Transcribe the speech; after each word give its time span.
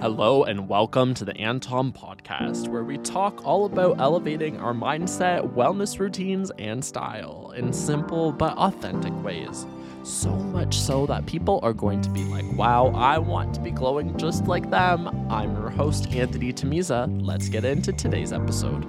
Hello, 0.00 0.44
and 0.44 0.68
welcome 0.68 1.12
to 1.14 1.24
the 1.24 1.32
Antom 1.32 1.92
Podcast, 1.92 2.68
where 2.68 2.84
we 2.84 2.98
talk 2.98 3.44
all 3.44 3.64
about 3.64 3.98
elevating 3.98 4.56
our 4.58 4.72
mindset, 4.72 5.40
wellness 5.54 5.98
routines, 5.98 6.52
and 6.56 6.84
style 6.84 7.52
in 7.56 7.72
simple 7.72 8.30
but 8.30 8.56
authentic 8.56 9.12
ways. 9.24 9.66
So 10.04 10.30
much 10.30 10.78
so 10.78 11.04
that 11.06 11.26
people 11.26 11.58
are 11.64 11.72
going 11.72 12.00
to 12.02 12.10
be 12.10 12.22
like, 12.26 12.44
wow, 12.52 12.92
I 12.94 13.18
want 13.18 13.54
to 13.54 13.60
be 13.60 13.72
glowing 13.72 14.16
just 14.16 14.46
like 14.46 14.70
them. 14.70 15.08
I'm 15.28 15.56
your 15.56 15.68
host, 15.68 16.06
Anthony 16.12 16.52
Tomizza. 16.52 17.08
Let's 17.20 17.48
get 17.48 17.64
into 17.64 17.92
today's 17.92 18.32
episode. 18.32 18.86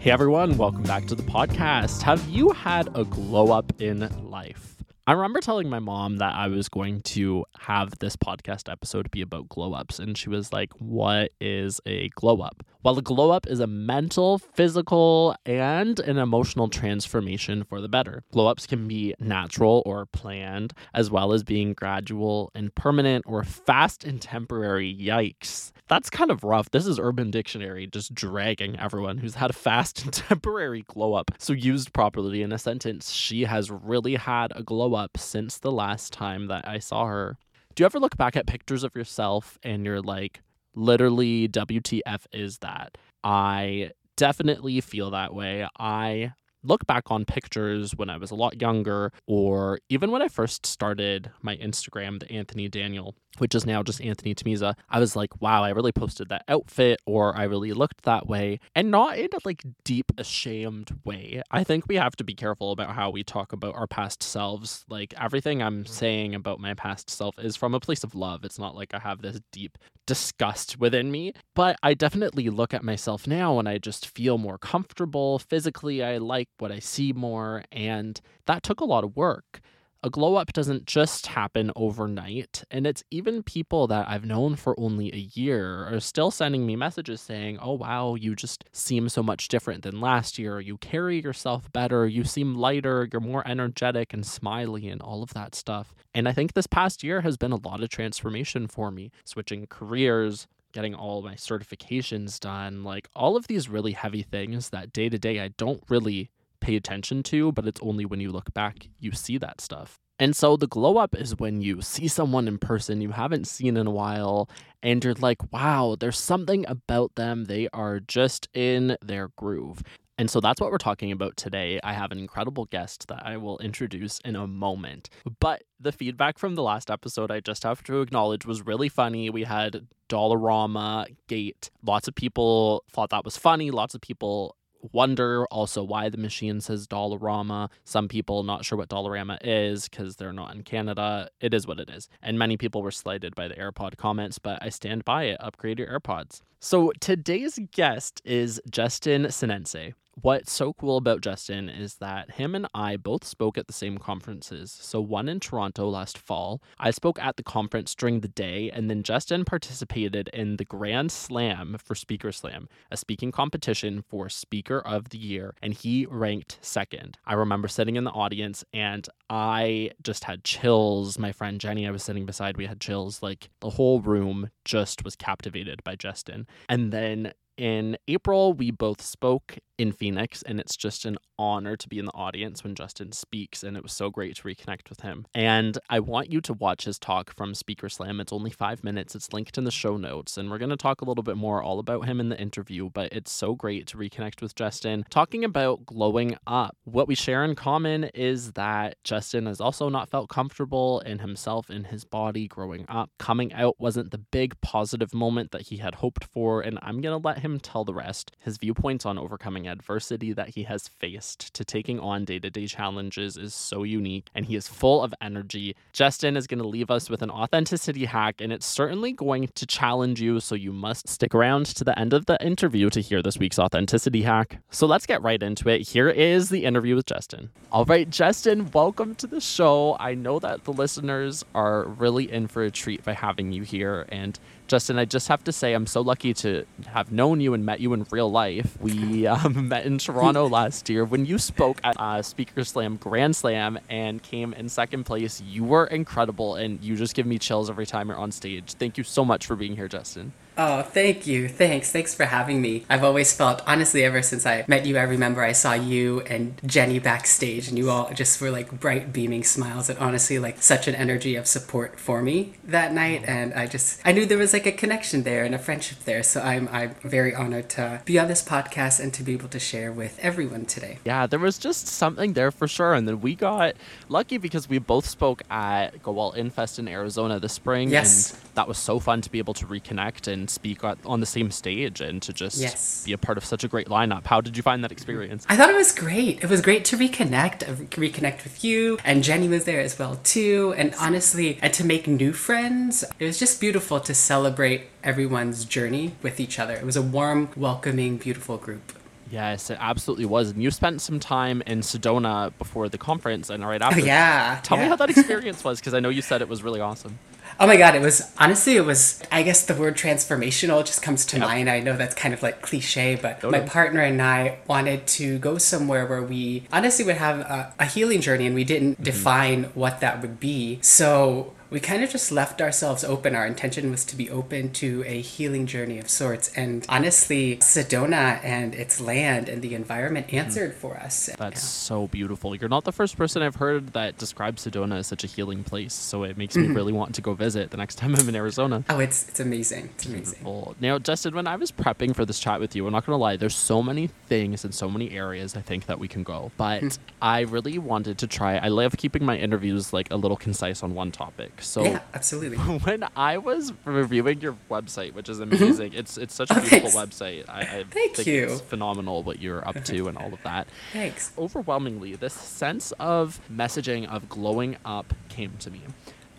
Hey 0.00 0.12
everyone, 0.12 0.56
welcome 0.56 0.82
back 0.84 1.04
to 1.08 1.14
the 1.14 1.22
podcast. 1.22 2.00
Have 2.00 2.26
you 2.26 2.52
had 2.52 2.88
a 2.96 3.04
glow 3.04 3.52
up 3.52 3.82
in 3.82 4.08
life? 4.30 4.76
I 5.06 5.12
remember 5.12 5.42
telling 5.42 5.68
my 5.68 5.78
mom 5.78 6.16
that 6.16 6.34
I 6.34 6.48
was 6.48 6.70
going 6.70 7.02
to 7.02 7.44
have 7.60 7.98
this 7.98 8.16
podcast 8.16 8.70
episode 8.72 9.10
be 9.10 9.20
about 9.20 9.48
glow 9.48 9.74
ups, 9.74 9.98
and 9.98 10.16
she 10.16 10.30
was 10.30 10.52
like, 10.52 10.72
What 10.78 11.32
is 11.40 11.80
a 11.84 12.08
glow 12.10 12.40
up? 12.40 12.64
Well, 12.82 12.98
a 12.98 13.02
glow 13.02 13.30
up 13.30 13.46
is 13.46 13.60
a 13.60 13.66
mental, 13.66 14.38
physical, 14.38 15.36
and 15.44 16.00
an 16.00 16.16
emotional 16.16 16.68
transformation 16.68 17.62
for 17.64 17.82
the 17.82 17.88
better. 17.88 18.22
Glow 18.32 18.46
ups 18.46 18.66
can 18.66 18.88
be 18.88 19.14
natural 19.18 19.82
or 19.84 20.06
planned, 20.06 20.72
as 20.94 21.10
well 21.10 21.34
as 21.34 21.44
being 21.44 21.74
gradual 21.74 22.50
and 22.54 22.74
permanent 22.74 23.26
or 23.28 23.44
fast 23.44 24.04
and 24.04 24.22
temporary. 24.22 24.96
Yikes. 24.98 25.72
That's 25.88 26.08
kind 26.08 26.30
of 26.30 26.42
rough. 26.42 26.70
This 26.70 26.86
is 26.86 26.98
Urban 26.98 27.30
Dictionary 27.30 27.86
just 27.86 28.14
dragging 28.14 28.78
everyone 28.78 29.18
who's 29.18 29.34
had 29.34 29.50
a 29.50 29.54
fast 29.54 30.02
and 30.04 30.12
temporary 30.28 30.82
glow 30.88 31.12
up. 31.12 31.32
So, 31.36 31.52
used 31.52 31.92
properly 31.92 32.40
in 32.40 32.52
a 32.52 32.58
sentence, 32.58 33.10
she 33.10 33.44
has 33.44 33.70
really 33.70 34.14
had 34.14 34.52
a 34.56 34.62
glow 34.62 34.94
up 34.94 35.18
since 35.18 35.58
the 35.58 35.72
last 35.72 36.14
time 36.14 36.46
that 36.46 36.66
I 36.66 36.78
saw 36.78 37.04
her. 37.06 37.36
Do 37.80 37.84
you 37.84 37.86
ever 37.86 37.98
look 37.98 38.18
back 38.18 38.36
at 38.36 38.46
pictures 38.46 38.84
of 38.84 38.94
yourself 38.94 39.58
and 39.62 39.86
you're 39.86 40.02
like, 40.02 40.42
literally 40.74 41.48
WTF 41.48 42.26
is 42.30 42.58
that. 42.58 42.98
I 43.24 43.92
definitely 44.18 44.82
feel 44.82 45.12
that 45.12 45.32
way. 45.32 45.66
I 45.78 46.34
look 46.62 46.86
back 46.86 47.10
on 47.10 47.24
pictures 47.24 47.94
when 47.96 48.10
I 48.10 48.16
was 48.16 48.30
a 48.30 48.34
lot 48.34 48.60
younger, 48.60 49.12
or 49.26 49.78
even 49.88 50.10
when 50.10 50.22
I 50.22 50.28
first 50.28 50.66
started 50.66 51.30
my 51.42 51.56
Instagram, 51.56 52.20
the 52.20 52.30
Anthony 52.30 52.68
Daniel, 52.68 53.14
which 53.38 53.54
is 53.54 53.64
now 53.64 53.82
just 53.82 54.00
Anthony 54.00 54.34
Tomizza, 54.34 54.74
I 54.88 54.98
was 54.98 55.16
like, 55.16 55.40
wow, 55.40 55.62
I 55.62 55.70
really 55.70 55.92
posted 55.92 56.28
that 56.28 56.44
outfit, 56.48 57.00
or 57.06 57.36
I 57.36 57.44
really 57.44 57.72
looked 57.72 58.02
that 58.02 58.26
way, 58.26 58.60
and 58.74 58.90
not 58.90 59.18
in 59.18 59.28
a 59.32 59.38
like 59.44 59.62
deep, 59.84 60.12
ashamed 60.18 61.00
way. 61.04 61.42
I 61.50 61.64
think 61.64 61.84
we 61.88 61.96
have 61.96 62.16
to 62.16 62.24
be 62.24 62.34
careful 62.34 62.72
about 62.72 62.94
how 62.94 63.10
we 63.10 63.24
talk 63.24 63.52
about 63.52 63.74
our 63.74 63.86
past 63.86 64.22
selves. 64.22 64.84
Like 64.88 65.14
everything 65.18 65.62
I'm 65.62 65.84
mm-hmm. 65.84 65.92
saying 65.92 66.34
about 66.34 66.60
my 66.60 66.74
past 66.74 67.08
self 67.10 67.38
is 67.38 67.56
from 67.56 67.74
a 67.74 67.80
place 67.80 68.04
of 68.04 68.14
love. 68.14 68.44
It's 68.44 68.58
not 68.58 68.74
like 68.74 68.94
I 68.94 68.98
have 68.98 69.22
this 69.22 69.40
deep 69.52 69.78
disgust 70.06 70.78
within 70.78 71.10
me, 71.10 71.32
but 71.54 71.76
I 71.82 71.94
definitely 71.94 72.50
look 72.50 72.74
at 72.74 72.82
myself 72.82 73.28
now 73.28 73.58
and 73.60 73.68
I 73.68 73.78
just 73.78 74.08
feel 74.08 74.38
more 74.38 74.58
comfortable. 74.58 75.38
Physically, 75.38 76.02
I 76.02 76.18
like 76.18 76.48
what 76.58 76.72
I 76.72 76.78
see 76.78 77.12
more, 77.12 77.64
and 77.72 78.20
that 78.46 78.62
took 78.62 78.80
a 78.80 78.84
lot 78.84 79.04
of 79.04 79.16
work 79.16 79.60
a 80.02 80.10
glow 80.10 80.36
up 80.36 80.52
doesn't 80.52 80.86
just 80.86 81.26
happen 81.26 81.70
overnight. 81.76 82.64
And 82.70 82.86
it's 82.86 83.04
even 83.10 83.42
people 83.42 83.86
that 83.88 84.08
I've 84.08 84.24
known 84.24 84.56
for 84.56 84.78
only 84.78 85.12
a 85.12 85.28
year 85.38 85.86
are 85.92 86.00
still 86.00 86.30
sending 86.30 86.66
me 86.66 86.74
messages 86.74 87.20
saying, 87.20 87.58
oh, 87.60 87.74
wow, 87.74 88.14
you 88.14 88.34
just 88.34 88.64
seem 88.72 89.08
so 89.08 89.22
much 89.22 89.48
different 89.48 89.82
than 89.82 90.00
last 90.00 90.38
year. 90.38 90.58
You 90.58 90.78
carry 90.78 91.20
yourself 91.20 91.70
better. 91.72 92.06
You 92.06 92.24
seem 92.24 92.54
lighter. 92.54 93.08
You're 93.12 93.20
more 93.20 93.46
energetic 93.46 94.14
and 94.14 94.26
smiley 94.26 94.88
and 94.88 95.02
all 95.02 95.22
of 95.22 95.34
that 95.34 95.54
stuff. 95.54 95.94
And 96.14 96.28
I 96.28 96.32
think 96.32 96.54
this 96.54 96.66
past 96.66 97.04
year 97.04 97.20
has 97.20 97.36
been 97.36 97.52
a 97.52 97.56
lot 97.56 97.82
of 97.82 97.90
transformation 97.90 98.68
for 98.68 98.90
me, 98.90 99.10
switching 99.24 99.66
careers, 99.66 100.46
getting 100.72 100.94
all 100.94 101.20
my 101.20 101.34
certifications 101.34 102.40
done, 102.40 102.84
like 102.84 103.08
all 103.14 103.36
of 103.36 103.48
these 103.48 103.68
really 103.68 103.92
heavy 103.92 104.22
things 104.22 104.70
that 104.70 104.92
day 104.92 105.08
to 105.08 105.18
day 105.18 105.40
I 105.40 105.48
don't 105.48 105.82
really 105.88 106.30
pay 106.70 106.76
attention 106.76 107.22
to, 107.24 107.50
but 107.52 107.66
it's 107.66 107.80
only 107.82 108.04
when 108.04 108.20
you 108.20 108.30
look 108.30 108.52
back 108.54 108.88
you 109.00 109.12
see 109.12 109.38
that 109.38 109.60
stuff. 109.60 109.98
And 110.20 110.36
so 110.36 110.56
the 110.56 110.66
glow 110.66 110.98
up 110.98 111.16
is 111.16 111.38
when 111.38 111.62
you 111.62 111.80
see 111.80 112.06
someone 112.06 112.46
in 112.46 112.58
person 112.58 113.00
you 113.00 113.10
haven't 113.10 113.48
seen 113.48 113.76
in 113.76 113.86
a 113.86 113.90
while 113.90 114.50
and 114.82 115.02
you're 115.02 115.14
like, 115.14 115.52
wow, 115.52 115.96
there's 115.98 116.18
something 116.18 116.64
about 116.68 117.14
them. 117.14 117.46
They 117.46 117.68
are 117.72 118.00
just 118.00 118.48
in 118.54 118.96
their 119.02 119.30
groove. 119.36 119.82
And 120.18 120.30
so 120.30 120.38
that's 120.38 120.60
what 120.60 120.70
we're 120.70 120.76
talking 120.76 121.10
about 121.10 121.38
today. 121.38 121.80
I 121.82 121.94
have 121.94 122.12
an 122.12 122.18
incredible 122.18 122.66
guest 122.66 123.08
that 123.08 123.24
I 123.24 123.38
will 123.38 123.58
introduce 123.60 124.20
in 124.20 124.36
a 124.36 124.46
moment. 124.46 125.08
But 125.40 125.62
the 125.80 125.92
feedback 125.92 126.38
from 126.38 126.54
the 126.54 126.62
last 126.62 126.90
episode, 126.90 127.30
I 127.30 127.40
just 127.40 127.62
have 127.62 127.82
to 127.84 128.02
acknowledge, 128.02 128.44
was 128.44 128.66
really 128.66 128.90
funny. 128.90 129.30
We 129.30 129.44
had 129.44 129.86
Dollarama 130.10 131.06
Gate. 131.26 131.70
Lots 131.82 132.06
of 132.06 132.14
people 132.14 132.84
thought 132.92 133.08
that 133.10 133.24
was 133.24 133.38
funny. 133.38 133.70
Lots 133.70 133.94
of 133.94 134.02
people 134.02 134.56
wonder 134.92 135.46
also 135.46 135.82
why 135.82 136.08
the 136.08 136.18
machine 136.18 136.60
says 136.60 136.86
Dollarama. 136.86 137.70
Some 137.84 138.08
people 138.08 138.42
not 138.42 138.64
sure 138.64 138.78
what 138.78 138.88
Dollarama 138.88 139.38
is 139.42 139.88
because 139.88 140.16
they're 140.16 140.32
not 140.32 140.54
in 140.54 140.62
Canada. 140.62 141.30
It 141.40 141.54
is 141.54 141.66
what 141.66 141.80
it 141.80 141.90
is. 141.90 142.08
And 142.22 142.38
many 142.38 142.56
people 142.56 142.82
were 142.82 142.90
slighted 142.90 143.34
by 143.34 143.48
the 143.48 143.54
AirPod 143.54 143.96
comments, 143.96 144.38
but 144.38 144.62
I 144.62 144.68
stand 144.68 145.04
by 145.04 145.24
it. 145.24 145.36
Upgrade 145.40 145.78
your 145.78 145.88
AirPods. 145.88 146.42
So 146.62 146.92
today's 147.00 147.58
guest 147.72 148.20
is 148.22 148.60
Justin 148.70 149.24
Senense 149.30 149.94
what's 150.22 150.52
so 150.52 150.72
cool 150.74 150.96
about 150.96 151.20
Justin 151.20 151.68
is 151.68 151.96
that 151.96 152.32
him 152.32 152.54
and 152.54 152.66
I 152.74 152.96
both 152.96 153.24
spoke 153.24 153.56
at 153.56 153.66
the 153.66 153.72
same 153.72 153.98
conferences. 153.98 154.70
So, 154.70 155.00
one 155.00 155.28
in 155.28 155.40
Toronto 155.40 155.88
last 155.88 156.18
fall. 156.18 156.62
I 156.78 156.90
spoke 156.90 157.18
at 157.18 157.36
the 157.36 157.42
conference 157.42 157.94
during 157.94 158.20
the 158.20 158.28
day, 158.28 158.70
and 158.70 158.90
then 158.90 159.02
Justin 159.02 159.44
participated 159.44 160.28
in 160.32 160.56
the 160.56 160.64
Grand 160.64 161.12
Slam 161.12 161.76
for 161.82 161.94
Speaker 161.94 162.32
Slam, 162.32 162.68
a 162.90 162.96
speaking 162.96 163.32
competition 163.32 164.02
for 164.02 164.28
Speaker 164.28 164.80
of 164.80 165.10
the 165.10 165.18
Year, 165.18 165.54
and 165.62 165.74
he 165.74 166.06
ranked 166.06 166.58
second. 166.60 167.18
I 167.24 167.34
remember 167.34 167.68
sitting 167.68 167.96
in 167.96 168.04
the 168.04 168.10
audience 168.10 168.64
and 168.72 169.08
I 169.28 169.92
just 170.02 170.24
had 170.24 170.44
chills. 170.44 171.18
My 171.18 171.32
friend 171.32 171.60
Jenny, 171.60 171.86
I 171.86 171.90
was 171.90 172.02
sitting 172.02 172.26
beside, 172.26 172.56
we 172.56 172.66
had 172.66 172.80
chills. 172.80 173.22
Like 173.22 173.50
the 173.60 173.70
whole 173.70 174.00
room 174.00 174.50
just 174.70 175.04
was 175.04 175.16
captivated 175.16 175.82
by 175.82 175.96
Justin. 175.96 176.46
And 176.68 176.92
then 176.92 177.32
in 177.56 177.98
April, 178.06 178.52
we 178.52 178.70
both 178.70 179.02
spoke 179.02 179.58
in 179.80 179.92
Phoenix, 179.92 180.42
and 180.42 180.60
it's 180.60 180.76
just 180.76 181.06
an 181.06 181.16
honor 181.38 181.74
to 181.74 181.88
be 181.88 181.98
in 181.98 182.04
the 182.04 182.12
audience 182.12 182.62
when 182.62 182.74
Justin 182.74 183.12
speaks, 183.12 183.62
and 183.62 183.78
it 183.78 183.82
was 183.82 183.94
so 183.94 184.10
great 184.10 184.36
to 184.36 184.42
reconnect 184.42 184.90
with 184.90 185.00
him. 185.00 185.24
And 185.34 185.78
I 185.88 186.00
want 186.00 186.30
you 186.30 186.42
to 186.42 186.52
watch 186.52 186.84
his 186.84 186.98
talk 186.98 187.34
from 187.34 187.54
Speaker 187.54 187.88
Slam. 187.88 188.20
It's 188.20 188.30
only 188.30 188.50
five 188.50 188.84
minutes, 188.84 189.14
it's 189.14 189.32
linked 189.32 189.56
in 189.56 189.64
the 189.64 189.70
show 189.70 189.96
notes, 189.96 190.36
and 190.36 190.50
we're 190.50 190.58
going 190.58 190.68
to 190.68 190.76
talk 190.76 191.00
a 191.00 191.06
little 191.06 191.22
bit 191.22 191.38
more 191.38 191.62
all 191.62 191.78
about 191.78 192.04
him 192.04 192.20
in 192.20 192.28
the 192.28 192.38
interview, 192.38 192.90
but 192.90 193.10
it's 193.14 193.32
so 193.32 193.54
great 193.54 193.86
to 193.86 193.96
reconnect 193.96 194.42
with 194.42 194.54
Justin. 194.54 195.06
Talking 195.08 195.44
about 195.44 195.86
glowing 195.86 196.36
up, 196.46 196.76
what 196.84 197.08
we 197.08 197.14
share 197.14 197.42
in 197.42 197.54
common 197.54 198.04
is 198.12 198.52
that 198.52 198.96
Justin 199.02 199.46
has 199.46 199.62
also 199.62 199.88
not 199.88 200.10
felt 200.10 200.28
comfortable 200.28 201.00
in 201.00 201.20
himself, 201.20 201.70
in 201.70 201.84
his 201.84 202.04
body 202.04 202.46
growing 202.46 202.84
up. 202.86 203.08
Coming 203.18 203.50
out 203.54 203.76
wasn't 203.78 204.10
the 204.10 204.18
big 204.18 204.60
positive 204.60 205.14
moment 205.14 205.52
that 205.52 205.62
he 205.62 205.78
had 205.78 205.94
hoped 205.94 206.24
for, 206.24 206.60
and 206.60 206.78
I'm 206.82 207.00
going 207.00 207.18
to 207.18 207.26
let 207.26 207.38
him 207.38 207.58
tell 207.58 207.86
the 207.86 207.94
rest. 207.94 208.36
His 208.40 208.58
viewpoints 208.58 209.06
on 209.06 209.16
overcoming 209.16 209.69
adversity 209.70 210.32
that 210.32 210.50
he 210.50 210.64
has 210.64 210.88
faced 210.88 211.54
to 211.54 211.64
taking 211.64 211.98
on 212.00 212.24
day 212.24 212.38
to 212.38 212.50
day 212.50 212.66
challenges 212.66 213.36
is 213.36 213.54
so 213.54 213.82
unique 213.82 214.26
and 214.34 214.46
he 214.46 214.56
is 214.56 214.68
full 214.68 215.02
of 215.02 215.14
energy. 215.20 215.76
Justin 215.92 216.36
is 216.36 216.46
going 216.46 216.60
to 216.60 216.68
leave 216.68 216.90
us 216.90 217.08
with 217.08 217.22
an 217.22 217.30
authenticity 217.30 218.04
hack 218.04 218.40
and 218.40 218.52
it's 218.52 218.66
certainly 218.66 219.12
going 219.12 219.48
to 219.54 219.66
challenge 219.66 220.20
you, 220.20 220.40
so 220.40 220.54
you 220.54 220.72
must 220.72 221.08
stick 221.08 221.34
around 221.34 221.66
to 221.66 221.84
the 221.84 221.98
end 221.98 222.12
of 222.12 222.26
the 222.26 222.42
interview 222.44 222.90
to 222.90 223.00
hear 223.00 223.22
this 223.22 223.38
week's 223.38 223.58
authenticity 223.58 224.22
hack. 224.22 224.58
So 224.70 224.86
let's 224.86 225.06
get 225.06 225.22
right 225.22 225.42
into 225.42 225.68
it. 225.68 225.88
Here 225.88 226.08
is 226.08 226.48
the 226.48 226.64
interview 226.64 226.96
with 226.96 227.06
Justin. 227.06 227.50
All 227.72 227.84
right, 227.84 228.08
Justin, 228.08 228.70
welcome 228.72 229.14
to 229.16 229.26
the 229.26 229.40
show. 229.40 229.96
I 230.00 230.14
know 230.14 230.38
that 230.40 230.64
the 230.64 230.72
listeners 230.72 231.44
are 231.54 231.84
really 231.84 232.30
in 232.30 232.48
for 232.48 232.62
a 232.64 232.70
treat 232.70 233.04
by 233.04 233.12
having 233.12 233.52
you 233.52 233.62
here 233.62 234.06
and 234.08 234.38
Justin, 234.70 235.00
I 235.00 235.04
just 235.04 235.26
have 235.26 235.42
to 235.42 235.50
say 235.50 235.72
I'm 235.72 235.84
so 235.84 236.00
lucky 236.00 236.32
to 236.34 236.64
have 236.86 237.10
known 237.10 237.40
you 237.40 237.54
and 237.54 237.66
met 237.66 237.80
you 237.80 237.92
in 237.92 238.06
real 238.08 238.30
life. 238.30 238.80
We 238.80 239.26
um, 239.26 239.66
met 239.66 239.84
in 239.84 239.98
Toronto 239.98 240.48
last 240.48 240.88
year 240.88 241.04
when 241.04 241.26
you 241.26 241.38
spoke 241.38 241.80
at 241.82 241.98
uh, 241.98 242.22
Speaker 242.22 242.62
Slam 242.62 242.96
Grand 242.96 243.34
Slam 243.34 243.80
and 243.88 244.22
came 244.22 244.52
in 244.52 244.68
second 244.68 245.06
place. 245.06 245.40
You 245.40 245.64
were 245.64 245.86
incredible, 245.86 246.54
and 246.54 246.80
you 246.84 246.94
just 246.94 247.16
give 247.16 247.26
me 247.26 247.36
chills 247.36 247.68
every 247.68 247.84
time 247.84 248.10
you're 248.10 248.16
on 248.16 248.30
stage. 248.30 248.74
Thank 248.74 248.96
you 248.96 249.02
so 249.02 249.24
much 249.24 249.44
for 249.44 249.56
being 249.56 249.74
here, 249.74 249.88
Justin. 249.88 250.32
Oh, 250.62 250.82
thank 250.82 251.26
you. 251.26 251.48
Thanks. 251.48 251.90
Thanks 251.90 252.14
for 252.14 252.26
having 252.26 252.60
me. 252.60 252.84
I've 252.90 253.02
always 253.02 253.32
felt, 253.32 253.62
honestly, 253.66 254.04
ever 254.04 254.20
since 254.20 254.44
I 254.44 254.66
met 254.68 254.84
you, 254.84 254.98
I 254.98 255.04
remember 255.04 255.42
I 255.42 255.52
saw 255.52 255.72
you 255.72 256.20
and 256.22 256.60
Jenny 256.66 256.98
backstage, 256.98 257.66
and 257.68 257.78
you 257.78 257.88
all 257.88 258.12
just 258.12 258.38
were 258.42 258.50
like 258.50 258.70
bright, 258.78 259.10
beaming 259.10 259.42
smiles, 259.42 259.88
and 259.88 259.98
honestly, 259.98 260.38
like 260.38 260.60
such 260.60 260.86
an 260.86 260.94
energy 260.94 261.34
of 261.34 261.46
support 261.46 261.98
for 261.98 262.20
me 262.20 262.52
that 262.62 262.92
night. 262.92 263.22
Mm-hmm. 263.22 263.30
And 263.30 263.54
I 263.54 263.68
just, 263.68 264.02
I 264.04 264.12
knew 264.12 264.26
there 264.26 264.36
was 264.36 264.52
like 264.52 264.66
a 264.66 264.72
connection 264.72 265.22
there 265.22 265.46
and 265.46 265.54
a 265.54 265.58
friendship 265.58 266.00
there. 266.04 266.22
So 266.22 266.42
I'm, 266.42 266.68
I'm 266.70 266.94
very 267.04 267.34
honored 267.34 267.70
to 267.70 268.02
be 268.04 268.18
on 268.18 268.28
this 268.28 268.46
podcast 268.46 269.00
and 269.00 269.14
to 269.14 269.22
be 269.22 269.32
able 269.32 269.48
to 269.48 269.58
share 269.58 269.90
with 269.90 270.18
everyone 270.20 270.66
today. 270.66 270.98
Yeah, 271.06 271.26
there 271.26 271.38
was 271.38 271.56
just 271.56 271.86
something 271.86 272.34
there 272.34 272.50
for 272.50 272.68
sure. 272.68 272.92
And 272.92 273.08
then 273.08 273.22
we 273.22 273.34
got 273.34 273.76
lucky 274.10 274.36
because 274.36 274.68
we 274.68 274.78
both 274.78 275.06
spoke 275.06 275.40
at 275.48 276.02
Go 276.02 276.12
Well 276.12 276.32
Infest 276.32 276.78
in 276.78 276.86
Arizona 276.86 277.40
this 277.40 277.54
spring. 277.54 277.88
Yes. 277.88 278.32
And 278.32 278.40
that 278.56 278.68
was 278.68 278.76
so 278.76 278.98
fun 278.98 279.22
to 279.22 279.30
be 279.30 279.38
able 279.38 279.54
to 279.54 279.64
reconnect 279.64 280.30
and 280.30 280.49
speak 280.50 280.82
on 280.84 281.20
the 281.20 281.26
same 281.26 281.50
stage 281.50 282.00
and 282.00 282.20
to 282.22 282.32
just 282.32 282.58
yes. 282.58 283.04
be 283.04 283.12
a 283.12 283.18
part 283.18 283.38
of 283.38 283.44
such 283.44 283.64
a 283.64 283.68
great 283.68 283.88
lineup. 283.88 284.26
How 284.26 284.40
did 284.40 284.56
you 284.56 284.62
find 284.62 284.82
that 284.84 284.92
experience? 284.92 285.46
I 285.48 285.56
thought 285.56 285.70
it 285.70 285.76
was 285.76 285.92
great. 285.92 286.42
It 286.42 286.50
was 286.50 286.60
great 286.60 286.84
to 286.86 286.96
reconnect, 286.96 287.68
uh, 287.68 287.74
reconnect 287.74 288.44
with 288.44 288.64
you, 288.64 288.98
and 289.04 289.22
Jenny 289.22 289.48
was 289.48 289.64
there 289.64 289.80
as 289.80 289.98
well 289.98 290.16
too. 290.24 290.74
And 290.76 290.94
honestly, 290.98 291.58
and 291.62 291.72
to 291.74 291.84
make 291.84 292.06
new 292.06 292.32
friends, 292.32 293.04
it 293.18 293.24
was 293.24 293.38
just 293.38 293.60
beautiful 293.60 294.00
to 294.00 294.14
celebrate 294.14 294.88
everyone's 295.02 295.64
journey 295.64 296.14
with 296.22 296.40
each 296.40 296.58
other. 296.58 296.74
It 296.74 296.84
was 296.84 296.96
a 296.96 297.02
warm, 297.02 297.50
welcoming, 297.56 298.16
beautiful 298.16 298.56
group. 298.56 298.92
Yes, 299.30 299.70
it 299.70 299.78
absolutely 299.80 300.26
was. 300.26 300.50
And 300.50 300.62
you 300.62 300.70
spent 300.70 301.00
some 301.00 301.20
time 301.20 301.62
in 301.66 301.80
Sedona 301.80 302.52
before 302.58 302.88
the 302.88 302.98
conference 302.98 303.48
and 303.48 303.66
right 303.66 303.80
after. 303.80 304.00
Oh, 304.00 304.04
yeah. 304.04 304.60
Tell 304.62 304.76
yeah. 304.76 304.84
me 304.84 304.88
how 304.88 304.96
that 304.96 305.10
experience 305.16 305.62
was 305.62 305.78
because 305.78 305.94
I 305.94 306.00
know 306.00 306.08
you 306.08 306.22
said 306.22 306.42
it 306.42 306.48
was 306.48 306.62
really 306.62 306.80
awesome. 306.80 307.18
Oh 307.58 307.66
my 307.66 307.76
god, 307.76 307.94
it 307.94 308.02
was 308.02 308.30
honestly 308.38 308.76
it 308.76 308.84
was 308.84 309.22
I 309.30 309.42
guess 309.42 309.64
the 309.64 309.74
word 309.74 309.96
transformational 309.96 310.84
just 310.84 311.02
comes 311.02 311.24
to 311.26 311.38
yep. 311.38 311.46
mind. 311.46 311.68
I 311.68 311.80
know 311.80 311.96
that's 311.96 312.14
kind 312.14 312.32
of 312.32 312.42
like 312.42 312.62
cliche, 312.62 313.18
but 313.20 313.42
my 313.42 313.60
partner 313.60 314.00
and 314.00 314.20
I 314.20 314.58
wanted 314.66 315.06
to 315.08 315.38
go 315.38 315.58
somewhere 315.58 316.06
where 316.06 316.22
we 316.22 316.66
honestly 316.72 317.04
would 317.04 317.16
have 317.16 317.40
a, 317.40 317.74
a 317.78 317.84
healing 317.86 318.20
journey 318.20 318.46
and 318.46 318.54
we 318.54 318.64
didn't 318.64 318.92
mm-hmm. 318.92 319.02
define 319.02 319.64
what 319.74 320.00
that 320.00 320.22
would 320.22 320.40
be. 320.40 320.78
So 320.82 321.52
we 321.70 321.78
kind 321.78 322.02
of 322.02 322.10
just 322.10 322.32
left 322.32 322.60
ourselves 322.60 323.04
open. 323.04 323.36
Our 323.36 323.46
intention 323.46 323.90
was 323.90 324.04
to 324.06 324.16
be 324.16 324.28
open 324.28 324.72
to 324.72 325.04
a 325.06 325.20
healing 325.20 325.66
journey 325.66 325.98
of 325.98 326.10
sorts. 326.10 326.50
And 326.56 326.84
honestly, 326.88 327.58
Sedona 327.58 328.42
and 328.44 328.74
its 328.74 329.00
land 329.00 329.48
and 329.48 329.62
the 329.62 329.74
environment 329.74 330.26
mm-hmm. 330.26 330.38
answered 330.38 330.72
mm. 330.72 330.76
for 330.76 330.96
us. 330.96 331.30
That's 331.38 331.62
yeah. 331.62 331.66
so 331.66 332.08
beautiful. 332.08 332.56
You're 332.56 332.68
not 332.68 332.84
the 332.84 332.92
first 332.92 333.16
person 333.16 333.42
I've 333.42 333.56
heard 333.56 333.92
that 333.92 334.18
describes 334.18 334.66
Sedona 334.66 334.98
as 334.98 335.06
such 335.06 335.22
a 335.22 335.28
healing 335.28 335.62
place. 335.62 335.94
So 335.94 336.24
it 336.24 336.36
makes 336.36 336.56
me 336.56 336.64
mm-hmm. 336.64 336.74
really 336.74 336.92
want 336.92 337.14
to 337.14 337.22
go 337.22 337.34
visit 337.34 337.70
the 337.70 337.76
next 337.76 337.94
time 337.98 338.16
I'm 338.16 338.28
in 338.28 338.34
Arizona. 338.34 338.84
Oh, 338.90 338.98
it's 338.98 339.28
it's 339.28 339.40
amazing. 339.40 339.90
It's 339.94 340.06
amazing. 340.06 340.74
Now, 340.80 340.98
Justin, 340.98 341.34
when 341.34 341.46
I 341.46 341.54
was 341.56 341.70
prepping 341.70 342.16
for 342.16 342.24
this 342.24 342.40
chat 342.40 342.58
with 342.58 342.74
you, 342.74 342.86
I'm 342.86 342.92
not 342.92 343.06
going 343.06 343.16
to 343.16 343.20
lie, 343.20 343.36
there's 343.36 343.54
so 343.54 343.82
many 343.82 344.08
things 344.26 344.64
and 344.64 344.74
so 344.74 344.90
many 344.90 345.12
areas 345.12 345.54
I 345.56 345.60
think 345.60 345.86
that 345.86 346.00
we 346.00 346.08
can 346.08 346.24
go. 346.24 346.50
But 346.56 346.82
mm. 346.82 346.98
I 347.22 347.40
really 347.42 347.78
wanted 347.78 348.18
to 348.18 348.26
try, 348.26 348.56
I 348.56 348.68
love 348.68 348.96
keeping 348.96 349.24
my 349.24 349.36
interviews 349.36 349.92
like 349.92 350.10
a 350.10 350.16
little 350.16 350.36
concise 350.36 350.82
on 350.82 350.94
one 350.94 351.12
topic. 351.12 351.59
So 351.60 351.84
yeah, 351.84 352.00
absolutely. 352.14 352.58
When 352.80 353.04
I 353.16 353.38
was 353.38 353.72
reviewing 353.84 354.40
your 354.40 354.56
website, 354.70 355.14
which 355.14 355.28
is 355.28 355.40
mm-hmm. 355.40 355.54
amazing, 355.54 355.92
it's 355.94 356.16
it's 356.18 356.34
such 356.34 356.50
a 356.50 356.58
oh, 356.58 356.60
beautiful 356.60 356.90
thanks. 356.90 357.18
website. 357.18 357.48
I, 357.48 357.60
I 357.60 357.84
Thank 357.84 358.16
think 358.16 358.26
you. 358.26 358.44
it's 358.44 358.60
phenomenal 358.60 359.22
what 359.22 359.40
you're 359.40 359.66
up 359.66 359.84
to 359.84 360.08
and 360.08 360.16
all 360.16 360.32
of 360.32 360.42
that. 360.44 360.68
Thanks. 360.92 361.32
Overwhelmingly, 361.38 362.16
this 362.16 362.34
sense 362.34 362.92
of 362.98 363.40
messaging 363.52 364.08
of 364.08 364.28
glowing 364.28 364.76
up 364.84 365.12
came 365.28 365.52
to 365.58 365.70
me. 365.70 365.82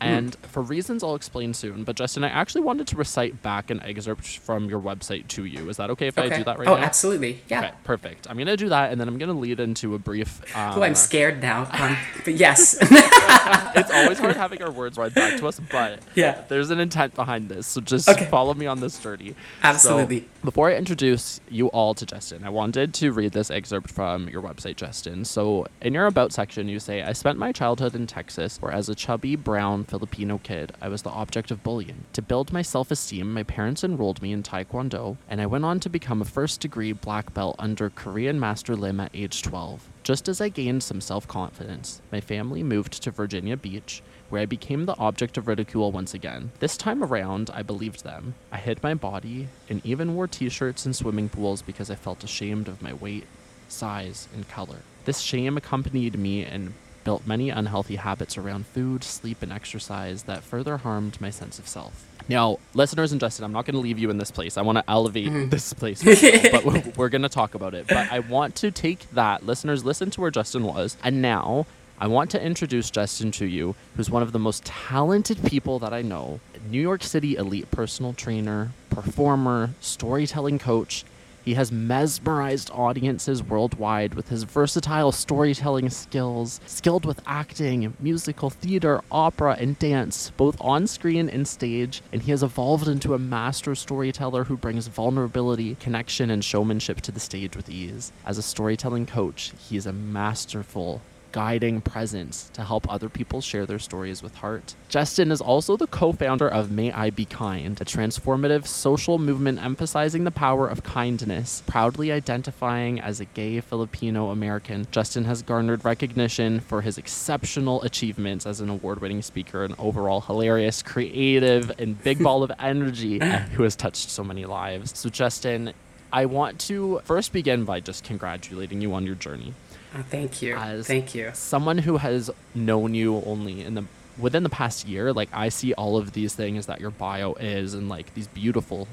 And 0.01 0.31
mm. 0.31 0.45
for 0.47 0.61
reasons 0.61 1.03
I'll 1.03 1.15
explain 1.15 1.53
soon, 1.53 1.83
but 1.83 1.95
Justin, 1.95 2.23
I 2.23 2.29
actually 2.29 2.61
wanted 2.61 2.87
to 2.87 2.95
recite 2.95 3.41
back 3.41 3.69
an 3.69 3.81
excerpt 3.81 4.39
from 4.39 4.69
your 4.69 4.79
website 4.79 5.27
to 5.29 5.45
you. 5.45 5.69
Is 5.69 5.77
that 5.77 5.89
okay 5.91 6.07
if 6.07 6.17
okay. 6.17 6.33
I 6.33 6.37
do 6.37 6.43
that 6.43 6.59
right 6.59 6.67
oh, 6.67 6.75
now? 6.75 6.81
Oh, 6.81 6.83
absolutely. 6.83 7.41
Yeah. 7.47 7.59
Okay, 7.59 7.71
perfect. 7.83 8.27
I'm 8.29 8.35
going 8.35 8.47
to 8.47 8.57
do 8.57 8.69
that, 8.69 8.91
and 8.91 8.99
then 8.99 9.07
I'm 9.07 9.17
going 9.17 9.31
to 9.31 9.37
lead 9.37 9.59
into 9.59 9.95
a 9.95 9.99
brief. 9.99 10.41
Um, 10.55 10.79
oh, 10.79 10.83
I'm 10.83 10.95
scared 10.95 11.41
now. 11.41 11.69
Um, 11.81 11.97
but 12.25 12.35
yes. 12.35 12.77
it's 12.81 13.91
always 13.91 14.19
hard 14.19 14.35
having 14.35 14.61
our 14.61 14.69
words 14.69 14.99
read 14.99 15.15
back 15.15 15.39
to 15.39 15.47
us, 15.47 15.59
but 15.71 15.99
yeah. 16.13 16.43
there's 16.47 16.69
an 16.69 16.79
intent 16.79 17.15
behind 17.15 17.49
this. 17.49 17.65
So 17.65 17.81
just 17.81 18.07
okay. 18.07 18.25
follow 18.25 18.53
me 18.53 18.67
on 18.67 18.81
this 18.81 18.99
journey. 18.99 19.33
Absolutely. 19.63 20.19
So, 20.19 20.25
before 20.43 20.69
I 20.69 20.75
introduce 20.75 21.39
you 21.49 21.67
all 21.67 21.93
to 21.93 22.05
Justin, 22.05 22.43
I 22.43 22.49
wanted 22.49 22.95
to 22.95 23.11
read 23.11 23.31
this 23.31 23.51
excerpt 23.51 23.91
from 23.91 24.27
your 24.27 24.41
website, 24.41 24.75
Justin. 24.75 25.23
So 25.23 25.67
in 25.81 25.93
your 25.93 26.07
About 26.07 26.33
section, 26.33 26.67
you 26.67 26.79
say, 26.79 27.03
I 27.03 27.13
spent 27.13 27.37
my 27.37 27.51
childhood 27.51 27.95
in 27.95 28.07
Texas, 28.07 28.57
where 28.59 28.71
as 28.71 28.89
a 28.89 28.95
chubby, 28.95 29.35
brown 29.35 29.83
Filipino 29.83 30.39
kid, 30.39 30.73
I 30.81 30.89
was 30.89 31.03
the 31.03 31.11
object 31.11 31.51
of 31.51 31.63
bullying. 31.63 32.05
To 32.13 32.21
build 32.23 32.51
my 32.51 32.63
self 32.63 32.89
esteem, 32.89 33.31
my 33.33 33.43
parents 33.43 33.83
enrolled 33.83 34.21
me 34.21 34.31
in 34.31 34.41
Taekwondo, 34.41 35.17
and 35.29 35.39
I 35.39 35.45
went 35.45 35.65
on 35.65 35.79
to 35.81 35.89
become 35.89 36.21
a 36.21 36.25
first 36.25 36.59
degree 36.59 36.91
black 36.91 37.33
belt 37.33 37.55
under 37.59 37.91
Korean 37.91 38.39
Master 38.39 38.75
Lim 38.75 38.99
at 38.99 39.11
age 39.13 39.43
12. 39.43 39.89
Just 40.03 40.27
as 40.27 40.41
I 40.41 40.49
gained 40.49 40.81
some 40.81 41.01
self 41.01 41.27
confidence, 41.27 42.01
my 42.11 42.19
family 42.19 42.63
moved 42.63 43.03
to 43.03 43.11
Virginia 43.11 43.55
Beach, 43.55 44.01
where 44.31 44.41
I 44.41 44.45
became 44.45 44.85
the 44.85 44.97
object 44.97 45.37
of 45.37 45.47
ridicule 45.47 45.91
once 45.91 46.13
again. 46.13 46.51
This 46.59 46.77
time 46.77 47.03
around, 47.03 47.49
I 47.53 47.63
believed 47.63 48.03
them. 48.03 48.35
I 48.51 48.57
hid 48.57 48.81
my 48.81 48.93
body 48.93 49.49
and 49.69 49.85
even 49.85 50.15
wore 50.15 50.27
t 50.27 50.47
shirts 50.49 50.85
in 50.85 50.93
swimming 50.93 51.29
pools 51.29 51.61
because 51.61 51.91
I 51.91 51.95
felt 51.95 52.23
ashamed 52.23 52.67
of 52.67 52.81
my 52.81 52.93
weight, 52.93 53.25
size, 53.67 54.29
and 54.33 54.47
color. 54.47 54.77
This 55.05 55.19
shame 55.19 55.57
accompanied 55.57 56.17
me 56.17 56.45
and 56.45 56.73
built 57.03 57.27
many 57.27 57.49
unhealthy 57.49 57.95
habits 57.95 58.37
around 58.37 58.67
food, 58.67 59.03
sleep, 59.03 59.41
and 59.41 59.51
exercise 59.51 60.23
that 60.23 60.43
further 60.43 60.77
harmed 60.77 61.19
my 61.19 61.29
sense 61.29 61.59
of 61.59 61.67
self. 61.67 62.07
Now, 62.29 62.59
listeners 62.73 63.11
and 63.11 63.19
Justin, 63.19 63.43
I'm 63.43 63.51
not 63.51 63.65
going 63.65 63.73
to 63.73 63.81
leave 63.81 63.99
you 63.99 64.09
in 64.09 64.17
this 64.17 64.31
place. 64.31 64.57
I 64.57 64.61
want 64.61 64.77
to 64.77 64.83
elevate 64.87 65.27
mm-hmm. 65.27 65.49
this 65.49 65.73
place, 65.73 66.03
but 66.51 66.63
we're, 66.63 66.83
we're 66.95 67.09
going 67.09 67.23
to 67.23 67.29
talk 67.29 67.55
about 67.55 67.73
it. 67.73 67.87
But 67.87 68.11
I 68.11 68.19
want 68.19 68.55
to 68.57 68.71
take 68.71 69.09
that. 69.11 69.45
Listeners, 69.45 69.83
listen 69.83 70.11
to 70.11 70.21
where 70.21 70.31
Justin 70.31 70.63
was. 70.63 70.95
And 71.03 71.21
now 71.21 71.65
I 72.01 72.07
want 72.07 72.31
to 72.31 72.43
introduce 72.43 72.89
Justin 72.89 73.29
to 73.33 73.45
you, 73.45 73.75
who's 73.95 74.09
one 74.09 74.23
of 74.23 74.31
the 74.31 74.39
most 74.39 74.65
talented 74.65 75.45
people 75.45 75.77
that 75.77 75.93
I 75.93 76.01
know. 76.01 76.39
New 76.67 76.81
York 76.81 77.03
City 77.03 77.35
elite 77.35 77.69
personal 77.69 78.13
trainer, 78.13 78.71
performer, 78.89 79.69
storytelling 79.81 80.57
coach, 80.57 81.05
he 81.45 81.53
has 81.53 81.71
mesmerized 81.71 82.71
audiences 82.71 83.43
worldwide 83.43 84.15
with 84.15 84.29
his 84.29 84.45
versatile 84.45 85.11
storytelling 85.11 85.91
skills, 85.91 86.59
skilled 86.65 87.05
with 87.05 87.21
acting, 87.27 87.93
musical 87.99 88.49
theater, 88.49 89.01
opera, 89.11 89.55
and 89.59 89.77
dance, 89.77 90.31
both 90.37 90.59
on 90.59 90.87
screen 90.87 91.29
and 91.29 91.47
stage, 91.47 92.01
and 92.11 92.23
he 92.23 92.31
has 92.31 92.41
evolved 92.41 92.87
into 92.87 93.13
a 93.13 93.19
master 93.19 93.75
storyteller 93.75 94.45
who 94.45 94.57
brings 94.57 94.87
vulnerability, 94.87 95.75
connection, 95.75 96.31
and 96.31 96.43
showmanship 96.43 97.01
to 97.01 97.11
the 97.11 97.19
stage 97.19 97.55
with 97.55 97.69
ease. 97.69 98.11
As 98.25 98.39
a 98.39 98.43
storytelling 98.43 99.05
coach, 99.05 99.53
he 99.69 99.77
is 99.77 99.85
a 99.85 99.93
masterful 99.93 101.03
guiding 101.31 101.81
presence 101.81 102.49
to 102.53 102.63
help 102.63 102.91
other 102.91 103.09
people 103.09 103.41
share 103.41 103.65
their 103.65 103.79
stories 103.79 104.21
with 104.21 104.35
heart. 104.35 104.75
Justin 104.89 105.31
is 105.31 105.41
also 105.41 105.77
the 105.77 105.87
co 105.87 106.11
founder 106.11 106.47
of 106.47 106.71
May 106.71 106.91
I 106.91 107.09
Be 107.09 107.25
Kind, 107.25 107.79
a 107.81 107.85
transformative 107.85 108.67
social 108.67 109.17
movement 109.17 109.61
emphasizing 109.63 110.23
the 110.23 110.31
power 110.31 110.67
of 110.67 110.83
kindness. 110.83 111.63
Proudly 111.67 112.11
identifying 112.11 112.99
as 112.99 113.19
a 113.19 113.25
gay 113.25 113.59
Filipino 113.61 114.29
American, 114.29 114.87
Justin 114.91 115.25
has 115.25 115.41
garnered 115.41 115.85
recognition 115.85 116.59
for 116.59 116.81
his 116.81 116.97
exceptional 116.97 117.81
achievements 117.83 118.45
as 118.45 118.59
an 118.61 118.69
award 118.69 119.01
winning 119.01 119.21
speaker 119.21 119.63
and 119.63 119.75
overall 119.77 120.21
hilarious, 120.21 120.81
creative, 120.81 121.71
and 121.79 122.01
big 122.03 122.21
ball 122.23 122.43
of 122.43 122.51
energy 122.59 123.19
who 123.53 123.63
has 123.63 123.75
touched 123.75 124.09
so 124.09 124.23
many 124.23 124.45
lives. 124.45 124.97
So, 124.97 125.09
Justin, 125.09 125.73
I 126.13 126.25
want 126.25 126.59
to 126.61 126.99
first 127.05 127.31
begin 127.31 127.63
by 127.63 127.79
just 127.79 128.03
congratulating 128.03 128.81
you 128.81 128.93
on 128.93 129.05
your 129.05 129.15
journey. 129.15 129.53
Oh, 129.95 130.03
thank 130.09 130.41
you. 130.41 130.55
As 130.55 130.87
thank 130.87 131.13
you. 131.13 131.31
Someone 131.33 131.79
who 131.79 131.97
has 131.97 132.29
known 132.55 132.93
you 132.93 133.21
only 133.25 133.61
in 133.61 133.75
the 133.75 133.85
within 134.17 134.43
the 134.43 134.49
past 134.49 134.87
year, 134.87 135.13
like 135.13 135.29
I 135.33 135.49
see 135.49 135.73
all 135.73 135.97
of 135.97 136.13
these 136.13 136.33
things 136.33 136.67
that 136.67 136.79
your 136.79 136.91
bio 136.91 137.33
is 137.33 137.73
and 137.73 137.89
like 137.89 138.13
these 138.13 138.27
beautiful 138.27 138.87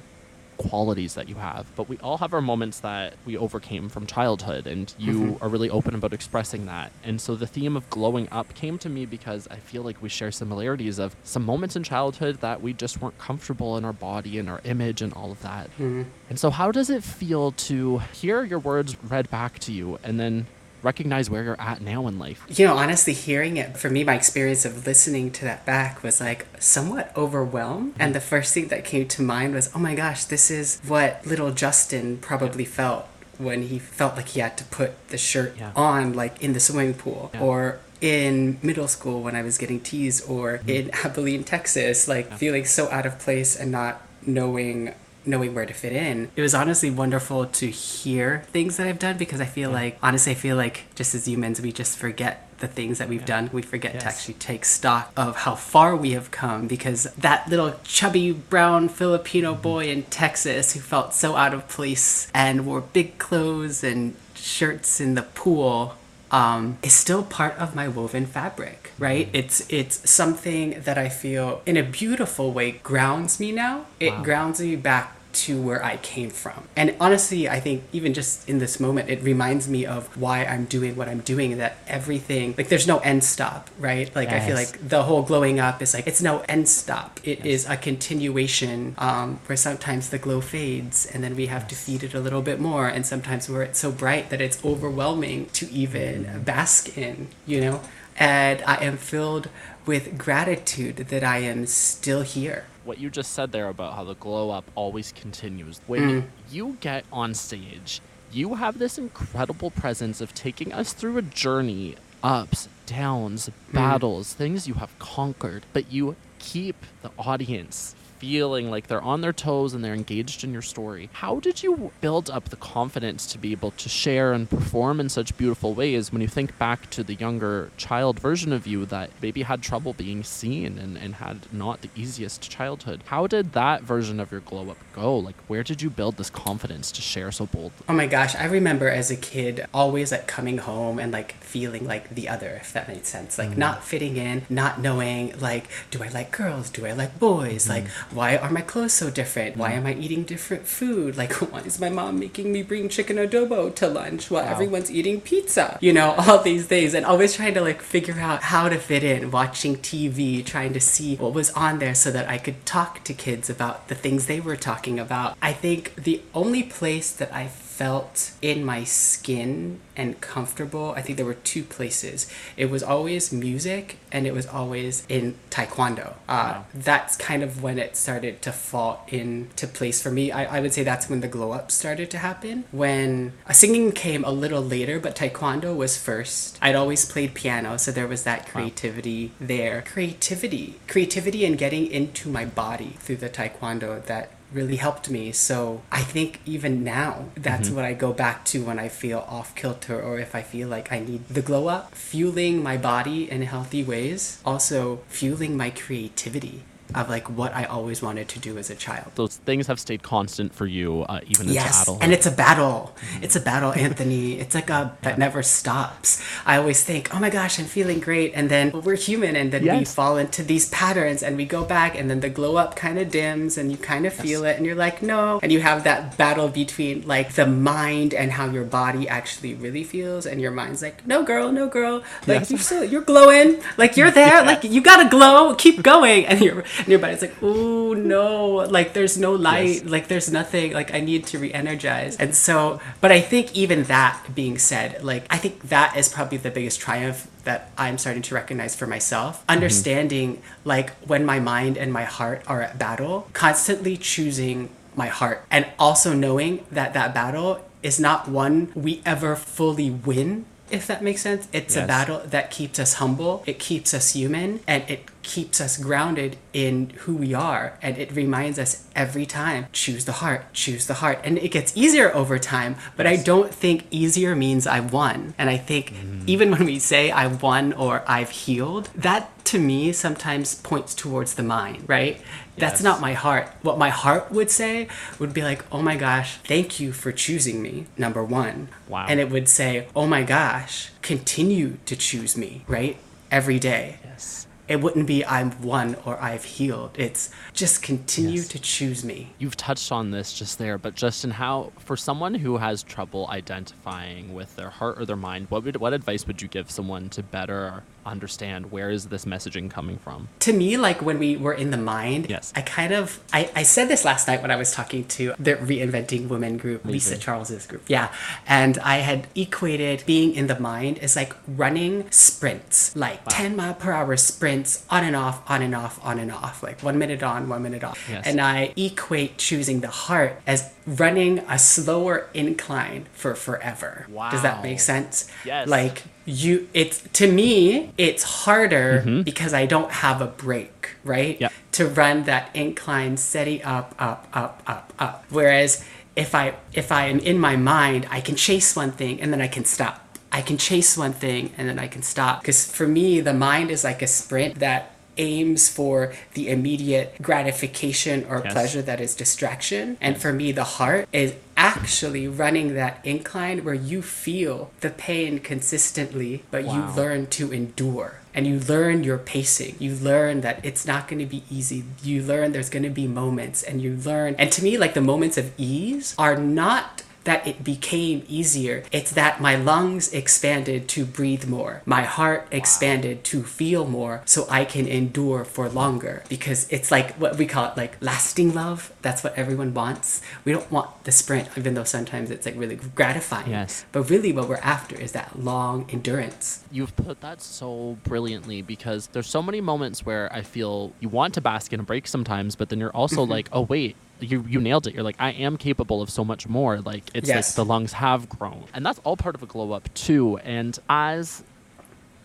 qualities 0.59 1.15
that 1.15 1.29
you 1.29 1.37
have. 1.37 1.67
But 1.77 1.89
we 1.89 1.99
all 1.99 2.19
have 2.19 2.35
our 2.35 2.41
moments 2.41 2.81
that 2.81 3.15
we 3.25 3.37
overcame 3.37 3.89
from 3.89 4.07
childhood, 4.07 4.67
and 4.67 4.93
you 4.99 5.15
mm-hmm. 5.15 5.45
are 5.45 5.49
really 5.49 5.71
open 5.71 5.95
about 5.95 6.13
expressing 6.13 6.67
that. 6.67 6.93
And 7.03 7.21
so 7.21 7.35
the 7.37 7.47
theme 7.47 7.77
of 7.77 7.89
glowing 7.89 8.29
up 8.31 8.53
came 8.55 8.77
to 8.79 8.89
me 8.89 9.07
because 9.07 9.49
I 9.51 9.57
feel 9.57 9.83
like 9.83 10.03
we 10.03 10.09
share 10.09 10.31
similarities 10.31 10.99
of 10.99 11.17
some 11.23 11.45
moments 11.45 11.77
in 11.77 11.85
childhood 11.85 12.41
that 12.41 12.61
we 12.61 12.73
just 12.73 13.01
weren't 13.01 13.19
comfortable 13.19 13.77
in 13.79 13.85
our 13.85 13.93
body 13.93 14.39
and 14.39 14.51
our 14.51 14.61
image 14.65 15.01
and 15.01 15.13
all 15.15 15.31
of 15.31 15.41
that. 15.43 15.67
Mm-hmm. 15.71 16.03
And 16.29 16.39
so, 16.39 16.51
how 16.51 16.71
does 16.71 16.91
it 16.91 17.03
feel 17.03 17.53
to 17.53 17.99
hear 18.13 18.45
your 18.45 18.59
words 18.59 18.97
read 19.05 19.31
back 19.31 19.61
to 19.61 19.73
you 19.73 19.99
and 20.03 20.21
then 20.21 20.47
recognize 20.83 21.29
where 21.31 21.43
you're 21.43 21.61
at 21.61 21.81
now 21.81 22.07
in 22.07 22.19
life. 22.19 22.45
You 22.49 22.67
know, 22.67 22.77
honestly, 22.77 23.13
hearing 23.13 23.57
it 23.57 23.77
for 23.77 23.91
me, 23.91 24.05
my 24.05 24.15
experience 24.15 24.65
of 24.65 24.87
listening 24.87 25.31
to 25.33 25.45
that 25.45 25.67
back 25.67 26.03
was 26.03 26.21
like 26.21 26.47
somewhat 26.59 27.13
overwhelmed. 27.17 27.95
And 27.99 28.15
the 28.15 28.21
first 28.21 28.55
thing 28.55 28.69
that 28.69 28.85
came 28.85 29.09
to 29.09 29.23
mind 29.23 29.55
was, 29.55 29.71
oh 29.75 29.79
my 29.79 29.95
gosh, 29.95 30.25
this 30.25 30.51
is 30.51 30.81
what 30.87 31.27
little 31.27 31.51
Justin 31.51 32.19
probably 32.19 32.65
yeah. 32.65 32.71
felt 32.71 33.09
when 33.39 33.63
he 33.63 33.79
felt 33.79 34.17
like 34.17 34.29
he 34.29 34.41
had 34.41 34.59
to 34.59 34.65
put 34.65 35.09
the 35.09 35.19
shirt 35.19 35.57
yeah. 35.59 35.73
on, 35.77 36.13
like 36.13 36.43
in 36.43 36.53
the 36.53 36.61
swimming 36.61 36.95
pool 36.95 37.31
yeah. 37.33 37.41
or 37.41 37.79
in 38.01 38.59
middle 38.63 38.89
school 38.89 39.23
when 39.23 39.35
I 39.35 39.43
was 39.43 39.59
getting 39.59 39.81
teased 39.81 40.29
or 40.29 40.59
mm-hmm. 40.59 40.69
in 40.69 40.91
Abilene, 41.05 41.45
Texas, 41.45 42.09
like 42.09 42.33
feeling 42.35 42.65
so 42.65 42.91
out 42.91 43.07
of 43.07 43.19
place 43.19 43.57
and 43.57 43.71
not 43.71 44.03
knowing 44.27 44.95
knowing 45.29 45.55
where 45.55 45.67
to 45.67 45.75
fit 45.75 45.93
in. 45.93 46.31
It 46.35 46.43
was 46.43 46.55
honestly 46.55 46.91
wonderful 46.91 47.47
to 47.47 47.71
hear 47.71 48.45
things 48.53 48.77
that 48.79 48.87
I've 48.87 48.99
done 48.99 49.19
because 49.19 49.41
I 49.41 49.45
feel 49.47 49.71
like, 49.71 49.99
honestly, 50.03 50.33
I 50.33 50.35
feel 50.35 50.57
like 50.57 50.85
just 50.95 51.15
as 51.15 51.27
humans, 51.29 51.61
we 51.61 51.71
just 51.73 51.99
forget 51.99 52.45
the 52.59 52.67
things 52.67 52.99
that 52.99 53.09
we've 53.09 53.25
done. 53.25 53.51
We 53.53 53.63
forget 53.63 53.95
Yes. 53.95 54.03
to 54.03 54.09
actually 54.09 54.35
take 54.35 54.65
stock 54.65 55.13
of 55.17 55.37
how 55.37 55.55
far 55.55 55.95
we 55.95 56.11
have 56.13 56.33
come 56.33 56.67
because 56.67 57.05
that 57.17 57.49
little 57.49 57.75
chubby 57.85 58.33
brown 58.33 58.89
Filipino 58.89 59.55
boy 59.55 59.87
in 59.89 60.03
Texas 60.05 60.73
who 60.73 60.81
felt 60.81 61.15
so 61.15 61.37
out 61.37 61.55
of 61.55 61.69
place 61.69 62.27
and 62.35 62.67
wore 62.67 62.81
big 62.81 63.19
clothes 63.19 63.85
and 63.85 64.15
shirts 64.35 65.01
in 65.01 65.15
the 65.15 65.23
pool 65.23 65.95
um, 66.31 66.79
is 66.83 66.93
still 66.93 67.23
part 67.23 67.57
of 67.59 67.75
my 67.75 67.89
woven 67.89 68.27
fabric, 68.27 68.91
right? 68.99 69.29
It's 69.33 69.65
it's 69.71 70.11
something 70.11 70.81
that 70.83 70.99
I 70.99 71.09
feel 71.09 71.63
in 71.65 71.77
a 71.79 71.83
beautiful 71.83 72.53
way 72.53 72.73
grounds 72.83 73.41
me 73.41 73.51
now. 73.53 73.87
It 73.99 74.13
Wow. 74.13 74.23
grounds 74.25 74.61
me 74.61 74.77
back 74.77 75.15
to 75.33 75.61
where 75.61 75.85
I 75.85 75.99
came 75.99 76.31
from. 76.31 76.65
And 76.77 76.95
honestly, 77.01 77.49
I 77.49 77.61
think 77.61 77.85
even 77.93 78.15
just 78.15 78.49
in 78.49 78.59
this 78.59 78.81
moment, 78.81 79.11
it 79.11 79.23
reminds 79.23 79.69
me 79.69 79.87
of 79.87 80.17
why 80.17 80.45
I'm 80.45 80.65
doing 80.65 80.97
what 80.97 81.09
I'm 81.09 81.21
doing. 81.21 81.59
That 81.59 81.79
everything, 81.87 82.55
like, 82.57 82.69
there's 82.69 82.87
no 82.87 82.99
end 82.99 83.25
stop, 83.25 83.71
right? 83.79 84.15
Like, 84.15 84.31
I 84.31 84.41
feel 84.41 84.55
like 84.55 84.89
the 84.89 85.03
whole 85.05 85.23
glowing 85.23 85.61
up 85.61 85.83
is 85.83 85.95
like, 85.95 86.07
it's 86.07 86.23
no 86.23 86.41
end 86.49 86.69
stop. 86.69 87.21
It 87.23 87.45
is 87.45 87.69
a 87.69 87.77
continuation 87.77 88.95
um, 88.99 89.41
where 89.47 89.57
sometimes 89.57 90.11
the 90.11 90.19
glow 90.19 90.41
fades 90.41 91.07
and 91.07 91.23
then 91.23 91.37
we 91.37 91.47
have 91.47 91.69
to 91.69 91.75
feed 91.75 92.03
it 92.03 92.15
a 92.15 92.21
little 92.21 92.43
bit 92.43 92.61
more. 92.61 92.89
And 92.89 93.07
sometimes 93.07 93.49
where 93.49 93.63
it's 93.63 93.79
so 93.79 93.93
bright 93.93 94.31
that 94.31 94.41
it's 94.41 94.65
overwhelming 94.65 95.47
to 95.55 95.71
even 95.71 96.43
bask 96.45 96.97
in, 96.97 97.29
you 97.47 97.61
know? 97.61 97.81
And 98.17 98.63
I 98.67 98.85
am 98.85 98.97
filled 98.97 99.49
with 99.87 100.19
gratitude 100.19 100.97
that 100.97 101.23
I 101.23 101.39
am 101.39 101.67
still 101.67 102.23
here. 102.23 102.65
What 102.89 102.99
you 102.99 103.11
just 103.11 103.33
said 103.33 103.53
there 103.53 103.69
about 103.69 103.93
how 103.95 104.03
the 104.03 104.15
glow 104.15 104.49
up 104.49 104.65
always 104.75 105.13
continues. 105.13 105.79
When 105.87 106.23
mm. 106.23 106.27
you 106.51 106.79
get 106.81 107.05
on 107.13 107.35
stage, 107.35 108.01
you 108.33 108.55
have 108.55 108.79
this 108.79 108.97
incredible 108.97 109.71
presence 109.71 110.23
of 110.23 110.35
taking 110.35 110.73
us 110.73 110.95
through 110.95 111.19
a 111.19 111.23
journey 111.23 111.97
ups, 112.25 112.67
downs, 112.87 113.51
mm. 113.51 113.75
battles, 113.75 114.33
things 114.33 114.67
you 114.67 114.75
have 114.75 114.99
conquered, 114.99 115.65
but 115.75 115.93
you 115.93 116.17
keep 116.39 116.77
the 117.03 117.11
audience 117.19 117.95
feeling 118.19 118.71
like 118.71 118.87
they're 118.87 119.03
on 119.03 119.21
their 119.21 119.33
toes 119.33 119.75
and 119.75 119.85
they're 119.85 119.95
engaged 119.95 120.45
in 120.45 120.53
your 120.53 120.63
story. 120.63 121.09
How 121.13 121.41
did 121.41 121.63
you 121.63 121.91
build 122.01 122.29
up 122.31 122.49
the 122.49 122.57
confidence 122.57 123.27
to 123.33 123.39
be 123.39 123.53
able 123.53 123.71
to 123.73 123.89
share 123.89 124.33
and 124.33 124.49
perform 124.49 125.01
in 125.01 125.09
such 125.09 125.37
beautiful 125.37 125.75
ways 125.75 126.13
when 126.13 126.21
you 126.21 126.29
think 126.29 126.59
back 126.59 126.91
to 126.91 127.03
the 127.03 127.15
younger 127.15 127.71
child 127.77 128.19
version 128.21 128.53
of 128.53 128.67
you 128.67 128.85
that 128.87 129.11
maybe 129.23 129.43
had 129.43 129.63
trouble 129.63 129.93
being 129.93 130.23
seen 130.23 130.79
and, 130.79 130.97
and 130.97 131.17
had 131.17 131.53
not 131.53 131.83
the 131.83 131.91
easiest 131.95 132.51
childhood? 132.51 133.03
How 133.07 133.27
did 133.27 133.53
that 133.53 133.83
version 133.83 134.21
of 134.21 134.31
your 134.31 134.41
glow 134.41 134.71
up 134.71 134.79
go? 134.93 135.17
Like, 135.17 135.37
where 135.47 135.63
did 135.63 135.83
you 135.83 135.91
build 135.91 136.17
this 136.17 136.31
confidence 136.31 136.91
to 136.93 137.01
share 137.01 137.33
so 137.33 137.47
boldly? 137.47 137.85
Oh 137.89 137.93
my 137.93 138.07
gosh, 138.07 138.35
I 138.35 138.47
remember 138.47 138.89
as 138.89 139.11
a 139.11 139.17
kid 139.17 139.67
always 139.73 140.13
like 140.13 140.27
coming 140.27 140.59
home 140.59 140.99
and 140.99 141.13
like 141.13 141.33
feeling 141.43 141.87
like 141.87 142.15
the 142.15 142.29
other, 142.29 142.51
if 142.61 142.73
that 142.73 142.89
makes 142.89 143.09
sense. 143.09 143.39
Like 143.39 143.51
mm. 143.51 143.57
not 143.57 143.85
fitting 143.85 144.17
in, 144.17 144.43
not 144.49 144.81
knowing 144.81 145.39
like, 145.39 145.69
do 145.91 146.03
I 146.03 146.09
like 146.09 146.31
girls? 146.31 146.71
Do 146.71 146.87
I 146.87 146.93
like 146.93 147.19
boys? 147.19 147.67
Mm-hmm. 147.67 147.73
Like, 147.73 147.85
why 148.13 148.37
are 148.37 148.51
my 148.51 148.61
clothes 148.61 148.93
so 148.93 149.11
different? 149.11 149.57
Why 149.57 149.73
mm. 149.73 149.77
am 149.77 149.87
I 149.87 149.95
eating 149.95 150.25
different 150.25 150.67
food? 150.67 151.17
Like, 151.17 151.33
why 151.53 151.61
is 151.61 151.81
my 151.81 151.89
mom 151.89 152.19
making 152.19 152.53
me 152.53 152.63
bring 152.63 152.89
chicken 152.89 153.17
adobo 153.17 153.75
to 153.77 153.89
lunch 153.89 154.31
while 154.31 154.45
Wow. 154.45 154.53
everyone's 154.53 154.91
eating 154.91 155.21
pizza? 155.21 155.79
You 155.81 155.93
know, 155.93 156.13
all 156.19 156.43
these 156.43 156.67
things. 156.67 156.95
And 156.95 157.05
always 157.05 157.35
trying 157.35 157.55
to 157.55 157.61
like 157.61 157.83
figure 157.83 158.19
out 158.19 158.43
how 158.45 158.69
to 158.69 158.79
fit 158.79 159.05
in, 159.05 159.31
watching 159.31 159.77
TV, 159.77 160.45
trying 160.45 160.73
to 160.73 160.81
see 160.81 161.17
what 161.17 161.35
was 161.35 161.51
on 161.51 161.79
there 161.79 161.95
so 161.95 162.11
that 162.11 162.29
I 162.29 162.39
could 162.39 162.65
talk 162.65 163.05
to 163.05 163.15
kids 163.15 163.51
about 163.51 163.89
the 163.89 163.95
things 163.95 164.27
they 164.27 164.41
were 164.41 164.57
talking 164.57 164.99
about. 164.99 165.37
I 165.43 165.53
think 165.53 165.95
the 165.97 166.23
only 166.35 166.63
place 166.63 167.11
that 167.13 167.33
I 167.33 167.49
felt 167.79 168.33
in 168.43 168.65
my 168.65 168.83
skin 168.83 169.79
and 169.97 170.21
comfortable, 170.21 170.93
I 170.97 171.01
think 171.03 171.17
there 171.17 171.27
were 171.27 171.43
two 171.55 171.63
places. 171.63 172.29
It 172.57 172.71
was 172.71 172.83
always 172.83 173.33
music 173.33 173.99
and 174.11 174.27
it 174.27 174.35
was 174.35 174.47
always 174.47 175.07
in 175.09 175.37
taekwondo. 175.51 176.15
Uh, 176.29 176.37
Wow. 176.49 176.65
That's 176.73 177.15
kind 177.17 177.43
of 177.43 177.63
when 177.63 177.79
it 177.79 177.97
started 177.97 178.41
to 178.43 178.53
fall 178.53 179.05
into 179.09 179.67
place 179.67 180.01
for 180.03 180.11
me. 180.11 180.33
I, 180.33 180.57
I 180.57 180.61
would 180.61 180.73
say 180.73 180.83
that's 180.83 181.09
when 181.11 181.21
the 181.21 181.29
glow 181.29 181.53
up 181.53 181.71
started 181.71 182.11
to 182.13 182.19
happen. 182.19 182.65
When 182.71 183.33
uh, 183.47 183.53
singing 183.53 183.93
came 183.93 184.25
a 184.25 184.31
little 184.31 184.63
later, 184.63 184.99
but 184.99 185.15
taekwondo 185.17 185.77
was 185.77 185.97
first. 185.99 186.59
I'd 186.63 186.75
always 186.75 187.05
played 187.05 187.35
piano, 187.35 187.77
so 187.77 187.91
there 187.93 188.07
was 188.09 188.23
that 188.25 188.47
creativity 188.47 189.33
there. 189.41 189.83
Creativity. 189.83 190.81
Creativity 190.89 191.45
and 191.45 191.59
getting 191.59 191.87
into 191.87 192.29
my 192.31 192.45
body 192.45 192.97
through 193.01 193.17
the 193.17 193.29
taekwondo 193.29 194.03
that 194.07 194.31
really 194.53 194.77
helped 194.77 195.11
me. 195.11 195.33
So 195.33 195.83
I 195.93 196.03
think 196.03 196.41
even 196.47 196.85
now, 196.85 197.27
that's 197.35 197.69
mm-hmm. 197.69 197.77
what 197.77 197.85
I 197.85 197.93
go 197.93 198.13
back 198.13 198.45
to 198.47 198.65
when 198.65 198.79
I 198.79 198.89
feel 198.89 199.25
off 199.29 199.55
kilter 199.55 200.01
or 200.01 200.19
if 200.19 200.35
I 200.35 200.43
feel 200.43 200.69
like 200.69 200.93
I 200.93 201.01
need 201.01 201.29
the 201.29 201.43
glow 201.43 201.69
up. 201.69 201.95
Fueling 201.95 202.63
my 202.63 202.77
body 202.77 203.31
in 203.31 203.43
healthy 203.43 203.83
ways, 203.83 204.41
also 204.45 205.01
fueling 205.09 205.57
my 205.57 205.71
creativity 205.71 206.65
of 206.95 207.09
like 207.09 207.29
what 207.31 207.55
I 207.55 207.65
always 207.65 208.01
wanted 208.03 208.29
to 208.29 208.39
do 208.39 208.57
as 208.59 208.71
a 208.71 208.75
child. 208.75 209.13
Those 209.15 209.37
things 209.37 209.67
have 209.67 209.79
stayed 209.79 210.03
constant 210.03 210.55
for 210.55 210.67
you, 210.67 211.03
uh, 211.03 211.21
even 211.27 211.43
into 211.47 211.55
Yes, 211.55 211.83
adulthood. 211.83 212.05
and 212.05 212.13
it's 212.13 212.27
a 212.27 212.31
battle. 212.31 212.95
It's 213.23 213.37
a 213.37 213.41
battle, 213.41 213.73
Anthony. 213.73 214.39
It's 214.41 214.55
like 214.55 214.71
a 214.71 214.97
that 215.03 215.19
never 215.19 215.43
stops. 215.43 216.23
I 216.47 216.57
always 216.57 216.83
think, 216.83 217.15
oh 217.15 217.19
my 217.21 217.31
gosh, 217.31 217.59
I'm 217.59 217.67
feeling 217.67 218.01
great, 218.01 218.33
and 218.35 218.49
then 218.49 218.73
we're 218.83 218.97
human, 218.97 219.37
and 219.37 219.53
then 219.53 219.65
we 219.79 219.85
fall 219.85 220.17
into 220.17 220.43
these 220.43 220.69
patterns, 220.71 221.23
and 221.23 221.37
we 221.37 221.45
go 221.45 221.65
back, 221.65 221.99
and 221.99 222.09
then 222.11 222.21
the 222.21 222.31
glow 222.31 222.57
up 222.57 222.75
kind 222.77 222.99
of 222.99 223.11
dims, 223.11 223.59
and 223.59 223.71
you 223.71 223.77
kind 223.77 224.07
of 224.07 224.13
feel 224.15 224.45
it, 224.45 224.57
and 224.57 224.65
you're 224.67 224.75
like, 224.75 225.03
no, 225.03 225.41
and 225.43 225.53
you 225.53 225.61
have 225.61 225.85
that 225.85 226.17
battle 226.17 226.49
between 226.49 227.07
like 227.07 227.35
the 227.35 227.47
mind 227.47 228.15
and 228.15 228.33
how 228.33 228.49
your 228.49 228.65
body 228.65 229.09
actually 229.09 229.55
really 229.55 229.85
feels, 229.85 230.27
and 230.27 230.41
your 230.41 230.51
mind's 230.51 230.83
like, 230.83 231.07
no, 231.07 231.23
girl, 231.23 231.53
no, 231.53 231.67
girl, 231.69 231.99
like 232.27 232.41
Yes. 232.41 232.51
you're 232.51 232.59
still 232.61 232.85
you're 232.85 233.03
glowing, 233.03 233.61
like 233.77 233.97
you're 233.97 234.11
there, 234.11 234.43
like 234.53 234.65
you 234.65 234.81
gotta 234.81 235.09
glow, 235.09 235.55
keep 235.55 235.83
going, 235.83 236.25
and 236.27 236.41
your 236.41 236.65
and 236.85 236.89
your 236.89 236.99
body's 236.99 237.23
like, 237.23 237.35
oh 237.43 237.93
no, 237.93 238.55
like 238.71 238.93
there's 238.93 239.19
no 239.19 239.33
light, 239.33 239.83
Yes. 239.83 239.85
like 239.85 240.09
there's 240.09 240.31
nothing. 240.31 240.73
Like 240.73 240.95
i 240.95 241.01
need 241.01 241.27
to 241.27 241.39
re-energize. 241.39 242.17
And 242.17 242.35
so 242.35 242.81
but 243.01 243.11
i 243.13 243.21
think 243.21 243.55
even 243.57 243.85
that 243.85 244.35
being 244.35 244.59
said 244.59 245.03
like 245.05 245.27
i 245.31 245.39
think 245.39 245.69
that 245.69 245.97
is 245.97 246.09
probably 246.09 246.39
the 246.39 246.51
biggest 246.51 246.81
triumph 246.81 247.29
that 247.45 247.71
i'm 247.79 247.99
starting 247.99 248.23
to 248.23 248.35
recognize 248.35 248.75
for 248.77 248.87
myself. 248.87 249.41
Mm-hmm. 249.41 249.51
Understanding 249.51 250.43
like 250.65 250.91
when 251.07 251.25
my 251.25 251.41
mind 251.41 251.77
and 251.77 251.93
my 251.93 252.05
heart 252.05 252.43
are 252.47 252.63
at 252.63 252.79
battle 252.79 253.29
constantly 253.33 253.97
choosing 253.97 254.69
my 254.97 255.09
heart. 255.09 255.45
And 255.51 255.67
also 255.79 256.13
knowing 256.13 256.65
that 256.71 256.93
that 256.95 257.15
battle 257.15 257.65
is 257.83 258.01
not 258.01 258.29
one 258.29 258.73
we 258.75 259.01
ever 259.07 259.37
fully 259.37 259.91
win 259.91 260.45
if 260.71 260.87
that 260.87 261.03
makes 261.03 261.23
sense. 261.23 261.49
It's 261.53 261.77
a 261.77 261.87
battle 261.87 262.21
that 262.27 262.51
keeps 262.51 262.79
us 262.79 262.95
humble. 262.95 263.43
It 263.47 263.59
keeps 263.59 263.95
us 263.95 264.13
human. 264.13 264.61
And 264.67 264.85
it 264.89 265.07
keeps 265.35 265.61
us 265.61 265.77
grounded 265.89 266.33
in 266.65 266.75
who 267.03 267.15
we 267.25 267.31
are 267.35 267.65
and 267.83 267.93
it 267.99 268.11
reminds 268.23 268.59
us 268.65 268.71
every 269.05 269.27
time 269.27 269.61
choose 269.73 270.05
the 270.11 270.17
heart 270.23 270.43
choose 270.65 270.85
the 270.87 270.95
heart. 271.03 271.19
And 271.27 271.35
it 271.47 271.51
gets 271.59 271.71
easier 271.77 272.09
over 272.21 272.37
time 272.39 272.73
but 272.97 273.07
i 273.07 273.17
don't 273.31 273.53
think 273.63 273.79
easier 273.91 274.33
means 274.35 274.67
i 274.67 274.81
won. 274.81 275.35
And 275.39 275.49
i 275.51 275.59
think 275.71 275.85
mm. 275.93 276.23
even 276.27 276.51
when 276.53 276.65
we 276.73 276.79
say 276.93 277.03
i 277.11 277.27
won 277.27 277.65
or 277.85 278.03
i've 278.17 278.31
healed 278.31 278.87
that 279.09 279.23
to 279.53 279.59
me 279.59 279.93
sometimes 279.93 280.47
points 280.71 280.95
towards 280.95 281.35
the 281.35 281.43
mind 281.59 281.81
right? 281.97 282.17
That's 282.65 282.81
Yes. 282.81 282.89
not 282.89 283.01
my 283.01 283.13
heart. 283.25 283.47
What 283.63 283.79
my 283.79 283.91
heart 284.03 284.33
would 284.33 284.51
say 284.51 284.75
would 285.21 285.33
be 285.39 285.43
like 285.51 285.61
oh 285.71 285.83
my 285.91 285.97
gosh 285.97 286.31
thank 286.53 286.81
you 286.81 286.89
for 287.03 287.11
choosing 287.13 287.57
me 287.67 287.75
number 288.05 288.23
one. 288.25 288.57
Wow. 288.89 289.07
and 289.11 289.21
it 289.21 289.29
would 289.35 289.49
say 289.59 289.87
oh 289.95 290.07
my 290.17 290.23
gosh 290.23 290.91
continue 291.03 291.69
to 291.91 291.95
choose 292.09 292.33
me 292.43 292.65
right? 292.67 292.97
Every 293.31 293.59
day. 293.59 293.85
Yes. 294.05 294.48
It 294.69 294.81
wouldn't 294.81 295.07
be 295.07 295.25
I've 295.25 295.65
won 295.65 295.97
or 296.05 296.21
I've 296.21 296.45
healed. 296.45 296.91
It's 296.95 297.31
just 297.55 297.83
continue 297.83 298.41
Yes. 298.41 298.49
to 298.49 298.59
choose 298.59 299.05
me. 299.05 299.33
You've 299.39 299.57
touched 299.57 299.91
on 299.91 300.11
this 300.11 300.33
just 300.33 300.59
there, 300.59 300.77
but 300.79 300.95
Justin, 300.95 301.31
how, 301.33 301.73
for 301.79 301.97
someone 301.97 302.35
who 302.35 302.59
has 302.59 302.83
trouble 302.83 303.27
identifying 303.29 304.35
with 304.35 304.55
their 304.57 304.71
heart 304.71 305.01
or 305.01 305.07
their 305.07 305.17
mind, 305.17 305.47
what 305.51 305.65
would, 305.65 305.77
what 305.77 305.93
advice 305.95 306.27
would 306.27 306.43
you 306.43 306.49
give 306.49 306.71
someone 306.71 307.09
to 307.11 307.23
better 307.23 307.83
understand 308.09 308.71
where 308.73 308.91
is 308.91 309.07
this 309.09 309.25
messaging 309.25 309.71
coming 309.71 309.99
from? 309.99 310.29
To 310.41 310.53
me, 310.53 310.77
like 310.77 311.03
when 311.03 311.19
we 311.19 311.37
were 311.37 311.55
in 311.55 311.71
the 311.71 311.77
mind, 311.77 312.27
Yes. 312.29 312.53
I 312.57 312.63
kind 312.63 312.93
of 312.93 313.21
I, 313.33 313.51
I 313.55 313.63
said 313.63 313.89
this 313.89 314.05
last 314.05 314.27
night 314.29 314.43
when 314.43 314.51
I 314.51 314.57
was 314.57 314.73
talking 314.73 315.05
to 315.17 315.35
the 315.39 315.55
Reinventing 315.57 316.29
Women 316.29 316.57
group, 316.57 316.85
Lisa 316.85 317.11
Amazing. 317.11 317.21
Charles's 317.21 317.67
group. 317.67 317.83
Yeah. 317.87 318.13
And 318.47 318.79
I 318.79 318.97
had 318.99 319.29
equated 319.35 320.05
being 320.07 320.35
in 320.35 320.47
the 320.47 320.59
mind 320.59 320.99
as 320.99 321.17
like 321.17 321.35
running 321.47 322.11
sprints, 322.11 322.95
like 322.97 323.21
10 323.29 323.55
mile 323.57 323.75
per 323.75 323.93
hour 323.93 324.17
sprints 324.17 324.39
sprints 324.39 324.87
on 324.89 325.05
and 325.05 325.17
off, 325.17 325.43
on 325.51 325.63
and 325.63 325.75
off, 325.75 325.99
on 326.05 326.19
and 326.19 326.31
off, 326.31 326.63
like 326.63 326.81
one 326.83 326.97
minute 326.97 327.23
on, 327.23 327.49
one 327.49 327.63
minute 327.63 327.83
off. 327.83 328.09
Yes. 328.09 328.25
And 328.27 328.41
I 328.41 328.73
equate 328.77 329.37
choosing 329.37 329.81
the 329.81 329.89
heart 329.89 330.41
as 330.47 330.71
running 330.87 331.41
a 331.41 331.59
slower 331.59 332.29
incline 332.35 333.07
for 333.13 333.35
forever. 333.35 334.07
wow. 334.09 334.31
Does 334.31 334.43
that 334.43 334.63
make 334.63 334.81
sense? 334.81 335.29
Yes. 335.45 335.69
Like 335.69 336.05
you 336.29 336.69
it's 336.75 337.03
to 337.15 337.31
me 337.31 337.91
it's 337.97 338.23
harder 338.45 339.03
Mm-hmm. 339.05 339.23
because 339.23 339.55
I 339.55 339.65
don't 339.67 339.91
have 339.91 340.21
a 340.21 340.27
break, 340.27 340.91
right? 341.05 341.41
Yep. 341.41 341.53
To 341.73 341.87
run 341.87 342.25
that 342.25 342.51
incline 342.55 343.17
steady 343.17 343.63
up, 343.63 343.95
up, 343.99 344.27
up, 344.33 344.63
up, 344.67 344.93
up. 344.99 345.25
Whereas 345.31 345.85
if 346.17 346.35
I 346.35 346.55
if 346.73 346.91
I 346.93 347.07
am 347.07 347.19
in 347.21 347.39
my 347.39 347.57
mind, 347.57 348.07
I 348.11 348.21
can 348.21 348.37
chase 348.37 348.75
one 348.77 348.93
thing 348.93 349.21
and 349.21 349.33
then 349.33 349.41
I 349.41 349.49
can 349.49 349.65
stop. 349.65 350.19
I 350.31 350.43
can 350.43 350.59
chase 350.59 350.97
one 350.99 351.13
thing 351.13 351.53
and 351.57 351.69
then 351.69 351.79
I 351.79 351.89
can 351.89 352.03
stop. 352.03 352.41
Because 352.43 352.67
for 352.71 352.87
me, 352.87 353.21
the 353.21 353.33
mind 353.33 353.71
is 353.71 353.83
like 353.85 354.03
a 354.03 354.07
sprint 354.07 354.59
that 354.59 354.93
aims 355.19 355.69
for 355.69 356.13
the 356.35 356.49
immediate 356.49 357.15
gratification 357.21 358.25
or 358.29 358.43
Yes. 358.45 358.53
pleasure 358.53 358.83
that 358.83 359.01
is 359.01 359.15
distraction. 359.15 359.97
And 360.01 360.21
for 360.21 360.33
me, 360.33 360.53
the 360.53 360.65
heart 360.65 361.09
is 361.13 361.35
actually 361.57 362.29
running 362.29 362.75
that 362.75 363.01
incline 363.05 363.65
where 363.65 363.75
you 363.75 364.01
feel 364.01 364.71
the 364.81 364.91
pain 364.91 365.39
consistently, 365.41 366.43
but 366.51 366.65
you 366.65 366.81
learn 366.97 367.27
to 367.27 367.53
endure. 367.53 368.15
And 368.35 368.47
you 368.47 368.61
learn 368.61 369.03
your 369.03 369.19
pacing. 369.19 369.75
You 369.81 369.97
learn 369.97 370.43
that 370.43 370.65
it's 370.65 370.87
not 370.87 371.09
going 371.09 371.19
to 371.19 371.27
be 371.27 371.43
easy. 371.51 371.83
You 372.05 372.23
learn 372.23 372.53
there's 372.53 372.71
going 372.71 372.85
to 372.85 372.91
be 372.91 373.09
moments. 373.09 373.65
And 373.65 373.83
you 373.83 373.97
learn. 373.97 374.37
And 374.39 374.53
to 374.53 374.63
me, 374.63 374.79
like 374.79 374.95
the 374.95 375.01
moments 375.01 375.37
of 375.37 375.51
ease 375.59 376.15
are 376.17 376.37
not 376.37 377.03
that 377.29 377.47
it 377.47 377.63
became 377.63 378.25
easier. 378.29 378.83
It's 378.91 379.13
that 379.13 379.41
my 379.41 379.55
lungs 379.57 380.13
expanded 380.13 380.89
to 380.89 381.05
breathe 381.05 381.47
more. 381.47 381.83
My 381.85 382.03
heart 382.03 382.49
expanded 382.51 383.25
to 383.25 383.43
feel 383.43 383.87
more 383.87 384.23
so 384.25 384.47
I 384.51 384.65
can 384.65 384.87
endure 384.87 385.45
for 385.45 385.69
longer 385.69 386.23
because 386.29 386.69
it's 386.71 386.91
like 386.91 387.15
what 387.17 387.37
we 387.37 387.47
call 387.47 387.65
it 387.71 387.77
like 387.77 387.97
lasting 388.01 388.55
love. 388.55 388.93
That's 389.03 389.23
what 389.23 389.35
everyone 389.37 389.75
wants. 389.75 390.23
We 390.45 390.53
don't 390.53 390.71
want 390.71 391.05
the 391.05 391.13
sprint 391.13 391.49
even 391.57 391.75
though 391.75 391.85
sometimes 391.85 392.31
it's 392.31 392.47
like 392.47 392.57
really 392.57 392.77
gratifying. 392.77 393.51
Yes. 393.51 393.85
But 393.93 394.11
really 394.11 394.33
what 394.33 394.49
we're 394.49 394.57
after 394.77 394.97
is 394.97 395.13
that 395.13 395.39
long 395.39 395.87
endurance. 395.91 396.65
You've 396.73 396.95
put 396.97 397.21
that 397.21 397.41
so 397.43 397.99
brilliantly 398.05 398.63
because 398.63 399.09
there's 399.09 399.29
so 399.29 399.43
many 399.43 399.61
moments 399.61 400.05
where 400.07 400.33
I 400.33 400.43
feel 400.43 400.93
you 401.01 401.09
want 401.09 401.35
to 401.35 401.41
bask 401.41 401.73
in 401.73 401.81
a 401.81 401.83
break 401.83 402.07
sometimes, 402.07 402.57
but 402.57 402.69
then 402.71 402.79
you're 402.81 402.91
also 402.97 403.19
Mm-hmm. 403.23 403.31
like, 403.33 403.49
oh 403.53 403.63
wait, 403.63 403.97
you 404.21 404.45
you 404.49 404.61
nailed 404.61 404.87
it. 404.87 404.95
You're 404.95 405.03
like, 405.03 405.17
I 405.19 405.31
am 405.33 405.57
capable 405.57 406.03
of 406.03 406.11
so 406.11 406.25
much 406.25 406.49
more. 406.49 406.81
Like 406.81 407.05
it's 407.15 407.29
Yes. 407.29 407.51
like 407.51 407.55
the 407.57 407.65
lungs 407.65 407.93
have 407.95 408.29
grown, 408.29 408.65
and 408.75 408.85
that's 408.85 408.99
all 409.05 409.17
part 409.17 409.35
of 409.35 409.43
a 409.43 409.47
glow 409.47 409.73
up 409.73 409.93
too. 409.95 410.39
And 410.39 410.79
as 410.89 411.43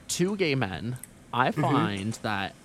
two 0.07 0.35
gay 0.37 0.55
men, 0.55 0.97
I 1.31 1.49
Mm-hmm. 1.49 1.61
find 1.61 2.13
that 2.23 2.53
the 2.53 2.62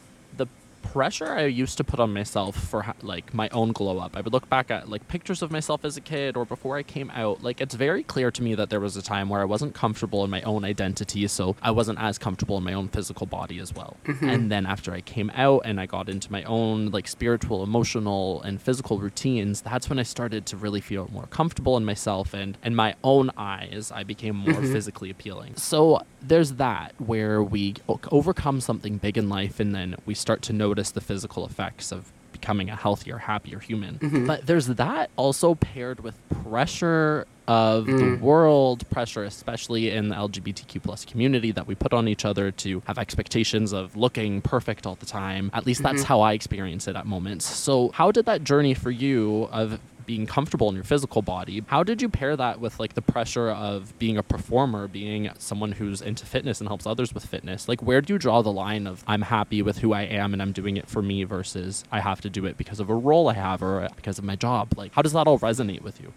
pressure 0.93 1.33
I 1.33 1.45
used 1.45 1.77
to 1.79 1.85
put 1.85 2.01
on 2.01 2.15
myself 2.15 2.57
for 2.57 2.95
like 3.03 3.35
my 3.35 3.49
own 3.51 3.73
glow 3.73 3.99
up. 3.99 4.17
I 4.17 4.23
would 4.23 4.33
look 4.33 4.49
back 4.49 4.71
at 4.71 4.89
like 4.89 5.07
pictures 5.07 5.43
of 5.43 5.51
myself 5.51 5.85
as 5.85 5.97
a 5.97 6.01
kid 6.01 6.37
or 6.37 6.47
before 6.47 6.79
I 6.79 6.83
came 6.83 7.11
out. 7.11 7.43
Like 7.43 7.61
it's 7.61 7.75
very 7.75 8.03
clear 8.03 8.31
to 8.31 8.43
me 8.43 8.55
that 8.55 8.71
there 8.71 8.81
was 8.81 8.97
a 8.97 9.03
time 9.03 9.29
where 9.29 9.43
I 9.43 9.45
wasn't 9.45 9.75
comfortable 9.75 10.25
in 10.25 10.31
my 10.31 10.41
own 10.43 10.65
identity, 10.65 11.27
so 11.29 11.57
I 11.61 11.73
wasn't 11.73 12.01
as 12.01 12.17
comfortable 12.17 12.57
in 12.57 12.65
my 12.65 12.73
own 12.73 12.89
physical 12.89 13.27
body 13.27 13.59
as 13.59 13.75
well. 13.75 13.97
Mm-hmm. 14.05 14.29
And 14.29 14.51
then 14.51 14.65
after 14.65 14.93
I 14.93 15.03
came 15.03 15.31
out 15.35 15.63
and 15.67 15.79
I 15.79 15.85
got 15.85 16.09
into 16.09 16.33
my 16.33 16.43
own 16.45 16.91
like 16.91 17.07
spiritual, 17.07 17.63
emotional, 17.63 18.41
and 18.43 18.61
physical 18.61 18.99
routines, 18.99 19.61
that's 19.61 19.91
when 19.91 19.99
I 19.99 20.05
started 20.05 20.47
to 20.47 20.57
really 20.57 20.81
feel 20.81 21.09
more 21.13 21.27
comfortable 21.27 21.77
in 21.77 21.85
myself 21.85 22.33
and 22.33 22.57
in 22.65 22.75
my 22.75 22.95
own 23.05 23.31
eyes, 23.37 23.93
I 23.95 24.05
became 24.05 24.37
more 24.37 24.55
mm-hmm. 24.55 24.73
physically 24.73 25.11
appealing. 25.11 25.57
So 25.57 26.03
there's 26.23 26.53
that 26.55 26.95
where 26.99 27.43
we 27.43 27.75
o- 27.89 28.01
overcome 28.11 28.61
something 28.61 28.97
big 28.97 29.19
in 29.19 29.29
life 29.29 29.61
and 29.61 29.75
then 29.75 29.97
we 30.07 30.15
start 30.15 30.43
to 30.43 30.53
notice 30.53 30.78
the 30.93 31.01
physical 31.01 31.45
effects 31.45 31.93
of 31.93 32.13
becoming 32.33 32.71
a 32.71 32.77
healthier, 32.77 33.19
happier 33.19 33.59
human. 33.59 33.99
Mm-hmm. 33.99 34.27
But 34.27 34.47
there's 34.47 34.67
that 34.67 35.11
also 35.17 35.55
paired 35.55 36.01
with 36.01 36.17
pressure 36.45 37.27
of 37.49 37.87
the 37.87 37.93
mm. 37.93 38.21
world, 38.21 38.89
pressure 38.91 39.25
especially 39.25 39.91
in 39.91 40.11
the 40.11 40.15
LGBTQ 40.15 40.83
plus 40.83 41.07
community 41.07 41.51
that 41.51 41.67
we 41.67 41.75
put 41.75 41.95
on 41.95 42.07
each 42.07 42.27
other 42.27 42.51
to 42.51 42.83
have 42.87 42.99
expectations 42.99 43.73
of 43.73 43.97
looking 43.97 44.43
perfect 44.43 44.87
all 44.87 44.97
the 44.97 45.07
time. 45.07 45.51
At 45.55 45.65
least 45.65 45.83
that's 45.83 46.01
mm-hmm. 46.01 46.09
how 46.09 46.21
I 46.21 46.35
experience 46.35 46.87
it 46.87 46.95
at 46.95 47.07
moments. 47.07 47.47
So 47.47 47.91
how 47.95 48.13
did 48.13 48.27
that 48.27 48.45
journey 48.45 48.75
for 48.75 48.91
you 48.91 49.49
of 49.51 49.81
being 50.09 50.27
comfortable 50.27 50.71
in 50.71 50.75
your 50.75 50.85
physical 50.85 51.21
body. 51.21 51.63
How 51.67 51.83
did 51.85 52.01
you 52.01 52.09
pair 52.09 52.35
that 52.35 52.61
with 52.61 52.81
like 52.81 52.95
the 52.95 53.03
pressure 53.03 53.51
of 53.51 53.97
being 53.99 54.17
a 54.17 54.23
performer, 54.23 54.89
being 54.89 55.31
someone 55.37 55.73
who's 55.73 56.01
into 56.01 56.25
fitness 56.25 56.61
and 56.61 56.69
helps 56.69 56.87
others 56.87 57.13
with 57.13 57.27
fitness? 57.27 57.69
Like 57.69 57.83
where 57.83 58.01
do 58.01 58.15
you 58.15 58.19
draw 58.19 58.41
the 58.41 58.51
line 58.51 58.87
of 58.87 59.05
I'm 59.07 59.21
happy 59.21 59.61
with 59.61 59.79
who 59.79 59.93
I 59.93 60.03
am 60.03 60.33
and 60.33 60.41
I'm 60.41 60.53
doing 60.53 60.79
it 60.79 60.89
for 60.89 61.03
me 61.03 61.25
versus 61.25 61.85
I 61.93 62.01
have 62.01 62.23
to 62.23 62.31
do 62.31 62.47
it 62.47 62.57
because 62.57 62.81
of 62.81 62.89
a 62.89 62.95
role 62.95 63.29
I 63.29 63.35
have 63.35 63.63
or 63.63 63.87
because 63.97 64.19
of 64.19 64.25
my 64.25 64.35
job? 64.35 64.73
Like 64.79 64.95
how 64.95 65.03
does 65.03 65.13
that 65.13 65.27
all 65.27 65.39
resonate 65.39 65.83
with 65.83 66.01
you? 66.01 66.15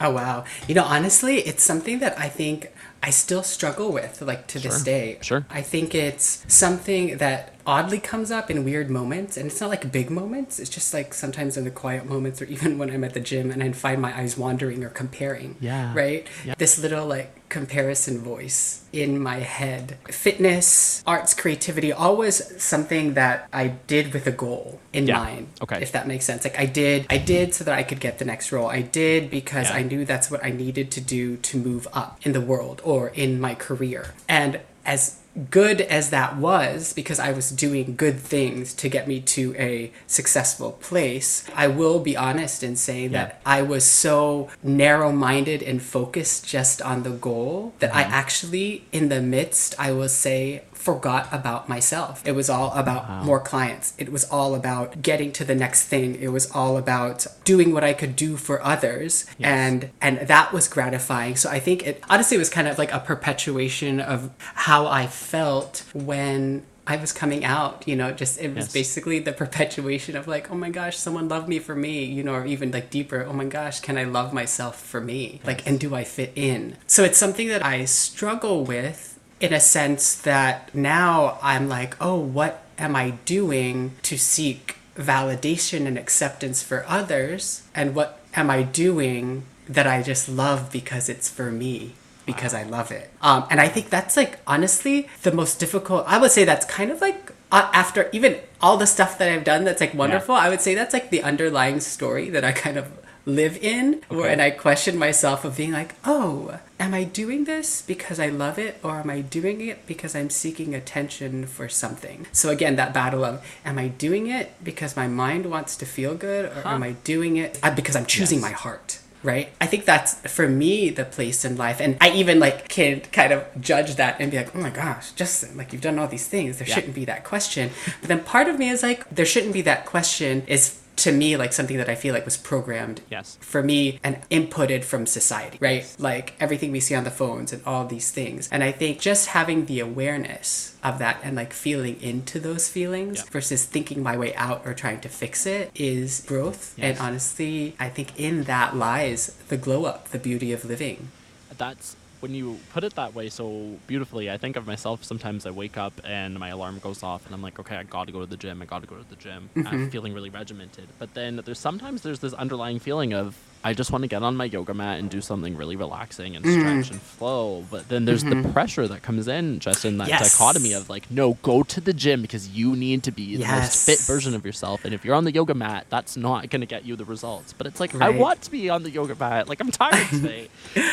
Oh 0.00 0.10
wow. 0.10 0.44
You 0.66 0.74
know, 0.74 0.84
honestly, 0.84 1.36
it's 1.36 1.62
something 1.62 2.00
that 2.00 2.18
I 2.18 2.28
think 2.28 2.72
I 3.04 3.10
still 3.10 3.44
struggle 3.44 3.92
with 3.92 4.20
like 4.20 4.48
to 4.48 4.58
this 4.58 4.82
day. 4.82 5.18
Sure. 5.22 5.46
I 5.48 5.62
think 5.62 5.94
it's 5.94 6.44
something 6.48 7.18
that 7.18 7.54
oddly 7.68 7.98
comes 8.00 8.30
up 8.30 8.50
in 8.50 8.64
weird 8.64 8.88
moments 8.88 9.36
and 9.36 9.44
it's 9.46 9.60
not 9.60 9.68
like 9.68 9.92
big 9.92 10.08
moments. 10.10 10.58
It's 10.58 10.70
just 10.70 10.94
like 10.94 11.12
sometimes 11.12 11.58
in 11.58 11.64
the 11.64 11.70
quiet 11.70 12.06
moments 12.06 12.40
or 12.40 12.46
even 12.46 12.78
when 12.78 12.88
I'm 12.90 13.04
at 13.04 13.12
the 13.12 13.20
gym 13.20 13.50
and 13.50 13.62
I 13.62 13.70
find 13.72 14.00
my 14.00 14.18
eyes 14.18 14.38
wandering 14.38 14.82
or 14.82 14.88
comparing. 14.88 15.56
Yeah. 15.60 15.92
Right? 15.94 16.26
Yeah. 16.46 16.54
This 16.56 16.78
little 16.78 17.06
like 17.06 17.34
comparison 17.50 18.20
voice 18.20 18.84
in 18.90 19.18
my 19.18 19.36
head. 19.40 19.98
Fitness, 20.08 21.02
arts, 21.06 21.34
creativity, 21.34 21.92
always 21.92 22.36
something 22.62 23.12
that 23.14 23.46
I 23.52 23.68
did 23.86 24.14
with 24.14 24.26
a 24.26 24.32
goal 24.32 24.80
in 24.94 25.06
Yeah. 25.06 25.18
mind. 25.18 25.48
Okay. 25.62 25.82
If 25.82 25.92
that 25.92 26.06
makes 26.08 26.24
sense. 26.24 26.44
Like 26.44 26.58
I 26.58 26.64
did 26.64 27.04
I 27.10 27.18
did 27.18 27.54
so 27.54 27.64
that 27.64 27.78
I 27.78 27.82
could 27.82 28.00
get 28.00 28.18
the 28.18 28.24
next 28.24 28.50
role. 28.50 28.68
I 28.68 28.80
did 28.80 29.30
because 29.30 29.68
Yeah. 29.68 29.76
I 29.76 29.82
knew 29.82 30.06
that's 30.06 30.30
what 30.30 30.42
I 30.42 30.50
needed 30.50 30.90
to 30.92 31.02
do 31.02 31.36
to 31.36 31.58
move 31.58 31.86
up 31.92 32.18
in 32.22 32.32
the 32.32 32.40
world 32.40 32.80
or 32.82 33.08
in 33.08 33.38
my 33.38 33.54
career. 33.54 34.14
And 34.26 34.60
as 34.86 35.16
good 35.50 35.80
as 35.82 36.10
that 36.10 36.36
was, 36.36 36.92
because 36.92 37.18
I 37.20 37.32
was 37.32 37.50
doing 37.50 37.94
good 37.96 38.18
things 38.18 38.74
to 38.74 38.88
get 38.88 39.06
me 39.06 39.20
to 39.20 39.54
a 39.58 39.92
successful 40.06 40.72
place, 40.72 41.44
I 41.54 41.68
will 41.68 42.00
be 42.00 42.16
honest 42.16 42.62
in 42.62 42.76
saying 42.76 43.12
Yeah. 43.12 43.24
that 43.26 43.40
I 43.46 43.62
was 43.62 43.84
so 43.84 44.48
narrow 44.62 45.12
minded 45.12 45.62
and 45.62 45.80
focused 45.82 46.46
just 46.46 46.82
on 46.82 47.02
the 47.02 47.10
goal 47.10 47.72
that 47.78 47.90
Mm-hmm. 47.90 47.98
I 47.98 48.02
actually, 48.02 48.84
in 48.92 49.08
the 49.08 49.20
midst, 49.22 49.74
I 49.78 49.92
will 49.92 50.08
say, 50.08 50.62
forgot 50.88 51.28
about 51.32 51.68
myself. 51.68 52.22
It 52.24 52.32
was 52.40 52.48
all 52.48 52.72
about 52.72 53.02
more 53.28 53.40
clients. 53.40 53.92
It 53.98 54.10
was 54.10 54.24
all 54.36 54.54
about 54.54 55.02
getting 55.02 55.30
to 55.32 55.44
the 55.44 55.54
next 55.54 55.80
thing. 55.92 56.14
It 56.26 56.28
was 56.28 56.50
all 56.52 56.78
about 56.78 57.26
doing 57.44 57.74
what 57.74 57.84
I 57.84 57.92
could 57.92 58.16
do 58.16 58.38
for 58.38 58.56
others. 58.74 59.26
Yes. 59.36 59.48
And 59.48 59.90
and 60.00 60.14
that 60.34 60.52
was 60.52 60.66
gratifying. 60.66 61.36
So 61.36 61.50
I 61.50 61.60
think 61.60 61.86
it 61.86 62.02
honestly 62.08 62.38
was 62.38 62.48
kind 62.48 62.66
of 62.68 62.78
like 62.78 62.92
a 62.92 63.00
perpetuation 63.00 64.00
of 64.00 64.30
how 64.68 64.86
I 64.86 65.06
felt 65.06 65.84
when 65.92 66.64
I 66.86 66.96
was 66.96 67.12
coming 67.12 67.44
out, 67.44 67.86
you 67.86 67.94
know, 67.94 68.12
just 68.12 68.40
it 68.40 68.54
was 68.54 68.64
Yes. 68.64 68.72
basically 68.72 69.18
the 69.18 69.32
perpetuation 69.34 70.16
of 70.16 70.26
like, 70.26 70.50
oh 70.50 70.54
my 70.54 70.70
gosh, 70.70 70.96
someone 70.96 71.28
loved 71.28 71.46
me 71.46 71.58
for 71.58 71.74
me, 71.76 72.02
you 72.04 72.22
know, 72.22 72.32
or 72.32 72.46
even 72.46 72.70
like 72.70 72.88
deeper, 72.88 73.26
oh 73.28 73.34
my 73.34 73.44
gosh, 73.44 73.80
can 73.80 73.98
I 73.98 74.04
love 74.04 74.32
myself 74.32 74.80
for 74.80 75.00
me? 75.02 75.42
Like, 75.44 75.66
and 75.68 75.78
do 75.78 75.94
I 75.94 76.04
fit 76.04 76.32
in? 76.34 76.78
So 76.86 77.04
it's 77.04 77.18
something 77.18 77.48
that 77.48 77.62
I 77.62 77.84
struggle 77.84 78.64
with 78.64 79.17
in 79.40 79.52
a 79.52 79.60
sense 79.60 80.14
that 80.14 80.74
now 80.74 81.38
I'm 81.42 81.68
like, 81.68 81.96
oh, 82.00 82.18
what 82.18 82.62
am 82.78 82.96
I 82.96 83.10
doing 83.24 83.92
to 84.02 84.18
seek 84.18 84.76
validation 84.96 85.86
and 85.86 85.96
acceptance 85.96 86.62
for 86.62 86.84
others? 86.88 87.62
And 87.74 87.94
what 87.94 88.20
am 88.34 88.50
I 88.50 88.62
doing 88.62 89.44
that 89.68 89.86
I 89.86 90.02
just 90.02 90.28
love 90.28 90.72
because 90.72 91.08
it's 91.08 91.28
for 91.28 91.50
me? 91.50 91.94
Because 92.26 92.52
I 92.52 92.62
love 92.62 92.90
it. 92.90 93.10
Um, 93.22 93.46
and 93.50 93.60
I 93.60 93.68
think 93.68 93.88
that's 93.88 94.16
like, 94.16 94.38
honestly, 94.46 95.08
the 95.22 95.32
most 95.32 95.58
difficult. 95.58 96.04
I 96.06 96.18
would 96.18 96.30
say 96.30 96.44
that's 96.44 96.66
kind 96.66 96.90
of 96.90 97.00
like, 97.00 97.32
uh, 97.50 97.70
after 97.72 98.10
even 98.12 98.38
all 98.60 98.76
the 98.76 98.86
stuff 98.86 99.16
that 99.18 99.30
I've 99.30 99.44
done 99.44 99.64
that's 99.64 99.80
like 99.80 99.94
wonderful, 99.94 100.34
I 100.34 100.50
would 100.50 100.60
say 100.60 100.74
that's 100.74 100.92
like 100.92 101.08
the 101.08 101.22
underlying 101.22 101.80
story 101.80 102.28
that 102.30 102.44
I 102.44 102.52
kind 102.52 102.76
of 102.76 102.92
live 103.28 103.56
in 103.62 104.02
where 104.08 104.28
and 104.30 104.40
I 104.42 104.50
question 104.50 104.96
myself 104.98 105.44
of 105.44 105.56
being 105.56 105.72
like, 105.72 105.94
oh, 106.04 106.58
am 106.80 106.94
I 106.94 107.04
doing 107.04 107.44
this 107.44 107.82
because 107.82 108.18
I 108.18 108.28
love 108.28 108.58
it 108.58 108.78
or 108.82 108.96
am 108.96 109.10
I 109.10 109.20
doing 109.20 109.60
it 109.60 109.86
because 109.86 110.14
I'm 110.16 110.30
seeking 110.30 110.74
attention 110.74 111.46
for 111.46 111.68
something? 111.68 112.26
So 112.32 112.50
again, 112.50 112.76
that 112.76 112.94
battle 112.94 113.24
of 113.24 113.44
am 113.64 113.78
I 113.78 113.88
doing 113.88 114.26
it 114.28 114.52
because 114.64 114.96
my 114.96 115.06
mind 115.06 115.46
wants 115.46 115.76
to 115.76 115.86
feel 115.86 116.14
good 116.14 116.46
or 116.46 116.62
am 116.66 116.82
I 116.82 116.92
doing 117.04 117.36
it 117.36 117.58
uh, 117.62 117.74
because 117.74 117.94
I'm 117.94 118.06
choosing 118.06 118.38
Yes. 118.40 118.50
my 118.50 118.52
heart? 118.56 118.98
Right? 119.24 119.48
I 119.60 119.66
think 119.66 119.84
that's 119.84 120.14
for 120.30 120.48
me 120.48 120.90
the 120.90 121.04
place 121.04 121.44
in 121.44 121.56
life. 121.56 121.80
And 121.80 121.96
I 122.00 122.10
even 122.10 122.38
like 122.38 122.68
can 122.68 123.00
kind 123.00 123.32
of 123.32 123.44
judge 123.60 123.96
that 123.96 124.20
and 124.20 124.30
be 124.30 124.36
like, 124.36 124.54
oh 124.54 124.60
my 124.60 124.70
gosh, 124.70 125.10
Justin, 125.12 125.56
like 125.56 125.72
you've 125.72 125.82
done 125.82 125.98
all 125.98 126.06
these 126.06 126.28
things. 126.28 126.58
There 126.58 126.68
Yeah. 126.68 126.76
shouldn't 126.76 126.94
be 126.94 127.04
that 127.06 127.24
question. 127.24 127.70
But 128.00 128.08
then 128.08 128.20
part 128.22 128.46
of 128.48 128.58
me 128.60 128.68
is 128.70 128.82
like, 128.84 129.08
there 129.10 129.26
shouldn't 129.26 129.52
be 129.52 129.62
that 129.62 129.86
question 129.86 130.44
is 130.46 130.78
to 130.98 131.12
me 131.12 131.36
like 131.36 131.52
something 131.52 131.76
that 131.78 131.88
I 131.88 131.94
feel 131.94 132.12
like 132.14 132.24
was 132.24 132.36
programmed 132.36 133.00
Yes. 133.10 133.38
for 133.40 133.62
me 133.62 133.98
and 134.02 134.18
inputted 134.30 134.84
from 134.84 135.06
society, 135.06 135.58
right? 135.60 135.86
Like 135.98 136.34
everything 136.40 136.70
we 136.72 136.80
see 136.80 136.94
on 136.94 137.04
the 137.04 137.10
phones 137.10 137.52
and 137.52 137.62
all 137.64 137.86
these 137.86 138.10
things. 138.10 138.48
And 138.52 138.62
I 138.62 138.72
think 138.72 138.98
just 139.00 139.28
having 139.28 139.66
the 139.66 139.80
awareness 139.80 140.76
of 140.82 140.98
that 140.98 141.18
and 141.22 141.36
like 141.36 141.52
feeling 141.52 142.00
into 142.02 142.38
those 142.40 142.68
feelings 142.68 143.18
Yeah. 143.18 143.24
versus 143.30 143.64
thinking 143.64 144.02
my 144.02 144.16
way 144.16 144.34
out 144.34 144.62
or 144.66 144.74
trying 144.74 145.00
to 145.00 145.08
fix 145.08 145.46
it 145.46 145.70
is 145.74 146.22
growth. 146.26 146.74
And 146.78 146.98
honestly, 146.98 147.74
I 147.78 147.88
think 147.88 148.18
in 148.18 148.44
that 148.44 148.76
lies 148.76 149.34
the 149.48 149.56
glow 149.56 149.84
up, 149.84 150.08
the 150.10 150.18
beauty 150.18 150.52
of 150.52 150.64
living. 150.64 151.08
That's 151.56 151.96
when 152.20 152.34
you 152.34 152.58
put 152.72 152.84
it 152.84 152.94
that 152.94 153.14
way 153.14 153.28
so 153.28 153.76
beautifully. 153.86 154.30
I 154.30 154.38
think 154.38 154.56
of 154.56 154.66
myself 154.66 155.04
sometimes 155.04 155.46
I 155.46 155.50
wake 155.50 155.76
up 155.76 156.00
and 156.04 156.38
my 156.38 156.48
alarm 156.48 156.78
goes 156.78 157.02
off 157.02 157.26
and 157.26 157.34
I'm 157.34 157.42
like, 157.42 157.58
okay, 157.58 157.76
I 157.76 157.82
got 157.84 158.06
to 158.06 158.12
go 158.12 158.20
to 158.20 158.26
the 158.26 158.36
gym. 158.36 158.60
I 158.62 158.64
got 158.64 158.82
to 158.82 158.88
go 158.88 158.96
to 158.96 159.08
the 159.08 159.16
gym. 159.16 159.50
I'm 159.56 159.64
mm-hmm. 159.64 159.88
feeling 159.88 160.14
really 160.14 160.30
regimented. 160.30 160.88
But 160.98 161.14
then 161.14 161.40
there's 161.44 161.58
sometimes 161.58 162.02
there's 162.02 162.20
this 162.20 162.32
underlying 162.34 162.78
feeling 162.78 163.12
of 163.12 163.36
I 163.64 163.74
just 163.74 163.90
want 163.90 164.02
to 164.02 164.08
get 164.08 164.22
on 164.22 164.36
my 164.36 164.44
yoga 164.44 164.74
mat 164.74 164.98
and 164.98 165.10
do 165.10 165.20
something 165.20 165.56
really 165.56 165.76
relaxing 165.76 166.36
and 166.36 166.44
mm-hmm. 166.44 166.60
stretch 166.60 166.90
and 166.90 167.00
flow. 167.00 167.64
But 167.70 167.88
then 167.88 168.04
there's 168.04 168.24
the 168.24 168.30
mm-hmm. 168.36 168.52
pressure 168.52 168.86
that 168.88 169.02
comes 169.02 169.28
in 169.28 169.58
just 169.58 169.84
in 169.84 169.98
that 169.98 170.08
Yes. 170.08 170.32
dichotomy 170.32 170.72
of 170.72 170.88
like, 170.88 171.10
no, 171.10 171.34
go 171.42 171.62
to 171.64 171.80
the 171.80 171.92
gym 171.92 172.22
because 172.22 172.48
you 172.48 172.76
need 172.76 173.02
to 173.04 173.10
be 173.10 173.36
the 173.36 173.46
most 173.46 173.86
fit 173.86 173.98
version 174.00 174.34
of 174.34 174.44
yourself. 174.44 174.84
And 174.84 174.94
if 174.94 175.04
you're 175.04 175.14
on 175.14 175.24
the 175.24 175.32
yoga 175.32 175.54
mat, 175.54 175.86
that's 175.90 176.16
not 176.16 176.48
going 176.50 176.60
to 176.60 176.66
get 176.66 176.84
you 176.84 176.96
the 176.96 177.04
results. 177.04 177.52
But 177.52 177.66
it's 177.66 177.80
like, 177.80 177.94
I 178.00 178.10
want 178.10 178.42
to 178.42 178.50
be 178.50 178.70
on 178.70 178.82
the 178.82 178.90
yoga 178.90 179.14
mat. 179.14 179.48
Like, 179.48 179.60
I'm 179.60 179.70
tired 179.70 180.08
today. 180.10 180.48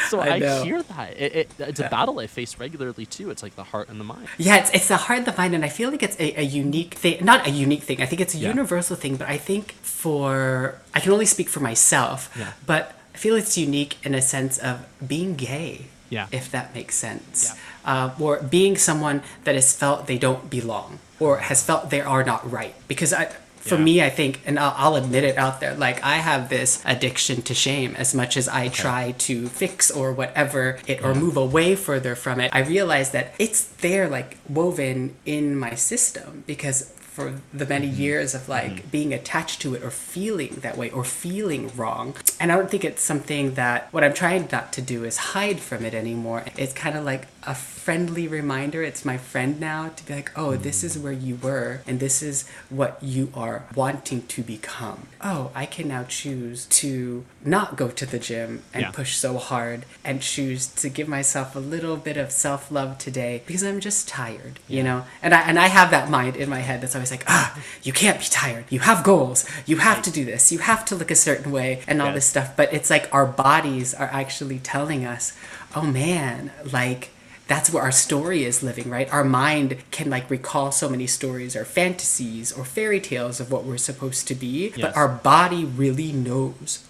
So 0.10 0.20
I 0.20 0.36
I, 0.36 0.64
hear 0.64 0.82
that. 0.84 1.18
It, 1.18 1.36
it, 1.36 1.52
it's 1.60 1.80
a 1.80 1.90
battle 1.90 2.20
I 2.20 2.28
face 2.28 2.60
regularly 2.60 3.06
too. 3.06 3.30
It's 3.30 3.44
like 3.44 3.56
the 3.56 3.64
heart 3.64 3.90
and 3.90 4.00
the 4.00 4.04
mind. 4.04 4.28
Yeah, 4.38 4.58
it's, 4.58 4.72
it's 4.72 4.88
the 4.88 4.98
heart 4.98 5.20
and 5.20 5.28
the 5.28 5.36
mind, 5.38 5.56
and 5.56 5.64
I 5.64 5.70
feel 5.70 5.92
like 5.92 6.04
it's 6.04 6.20
a, 6.20 6.40
a 6.40 6.44
unique 6.44 6.96
thing. 6.96 7.24
Not 7.24 7.48
a 7.48 7.50
unique 7.50 7.84
thing. 7.84 8.02
I 8.02 8.06
think 8.06 8.22
it's 8.22 8.34
a 8.34 8.38
Yeah. 8.38 8.50
universal 8.50 8.96
thing, 8.96 9.16
but 9.18 9.28
I 9.28 9.38
think 9.38 9.74
for 9.82 10.82
I 10.96 11.00
can 11.02 11.12
only 11.12 11.26
speak 11.26 11.50
for 11.50 11.60
myself. 11.60 12.32
Yeah. 12.40 12.54
But 12.66 12.84
I 13.14 13.18
feel 13.18 13.36
it's 13.36 13.58
unique 13.58 13.98
in 14.04 14.16
a 14.16 14.22
sense 14.22 14.58
of 14.58 14.86
being 15.06 15.36
gay. 15.36 15.86
Yeah. 16.10 16.28
If 16.32 16.50
that 16.52 16.74
makes 16.74 16.96
sense. 16.96 17.54
Uh, 17.84 18.12
or 18.20 18.40
being 18.42 18.78
someone 18.78 19.22
that 19.44 19.56
has 19.56 19.74
felt 19.74 20.08
they 20.08 20.18
don't 20.18 20.50
belong, 20.50 21.00
or 21.20 21.38
has 21.50 21.64
felt 21.64 21.90
they 21.90 22.02
are 22.02 22.24
not 22.24 22.50
right. 22.50 22.74
Because 22.88 23.14
I. 23.14 23.28
For 23.66 23.78
Yeah. 23.78 23.82
me, 23.90 23.96
I 24.04 24.12
think, 24.12 24.42
and 24.46 24.60
I'll, 24.60 24.76
I'll 24.78 24.96
admit 24.96 25.24
it 25.24 25.38
out 25.40 25.60
there, 25.60 25.74
like 25.74 25.98
I 26.04 26.18
have 26.18 26.50
this 26.50 26.84
addiction 26.86 27.42
to 27.50 27.56
shame 27.56 27.96
as 27.98 28.14
much 28.14 28.38
as 28.38 28.48
I 28.48 28.70
try 28.70 29.16
to 29.26 29.48
fix 29.50 29.90
or 29.90 30.14
whatever 30.14 30.78
it 30.86 31.04
or 31.04 31.16
move 31.16 31.36
away 31.36 31.76
further 31.76 32.14
from 32.14 32.40
it. 32.40 32.52
I 32.54 32.60
realize 32.62 33.10
that 33.18 33.34
it's 33.40 33.64
there, 33.82 34.08
like 34.08 34.38
woven 34.48 35.16
in 35.26 35.58
my 35.58 35.74
system 35.74 36.44
because 36.46 36.94
for 37.16 37.34
the 37.54 37.66
many 37.66 37.88
mm-hmm. 37.88 38.02
years 38.02 38.36
of 38.36 38.50
like 38.50 38.72
mm-hmm. 38.74 38.90
being 38.90 39.14
attached 39.14 39.62
to 39.62 39.74
it 39.74 39.82
or 39.82 39.90
feeling 39.90 40.56
that 40.62 40.76
way 40.78 40.90
or 40.92 41.06
feeling 41.06 41.72
wrong. 41.78 42.14
And 42.42 42.52
I 42.52 42.58
don't 42.58 42.70
think 42.70 42.84
it's 42.84 43.02
something 43.02 43.54
that 43.54 43.88
what 43.94 44.04
I'm 44.04 44.14
trying 44.14 44.50
not 44.52 44.74
to 44.74 44.82
do 44.82 45.06
is 45.06 45.16
hide 45.18 45.62
from 45.62 45.86
it 45.86 45.94
anymore. 45.94 46.44
It's 46.58 46.74
kind 46.74 46.98
of 46.98 47.06
like 47.06 47.28
a 47.48 47.54
friendly 47.56 48.28
reminder. 48.28 48.82
It's 48.84 49.06
my 49.06 49.18
friend 49.18 49.60
now 49.60 49.90
to 49.90 50.06
be 50.06 50.16
like, 50.16 50.32
oh, 50.36 50.56
this 50.56 50.84
is 50.84 50.98
where 50.98 51.12
you 51.14 51.36
were 51.36 51.82
and 51.88 52.00
this 52.00 52.24
is 52.24 52.48
what 52.70 52.98
you 53.02 53.32
are 53.36 53.66
wanting 53.76 54.24
to 54.28 54.42
become. 54.42 55.08
Oh, 55.22 55.52
I 55.54 55.66
can 55.66 55.88
now 55.88 56.04
choose 56.04 56.66
to 56.82 57.24
not 57.44 57.76
go 57.76 57.90
to 57.90 58.06
the 58.06 58.18
gym 58.20 58.64
and 58.74 58.84
Yeah. 58.84 58.92
push 58.92 59.16
so 59.16 59.38
hard 59.38 59.86
and 60.04 60.22
choose 60.22 60.68
to 60.68 60.90
give 60.90 61.08
myself 61.08 61.56
a 61.56 61.60
little 61.60 61.98
bit 61.98 62.18
of 62.18 62.32
self-love 62.32 62.98
today 62.98 63.44
because 63.46 63.64
I'm 63.64 63.80
just 63.80 64.08
tired, 64.08 64.60
you 64.68 64.82
know? 64.84 65.06
And 65.22 65.34
I 65.34 65.42
and 65.42 65.60
I 65.60 65.68
have 65.68 65.92
that 65.92 66.10
mind 66.10 66.36
in 66.36 66.50
my 66.50 66.60
head 66.62 66.82
that's 66.82 66.96
always 66.96 67.12
like, 67.12 67.26
ah, 67.28 67.58
you 67.84 67.94
can't 67.94 68.20
be 68.20 68.26
tired. 68.26 68.66
You 68.70 68.80
have 68.80 69.04
goals. 69.04 69.46
You 69.66 69.78
have 69.78 70.02
to 70.04 70.12
do 70.12 70.26
this. 70.26 70.52
You 70.52 70.60
have 70.60 70.84
to 70.86 70.96
look 70.96 71.12
a 71.12 71.16
certain 71.16 71.52
way 71.52 71.82
and 71.88 72.02
all 72.02 72.08
Yes. 72.08 72.16
this 72.16 72.26
stuff. 72.26 72.56
But 72.56 72.74
it's 72.74 72.90
like 72.90 73.08
our 73.14 73.26
bodies 73.28 73.94
are 73.94 74.10
actually 74.12 74.60
telling 74.60 75.06
us, 75.06 75.34
oh 75.76 75.84
man, 75.84 76.52
like 76.72 77.10
that's 77.48 77.72
where 77.72 77.84
our 77.84 77.92
story 77.92 78.44
is 78.44 78.64
living, 78.64 78.90
right? 78.90 79.12
Our 79.14 79.24
mind 79.24 79.78
can 79.92 80.10
like 80.10 80.30
recall 80.30 80.72
so 80.72 80.90
many 80.90 81.06
stories 81.08 81.56
or 81.56 81.64
fantasies 81.66 82.52
or 82.52 82.66
fairy 82.66 83.00
tales 83.00 83.40
of 83.40 83.52
what 83.52 83.64
we're 83.66 83.78
supposed 83.78 84.28
to 84.30 84.36
be, 84.36 84.70
but 84.82 84.96
our 84.96 85.08
body 85.08 85.64
really 85.64 86.12
knows 86.12 86.84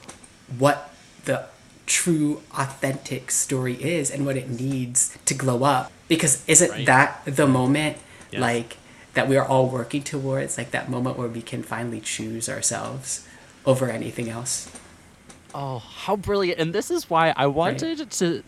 what 0.57 0.93
the 1.25 1.45
true 1.85 2.41
authentic 2.57 3.31
story 3.31 3.75
is 3.83 4.09
and 4.09 4.25
what 4.25 4.37
it 4.37 4.49
needs 4.49 5.15
to 5.25 5.33
glow 5.33 5.63
up 5.63 5.91
because 6.07 6.43
isn't 6.47 6.71
Right. 6.71 6.85
that 6.87 7.21
the 7.25 7.45
moment 7.47 7.97
Yes. 8.31 8.41
like 8.41 8.77
that 9.13 9.27
we 9.29 9.37
are 9.37 9.45
all 9.45 9.67
working 9.69 10.01
towards 10.03 10.57
like 10.57 10.71
that 10.71 10.89
moment 10.89 11.15
where 11.17 11.27
we 11.27 11.41
can 11.43 11.61
finally 11.63 12.01
choose 12.01 12.49
ourselves 12.49 13.25
over 13.65 13.89
anything 13.89 14.29
else 14.29 14.67
Oh, 15.57 15.77
how 15.79 16.15
brilliant. 16.17 16.59
And 16.59 16.73
this 16.73 16.91
is 16.91 17.09
why 17.09 17.33
I 17.37 17.45
wanted 17.47 18.11
to 18.11 18.43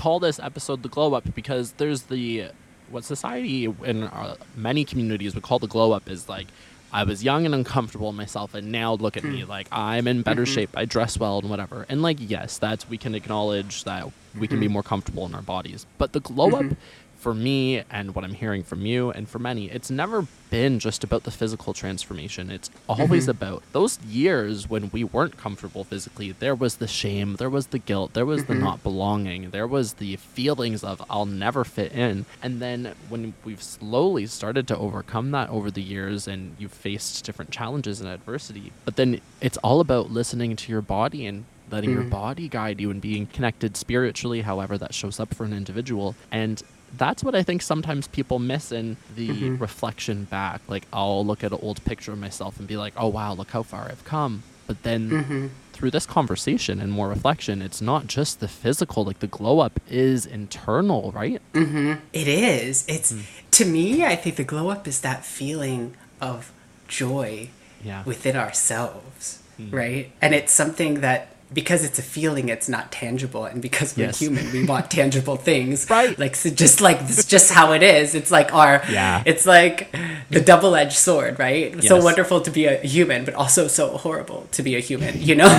call 0.00 0.18
this 0.18 0.38
episode 0.38 0.82
the 0.82 0.88
glow 0.88 1.12
up 1.12 1.34
because 1.34 1.72
there's 1.72 2.04
the 2.04 2.46
what 2.88 3.04
society 3.04 3.66
in 3.84 4.04
uh, 4.04 4.34
many 4.56 4.82
communities 4.82 5.34
would 5.34 5.44
call 5.44 5.58
the 5.58 5.68
glow 5.68 5.92
up 5.92 6.08
is 6.08 6.26
like 6.26 6.46
I 6.90 7.04
was 7.04 7.22
young 7.22 7.44
and 7.44 7.54
uncomfortable 7.54 8.08
in 8.08 8.16
myself 8.16 8.54
and 8.54 8.72
now 8.72 8.94
look 8.94 9.18
at 9.18 9.24
me 9.24 9.42
hmm. 9.42 9.50
like 9.50 9.68
I'm 9.70 10.08
in 10.08 10.22
better 10.22 10.44
mm-hmm. 10.44 10.54
shape 10.54 10.70
I 10.74 10.86
dress 10.86 11.18
well 11.18 11.40
and 11.40 11.50
whatever. 11.50 11.84
And 11.90 12.00
like 12.00 12.16
yes 12.18 12.56
that's 12.56 12.88
we 12.88 12.96
can 12.96 13.14
acknowledge 13.14 13.84
that 13.84 14.10
we 14.38 14.48
can 14.48 14.58
be 14.58 14.68
hmm. 14.68 14.72
more 14.72 14.82
comfortable 14.82 15.26
in 15.26 15.34
our 15.34 15.42
bodies. 15.42 15.84
But 15.98 16.14
the 16.14 16.20
glow 16.20 16.48
up 16.48 16.62
mm-hmm. 16.62 17.09
For 17.20 17.34
me 17.34 17.82
and 17.90 18.14
what 18.14 18.24
I'm 18.24 18.32
hearing 18.32 18.62
from 18.62 18.86
you 18.86 19.10
and 19.10 19.28
for 19.28 19.38
many, 19.38 19.70
it's 19.70 19.90
never 19.90 20.26
been 20.48 20.78
just 20.78 21.04
about 21.04 21.24
the 21.24 21.30
physical 21.30 21.74
transformation. 21.74 22.50
It's 22.50 22.70
always 22.88 23.24
mm-hmm. 23.24 23.30
about 23.30 23.62
those 23.72 24.00
years 24.04 24.68
when 24.68 24.90
we 24.90 25.04
weren't 25.04 25.36
comfortable 25.36 25.84
physically. 25.84 26.32
There 26.32 26.54
was 26.54 26.76
the 26.76 26.88
shame, 26.88 27.36
there 27.36 27.50
was 27.50 27.68
the 27.68 27.78
guilt, 27.78 28.14
there 28.14 28.26
was 28.26 28.46
the 28.46 28.54
mm-hmm. 28.54 28.64
not 28.64 28.82
belonging, 28.82 29.50
there 29.50 29.66
was 29.66 29.94
the 29.94 30.16
feelings 30.16 30.82
of 30.82 31.02
I'll 31.10 31.26
never 31.26 31.62
fit 31.62 31.92
in. 31.92 32.24
And 32.42 32.60
then 32.60 32.94
when 33.08 33.34
we've 33.44 33.62
slowly 33.62 34.26
started 34.26 34.66
to 34.68 34.76
overcome 34.76 35.30
that 35.32 35.50
over 35.50 35.70
the 35.70 35.82
years 35.82 36.26
and 36.26 36.56
you've 36.58 36.72
faced 36.72 37.24
different 37.24 37.50
challenges 37.50 38.00
and 38.00 38.08
adversity, 38.08 38.72
but 38.86 38.96
then 38.96 39.20
it's 39.40 39.58
all 39.58 39.80
about 39.80 40.10
listening 40.10 40.56
to 40.56 40.72
your 40.72 40.82
body 40.82 41.26
and 41.26 41.44
letting 41.70 41.90
your 41.90 42.00
mm-hmm. 42.00 42.10
body 42.10 42.48
guide 42.48 42.80
you 42.80 42.90
and 42.90 43.00
being 43.00 43.26
connected 43.26 43.76
spiritually, 43.76 44.40
however 44.40 44.76
that 44.78 44.94
shows 44.94 45.20
up 45.20 45.34
for 45.34 45.44
an 45.44 45.52
individual. 45.52 46.16
And 46.32 46.62
that's 46.96 47.22
what 47.24 47.34
I 47.34 47.42
think 47.42 47.62
sometimes 47.62 48.06
people 48.08 48.38
miss 48.38 48.72
in 48.72 48.96
the 49.16 49.50
reflection 49.50 50.24
back. 50.24 50.60
Like, 50.68 50.86
I'll 50.92 51.24
look 51.24 51.44
at 51.44 51.52
an 51.52 51.58
old 51.62 51.84
picture 51.84 52.12
of 52.12 52.18
myself 52.18 52.58
and 52.58 52.66
be 52.68 52.76
like, 52.76 52.94
oh, 52.96 53.08
wow, 53.08 53.32
look 53.34 53.50
how 53.50 53.62
far 53.62 53.84
I've 53.88 54.04
come. 54.04 54.42
But 54.66 54.82
then 54.84 55.50
through 55.72 55.90
this 55.90 56.06
conversation 56.06 56.80
and 56.80 56.92
more 56.92 57.08
reflection, 57.08 57.60
it's 57.62 57.80
not 57.80 58.06
just 58.06 58.40
the 58.40 58.48
physical, 58.48 59.04
like, 59.04 59.18
the 59.20 59.26
glow 59.26 59.58
up 59.60 59.80
is 59.88 60.26
internal, 60.26 61.10
right? 61.12 61.40
It 61.54 62.28
is. 62.28 62.84
It's 62.86 63.10
Hmm. 63.10 63.20
to 63.52 63.64
me. 63.64 64.04
I 64.04 64.14
think 64.16 64.36
the 64.36 64.44
glow 64.44 64.68
up 64.70 64.86
is 64.86 65.00
that 65.00 65.24
feeling 65.24 65.94
of 66.20 66.52
joy 66.86 67.48
Yeah. 67.82 68.02
within 68.04 68.36
ourselves, 68.36 69.38
Hmm. 69.56 69.70
right? 69.74 70.12
And 70.22 70.34
it's 70.34 70.52
something 70.52 71.00
that 71.00 71.29
because 71.52 71.84
it's 71.84 71.98
a 71.98 72.02
feeling, 72.02 72.48
it's 72.48 72.68
not 72.68 72.92
tangible, 72.92 73.44
and 73.44 73.60
because 73.60 73.96
we're 73.96 74.06
Yes. 74.06 74.18
human, 74.20 74.50
we 74.52 74.64
want 74.64 74.90
tangible 75.00 75.36
things, 75.36 75.88
Right. 75.90 76.18
Like 76.18 76.36
so 76.36 76.50
just 76.50 76.80
like 76.80 76.98
it's 77.02 77.24
just 77.24 77.50
how 77.52 77.72
it 77.72 77.82
is. 77.82 78.14
It's 78.14 78.30
like 78.30 78.54
our 78.54 78.82
Yeah. 78.88 79.22
It's 79.26 79.46
like 79.46 79.92
the 80.30 80.40
double-edged 80.40 80.96
sword, 80.96 81.38
right? 81.38 81.82
So 81.82 82.00
wonderful 82.02 82.40
to 82.42 82.50
be 82.50 82.66
a 82.66 82.76
human, 82.78 83.24
but 83.24 83.34
also 83.34 83.66
so 83.68 83.96
horrible 83.96 84.46
to 84.52 84.62
be 84.62 84.76
a 84.76 84.80
human. 84.80 85.20
You 85.20 85.34
know, 85.34 85.50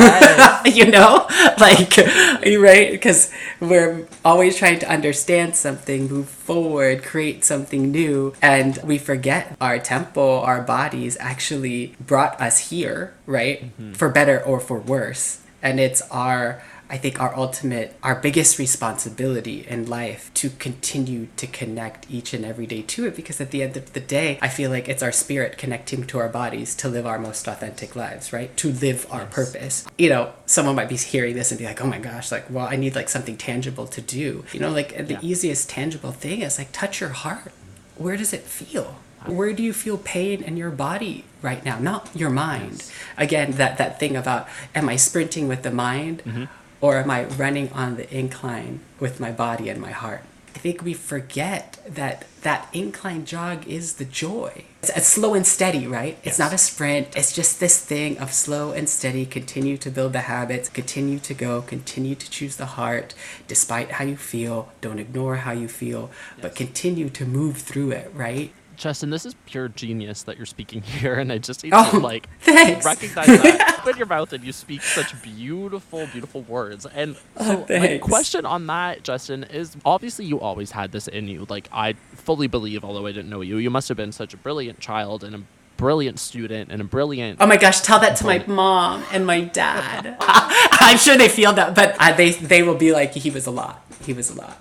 you 0.66 0.86
know, 0.86 1.28
like 1.60 1.98
right? 1.98 2.92
Because 2.92 3.32
we're 3.60 4.08
always 4.24 4.56
trying 4.58 4.80
to 4.80 4.90
understand 4.90 5.56
something, 5.56 6.08
move 6.08 6.30
forward, 6.30 7.04
create 7.04 7.44
something 7.44 7.92
new, 7.92 8.34
and 8.42 8.78
we 8.84 8.98
forget 8.98 9.56
our 9.60 9.80
temple, 9.80 10.42
our 10.46 10.62
bodies 10.62 11.18
actually 11.20 11.96
brought 12.00 12.40
us 12.40 12.70
here, 12.70 13.14
right? 13.26 13.66
Mm-hmm. 13.66 13.94
For 13.94 14.10
better 14.10 14.42
or 14.42 14.60
for 14.60 14.80
worse. 14.80 15.41
And 15.62 15.80
it's 15.80 16.02
our 16.10 16.62
I 16.92 16.98
think 16.98 17.22
our 17.22 17.34
ultimate, 17.38 17.96
our 18.04 18.16
biggest 18.16 18.60
responsibility 18.60 19.66
in 19.66 19.88
life 19.88 20.30
to 20.34 20.50
continue 20.50 21.28
to 21.38 21.48
connect 21.48 22.06
each 22.12 22.34
and 22.34 22.44
every 22.44 22.66
day 22.68 22.82
to 22.82 23.06
it 23.08 23.16
because 23.16 23.40
at 23.40 23.52
the 23.52 23.64
end 23.64 23.78
of 23.78 23.94
the 23.94 24.02
day, 24.02 24.38
I 24.42 24.50
feel 24.50 24.70
like 24.70 24.90
it's 24.90 25.02
our 25.02 25.14
spirit 25.14 25.58
connecting 25.58 26.06
to 26.08 26.20
our 26.20 26.28
bodies 26.28 26.76
to 26.76 26.90
live 26.90 27.06
our 27.08 27.18
most 27.18 27.48
authentic 27.48 27.96
lives, 27.96 28.34
right? 28.34 28.56
To 28.58 28.74
live 28.74 29.08
our 29.10 29.26
purpose. 29.26 29.88
You 29.98 30.10
know, 30.10 30.34
someone 30.46 30.76
might 30.76 30.90
be 30.90 30.98
hearing 30.98 31.34
this 31.34 31.50
and 31.50 31.58
be 31.58 31.64
like, 31.66 31.80
oh 31.80 31.88
my 31.88 31.98
gosh, 32.00 32.30
like, 32.30 32.50
well, 32.50 32.68
I 32.68 32.76
need 32.76 32.94
like 32.94 33.08
something 33.08 33.38
tangible 33.38 33.88
to 33.88 34.02
do. 34.02 34.44
You 34.52 34.60
know, 34.60 34.72
like 34.72 35.08
the 35.08 35.14
Yeah. 35.14 35.20
easiest 35.22 35.70
tangible 35.70 36.12
thing 36.12 36.42
is 36.42 36.58
like 36.58 36.74
touch 36.74 37.00
your 37.00 37.12
heart. 37.12 37.54
Where 37.96 38.18
does 38.18 38.34
it 38.34 38.42
feel? 38.42 38.98
Where 39.26 39.54
do 39.54 39.64
you 39.64 39.74
feel 39.74 39.98
pain 39.98 40.44
in 40.44 40.58
your 40.58 40.72
body 40.72 41.26
right 41.42 41.64
now? 41.64 41.80
Not 41.80 42.10
your 42.16 42.30
mind. 42.30 42.90
Again, 43.18 43.54
that, 43.54 43.78
that 43.78 44.00
thing 44.00 44.16
about 44.16 44.48
am 44.74 44.90
I 44.90 44.96
sprinting 44.96 45.48
with 45.48 45.64
the 45.64 45.72
mind 45.72 46.24
mm-hmm. 46.26 46.46
or 46.82 46.98
am 46.98 47.12
I 47.12 47.26
running 47.26 47.72
on 47.74 47.98
the 47.98 48.12
incline 48.16 48.80
with 49.00 49.20
my 49.20 49.32
body 49.32 49.70
and 49.70 49.80
my 49.82 49.92
heart? 49.92 50.24
I 50.54 50.60
think 50.60 50.84
we 50.84 50.94
forget 50.94 51.80
that 51.88 52.26
that 52.42 52.68
incline 52.74 53.24
jog 53.26 53.66
is 53.68 53.94
the 53.94 54.06
joy. 54.06 54.66
It's, 54.84 54.90
it's 54.90 55.08
slow 55.08 55.34
and 55.34 55.48
steady, 55.48 55.88
right? 55.88 56.18
It's 56.24 56.38
Yes. 56.38 56.40
not 56.40 56.54
a 56.54 56.58
sprint. 56.58 57.16
It's 57.16 57.32
just 57.34 57.60
this 57.60 57.80
thing 57.84 58.18
of 58.20 58.34
slow 58.34 58.72
and 58.72 58.90
steady, 58.90 59.26
continue 59.26 59.78
to 59.78 59.90
build 59.90 60.12
the 60.14 60.22
habits, 60.22 60.68
continue 60.68 61.20
to 61.20 61.34
go, 61.34 61.62
continue 61.62 62.16
to 62.16 62.30
choose 62.30 62.58
the 62.58 62.66
heart, 62.66 63.14
despite 63.48 63.92
how 63.94 64.04
you 64.04 64.18
feel. 64.18 64.70
Don't 64.82 65.00
ignore 65.00 65.38
how 65.38 65.52
you 65.54 65.68
feel, 65.68 66.12
but 66.42 66.54
continue 66.54 67.10
to 67.10 67.26
move 67.26 67.58
through 67.58 67.92
it, 67.92 68.12
right? 68.14 68.52
Justin, 68.82 69.12
this 69.12 69.28
is 69.28 69.36
pure 69.46 69.68
genius 69.68 70.24
that 70.24 70.38
you're 70.38 70.48
speaking 70.48 70.82
here, 70.82 71.14
and 71.14 71.32
I 71.32 71.38
just 71.38 71.64
need 71.64 71.72
Oh, 71.76 71.92
to 71.92 72.00
like 72.00 72.28
thanks. 72.42 72.84
recognize 72.84 73.28
that. 73.28 73.78
Open 73.86 73.96
your 73.96 74.08
mouth 74.08 74.34
and 74.34 74.44
you 74.44 74.52
speak 74.52 74.82
such 74.82 75.22
beautiful, 75.22 76.08
beautiful 76.08 76.42
words. 76.42 76.88
And 76.88 77.16
so, 77.16 77.44
my 77.44 77.54
Oh, 77.54 77.66
thanks. 77.66 78.04
question 78.08 78.44
on 78.44 78.66
that, 78.68 79.04
Justin, 79.04 79.44
is 79.44 79.78
obviously 79.86 80.26
you 80.26 80.40
always 80.40 80.72
had 80.72 80.92
this 80.92 81.08
in 81.08 81.28
you. 81.28 81.46
Like 81.48 81.70
I 81.72 81.94
fully 82.16 82.48
believe, 82.48 82.84
although 82.84 83.06
I 83.06 83.12
didn't 83.12 83.30
know 83.30 83.42
you, 83.42 83.58
you 83.58 83.70
must 83.70 83.88
have 83.88 83.98
been 83.98 84.12
such 84.12 84.34
a 84.34 84.38
brilliant 84.38 84.80
child 84.80 85.24
and 85.24 85.36
a 85.36 85.42
brilliant 85.78 86.18
student 86.20 86.72
and 86.72 86.82
a 86.82 86.84
brilliant. 86.86 87.38
Oh 87.40 87.46
my 87.46 87.58
gosh, 87.58 87.82
tell 87.82 88.00
that 88.00 88.16
to 88.18 88.26
my 88.26 88.44
mom 88.48 89.04
and 89.12 89.28
my 89.28 89.42
dad. 89.42 90.16
I'm 90.20 90.98
sure 90.98 91.18
they 91.18 91.30
feel 91.30 91.54
that, 91.54 91.76
but 91.76 91.96
uh, 92.00 92.14
they 92.14 92.32
they 92.32 92.64
will 92.64 92.76
be 92.76 92.92
like, 92.94 93.14
he 93.14 93.30
was 93.30 93.46
a 93.46 93.52
lot. 93.52 93.86
He 94.04 94.14
was 94.14 94.32
a 94.32 94.36
lot. 94.36 94.60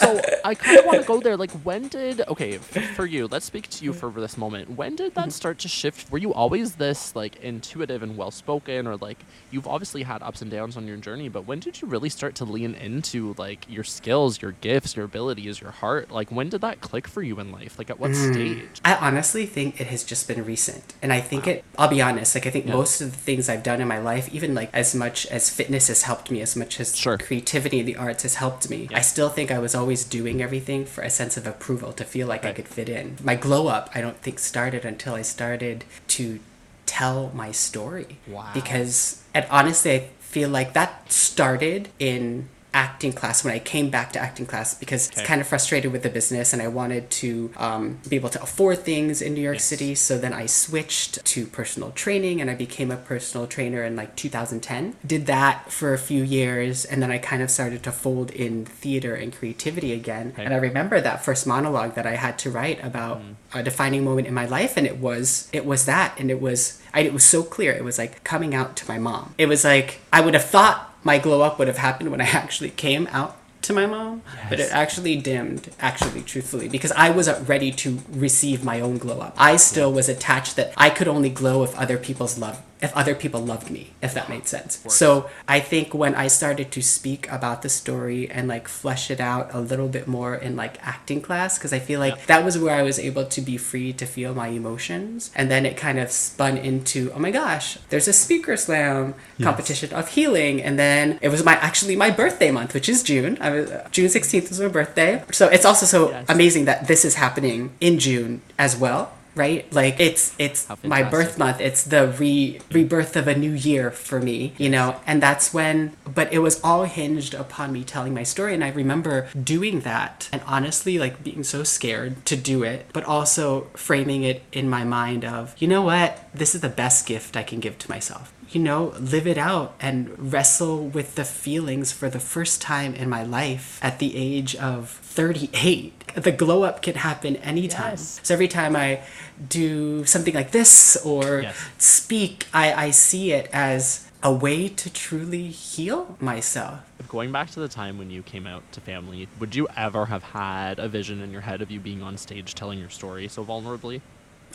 So 0.00 0.20
I 0.44 0.54
kind 0.54 0.78
of 0.78 0.84
want 0.86 1.00
to 1.00 1.06
go 1.06 1.20
there. 1.20 1.36
Like, 1.36 1.50
when 1.62 1.88
did 1.88 2.22
okay 2.28 2.58
for 2.58 3.06
you? 3.06 3.26
Let's 3.26 3.46
speak 3.46 3.68
to 3.70 3.84
you 3.84 3.92
for 3.92 4.10
this 4.10 4.36
moment. 4.36 4.70
When 4.70 4.96
did 4.96 5.10
Mm-hmm. 5.10 5.20
that 5.28 5.32
start 5.32 5.58
to 5.60 5.68
shift? 5.68 6.10
Were 6.10 6.18
you 6.18 6.32
always 6.32 6.76
this 6.76 7.16
like 7.16 7.36
intuitive 7.36 8.02
and 8.02 8.16
well 8.16 8.30
spoken, 8.30 8.86
or 8.86 8.96
like 8.96 9.18
you've 9.50 9.66
obviously 9.66 10.02
had 10.04 10.22
ups 10.22 10.40
and 10.42 10.50
downs 10.50 10.76
on 10.76 10.86
your 10.86 10.96
journey? 10.98 11.28
But 11.28 11.46
when 11.46 11.58
did 11.58 11.80
you 11.82 11.88
really 11.88 12.08
start 12.08 12.34
to 12.36 12.44
lean 12.44 12.74
into 12.74 13.34
like 13.38 13.66
your 13.68 13.82
skills, 13.84 14.40
your 14.40 14.52
gifts, 14.52 14.94
your 14.96 15.04
abilities, 15.06 15.60
your 15.60 15.72
heart? 15.72 16.10
Like, 16.10 16.30
when 16.30 16.48
did 16.48 16.60
that 16.60 16.80
click 16.80 17.08
for 17.08 17.22
you 17.22 17.40
in 17.40 17.50
life? 17.50 17.78
Like, 17.78 17.90
at 17.90 17.98
what 17.98 18.12
Mm. 18.12 18.32
stage? 18.34 18.80
I 18.84 18.94
honestly 18.94 19.46
think 19.46 19.80
it 19.80 19.88
has 19.88 20.04
just 20.04 20.28
been 20.28 20.44
recent. 20.44 20.94
And 21.02 21.12
I 21.12 21.20
think 21.20 21.46
it, 21.48 21.64
I'll 21.76 21.88
be 21.88 22.00
honest, 22.00 22.34
like 22.36 22.46
I 22.46 22.50
think 22.50 22.66
Yeah. 22.66 22.74
most 22.74 23.00
of 23.00 23.10
the 23.10 23.16
things 23.18 23.48
I've 23.48 23.62
done 23.64 23.80
in 23.80 23.88
my 23.88 23.98
life, 23.98 24.28
even 24.32 24.54
like 24.54 24.70
as 24.72 24.94
much 24.94 25.26
as 25.26 25.50
fitness 25.50 25.88
has 25.88 26.02
helped 26.02 26.30
me, 26.30 26.40
as 26.40 26.54
much 26.54 26.78
as 26.78 26.96
Sure. 26.96 27.18
creativity 27.18 27.80
and 27.80 27.88
the 27.88 27.96
arts 27.96 28.22
has 28.22 28.36
helped 28.36 28.70
me, 28.70 28.86
Yeah. 28.90 28.98
I 28.98 29.00
still 29.00 29.28
think 29.28 29.50
I 29.50 29.58
was 29.58 29.74
always 29.74 29.89
doing 30.04 30.42
everything 30.42 30.84
for 30.84 31.02
a 31.02 31.10
sense 31.10 31.36
of 31.36 31.46
approval, 31.46 31.92
to 31.92 32.04
feel 32.04 32.26
like 32.26 32.44
I 32.44 32.52
could 32.52 32.68
fit 32.68 32.88
in. 32.88 33.16
My 33.22 33.34
glow 33.34 33.68
up, 33.68 33.90
I 33.94 34.00
don't 34.00 34.16
think 34.18 34.38
started 34.38 34.84
until 34.84 35.14
I 35.14 35.22
started 35.22 35.84
to 36.08 36.40
tell 36.86 37.30
my 37.34 37.52
story. 37.52 38.18
Wow. 38.26 38.50
Because, 38.52 39.22
and 39.32 39.46
honestly, 39.50 39.92
I 39.92 39.98
feel 40.20 40.48
like 40.48 40.72
that 40.74 41.12
started 41.12 41.88
in 41.98 42.48
acting 42.72 43.12
class 43.12 43.44
when 43.44 43.52
I 43.54 43.58
came 43.58 43.90
back 43.90 44.12
to 44.12 44.18
acting 44.20 44.46
class 44.46 44.74
because 44.74 45.08
Okay. 45.08 45.20
it's 45.20 45.26
kind 45.28 45.40
of 45.40 45.46
frustrated 45.46 45.92
with 45.92 46.02
the 46.02 46.08
business 46.10 46.52
and 46.52 46.62
I 46.62 46.68
wanted 46.68 47.10
to 47.22 47.50
um, 47.56 47.98
be 48.08 48.16
able 48.16 48.28
to 48.30 48.42
afford 48.42 48.80
things 48.80 49.20
in 49.22 49.34
New 49.34 49.40
York 49.40 49.56
Yes. 49.56 49.64
City. 49.64 49.94
So 49.94 50.18
then 50.18 50.32
I 50.32 50.46
switched 50.46 51.24
to 51.24 51.46
personal 51.46 51.90
training 51.90 52.40
and 52.40 52.50
I 52.50 52.54
became 52.54 52.90
a 52.90 52.96
personal 52.96 53.46
trainer 53.46 53.82
in 53.82 53.96
like 53.96 54.14
2010. 54.16 54.96
Did 55.06 55.26
that 55.26 55.70
for 55.72 55.92
a 55.94 55.98
few 55.98 56.22
years 56.22 56.84
and 56.84 57.02
then 57.02 57.10
I 57.10 57.18
kind 57.18 57.42
of 57.42 57.50
started 57.50 57.82
to 57.84 57.92
fold 57.92 58.30
in 58.30 58.64
theater 58.64 59.14
and 59.14 59.32
creativity 59.34 59.92
again. 59.92 60.30
Okay. 60.34 60.44
And 60.44 60.54
I 60.54 60.58
remember 60.58 61.00
that 61.00 61.24
first 61.24 61.46
monologue 61.46 61.94
that 61.94 62.06
I 62.06 62.16
had 62.16 62.38
to 62.40 62.50
write 62.50 62.82
about 62.84 63.20
a 63.52 63.62
defining 63.62 64.04
moment 64.04 64.26
in 64.28 64.34
my 64.34 64.46
life 64.46 64.76
and 64.76 64.86
it 64.86 64.98
was 64.98 65.48
it 65.52 65.66
was 65.66 65.86
that 65.86 66.14
and 66.18 66.30
it 66.30 66.40
was 66.40 66.80
I, 66.94 67.00
it 67.00 67.12
was 67.12 67.24
so 67.24 67.42
clear 67.42 67.72
it 67.72 67.82
was 67.82 67.98
like 67.98 68.22
coming 68.22 68.54
out 68.54 68.76
to 68.76 68.88
my 68.88 68.98
mom 68.98 69.34
it 69.38 69.46
was 69.46 69.64
like 69.64 69.98
i 70.12 70.20
would 70.20 70.34
have 70.34 70.44
thought 70.44 70.89
my 71.04 71.18
glow 71.18 71.42
up 71.42 71.58
would 71.58 71.68
have 71.68 71.78
happened 71.78 72.10
when 72.10 72.20
i 72.20 72.24
actually 72.42 72.70
came 72.70 73.06
out 73.08 73.36
to 73.62 73.72
my 73.74 73.84
mom 73.84 74.22
but 74.48 74.58
it 74.58 74.72
actually 74.72 75.16
dimmed 75.16 75.68
actually 75.80 76.22
truthfully 76.22 76.68
because 76.68 76.92
i 76.92 77.10
wasn't 77.10 77.38
uh, 77.38 77.44
ready 77.44 77.70
to 77.70 77.98
receive 78.10 78.64
my 78.64 78.80
own 78.80 78.96
glow 78.96 79.20
up. 79.20 79.34
I 79.36 79.56
still 79.56 79.92
was 79.92 80.08
attached 80.08 80.56
that 80.56 80.72
i 80.76 80.88
could 80.88 81.08
only 81.08 81.28
glow 81.28 81.62
if 81.62 81.76
other 81.78 81.98
people's 81.98 82.38
love 82.38 82.62
if 82.82 82.96
other 82.96 83.14
people 83.14 83.40
loved 83.40 83.70
me 83.70 83.90
if 84.02 84.14
that 84.14 84.28
made 84.28 84.46
sense. 84.48 84.82
So 84.88 85.28
i 85.48 85.58
think 85.60 85.92
when 85.94 86.14
i 86.14 86.26
started 86.28 86.70
to 86.76 86.80
speak 86.82 87.30
about 87.30 87.62
the 87.62 87.68
story 87.68 88.30
and 88.30 88.48
like 88.48 88.66
flesh 88.68 89.10
it 89.10 89.20
out 89.20 89.52
a 89.54 89.60
little 89.60 89.88
bit 89.88 90.06
more 90.08 90.34
in 90.34 90.56
like 90.56 90.74
acting 90.86 91.20
class 91.20 91.58
because 91.58 91.72
i 91.72 91.78
feel 91.78 92.00
like 92.00 92.14
Yeah. 92.16 92.22
that 92.32 92.44
was 92.44 92.54
where 92.58 92.74
i 92.74 92.82
was 92.82 92.98
able 92.98 93.24
to 93.36 93.40
be 93.40 93.56
free 93.56 93.92
to 94.00 94.06
feel 94.06 94.34
my 94.34 94.48
emotions. 94.48 95.30
And 95.38 95.50
then 95.50 95.62
it 95.66 95.76
kind 95.76 95.98
of 95.98 96.10
spun 96.10 96.56
into 96.56 96.98
oh 97.14 97.18
my 97.18 97.30
gosh 97.30 97.78
there's 97.90 98.08
a 98.08 98.12
speaker 98.12 98.56
slam 98.56 99.14
competition 99.42 99.92
of 100.00 100.08
healing. 100.16 100.62
And 100.66 100.78
then 100.78 101.18
it 101.22 101.28
was 101.34 101.44
my 101.44 101.54
actually 101.68 101.96
my 101.96 102.10
birthday 102.10 102.50
month 102.50 102.72
which 102.74 102.88
is 102.88 103.02
june. 103.02 103.36
I 103.40 103.50
was 103.50 103.70
uh, 103.70 103.88
june 103.90 104.06
16th 104.08 104.48
was 104.48 104.60
my 104.60 104.68
birthday. 104.68 105.22
So 105.32 105.44
it's 105.48 105.64
also 105.70 105.86
so 105.86 106.00
Yes. 106.10 106.24
amazing 106.28 106.64
that 106.70 106.86
this 106.90 107.04
is 107.04 107.14
happening 107.24 107.58
in 107.80 107.98
june 107.98 108.40
as 108.58 108.72
well 108.76 109.02
right? 109.44 109.62
Like 109.72 109.96
it's 109.98 110.24
it's 110.38 110.60
my 110.82 111.02
birth 111.02 111.38
month. 111.42 111.58
It's 111.68 111.82
the 111.94 112.02
re 112.22 112.60
rebirth 112.70 113.14
of 113.16 113.26
a 113.26 113.36
new 113.44 113.54
year 113.70 113.90
for 113.90 114.20
me 114.20 114.52
you 114.58 114.68
know? 114.68 114.88
And 115.06 115.22
that's 115.22 115.54
when 115.54 115.96
but 116.18 116.32
it 116.32 116.40
was 116.40 116.60
all 116.62 116.84
hinged 116.84 117.34
upon 117.34 117.72
me 117.72 117.82
telling 117.84 118.14
my 118.20 118.26
story. 118.34 118.52
And 118.54 118.64
i 118.64 118.70
remember 118.70 119.16
doing 119.54 119.80
that 119.80 120.28
and 120.32 120.42
honestly 120.46 120.98
like 121.04 121.24
being 121.28 121.44
so 121.54 121.60
scared 121.64 122.12
to 122.30 122.36
do 122.36 122.62
it 122.62 122.86
but 122.92 123.04
also 123.04 123.46
framing 123.88 124.22
it 124.30 124.42
in 124.52 124.68
my 124.68 124.84
mind 124.84 125.24
of 125.24 125.54
you 125.58 125.68
know 125.68 125.82
what? 125.82 126.10
This 126.34 126.54
is 126.54 126.60
the 126.60 126.74
best 126.82 127.06
gift 127.06 127.36
i 127.36 127.42
can 127.42 127.60
give 127.60 127.76
to 127.78 127.90
myself 127.90 128.32
you 128.50 128.60
know, 128.60 128.92
live 128.98 129.26
it 129.26 129.38
out 129.38 129.74
and 129.80 130.32
wrestle 130.32 130.86
with 130.88 131.14
the 131.14 131.24
feelings 131.24 131.92
for 131.92 132.08
the 132.10 132.18
first 132.20 132.60
time 132.60 132.94
in 132.94 133.08
my 133.08 133.22
life 133.22 133.78
at 133.82 133.98
the 133.98 134.16
age 134.16 134.56
of 134.56 134.88
38. 134.90 136.14
The 136.16 136.32
glow 136.32 136.64
up 136.64 136.82
can 136.82 136.96
happen 136.96 137.36
anytime. 137.36 137.92
Yes. 137.92 138.20
So 138.22 138.34
every 138.34 138.48
time 138.48 138.74
I 138.74 139.00
do 139.48 140.04
something 140.04 140.34
like 140.34 140.50
this 140.50 140.96
or 141.04 141.42
Yes. 141.42 141.56
speak, 141.78 142.46
I, 142.52 142.72
I 142.86 142.90
see 142.90 143.32
it 143.32 143.48
as 143.52 144.06
a 144.22 144.32
way 144.32 144.68
to 144.68 144.92
truly 144.92 145.48
heal 145.48 146.16
myself. 146.20 146.80
Going 147.08 147.32
back 147.32 147.50
to 147.50 147.60
the 147.60 147.68
time 147.68 147.98
when 147.98 148.10
you 148.10 148.22
came 148.22 148.46
out 148.46 148.62
to 148.72 148.80
family, 148.80 149.28
would 149.38 149.54
you 149.54 149.66
ever 149.76 150.06
have 150.06 150.22
had 150.22 150.78
a 150.78 150.88
vision 150.88 151.20
in 151.22 151.30
your 151.32 151.40
head 151.40 151.62
of 151.62 151.70
you 151.70 151.80
being 151.80 152.02
on 152.02 152.16
stage 152.16 152.54
telling 152.54 152.78
your 152.78 152.90
story 152.90 153.28
so 153.28 153.44
vulnerably? 153.44 154.00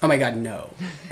Oh 0.03 0.07
my 0.07 0.17
god, 0.17 0.35
no. 0.37 0.69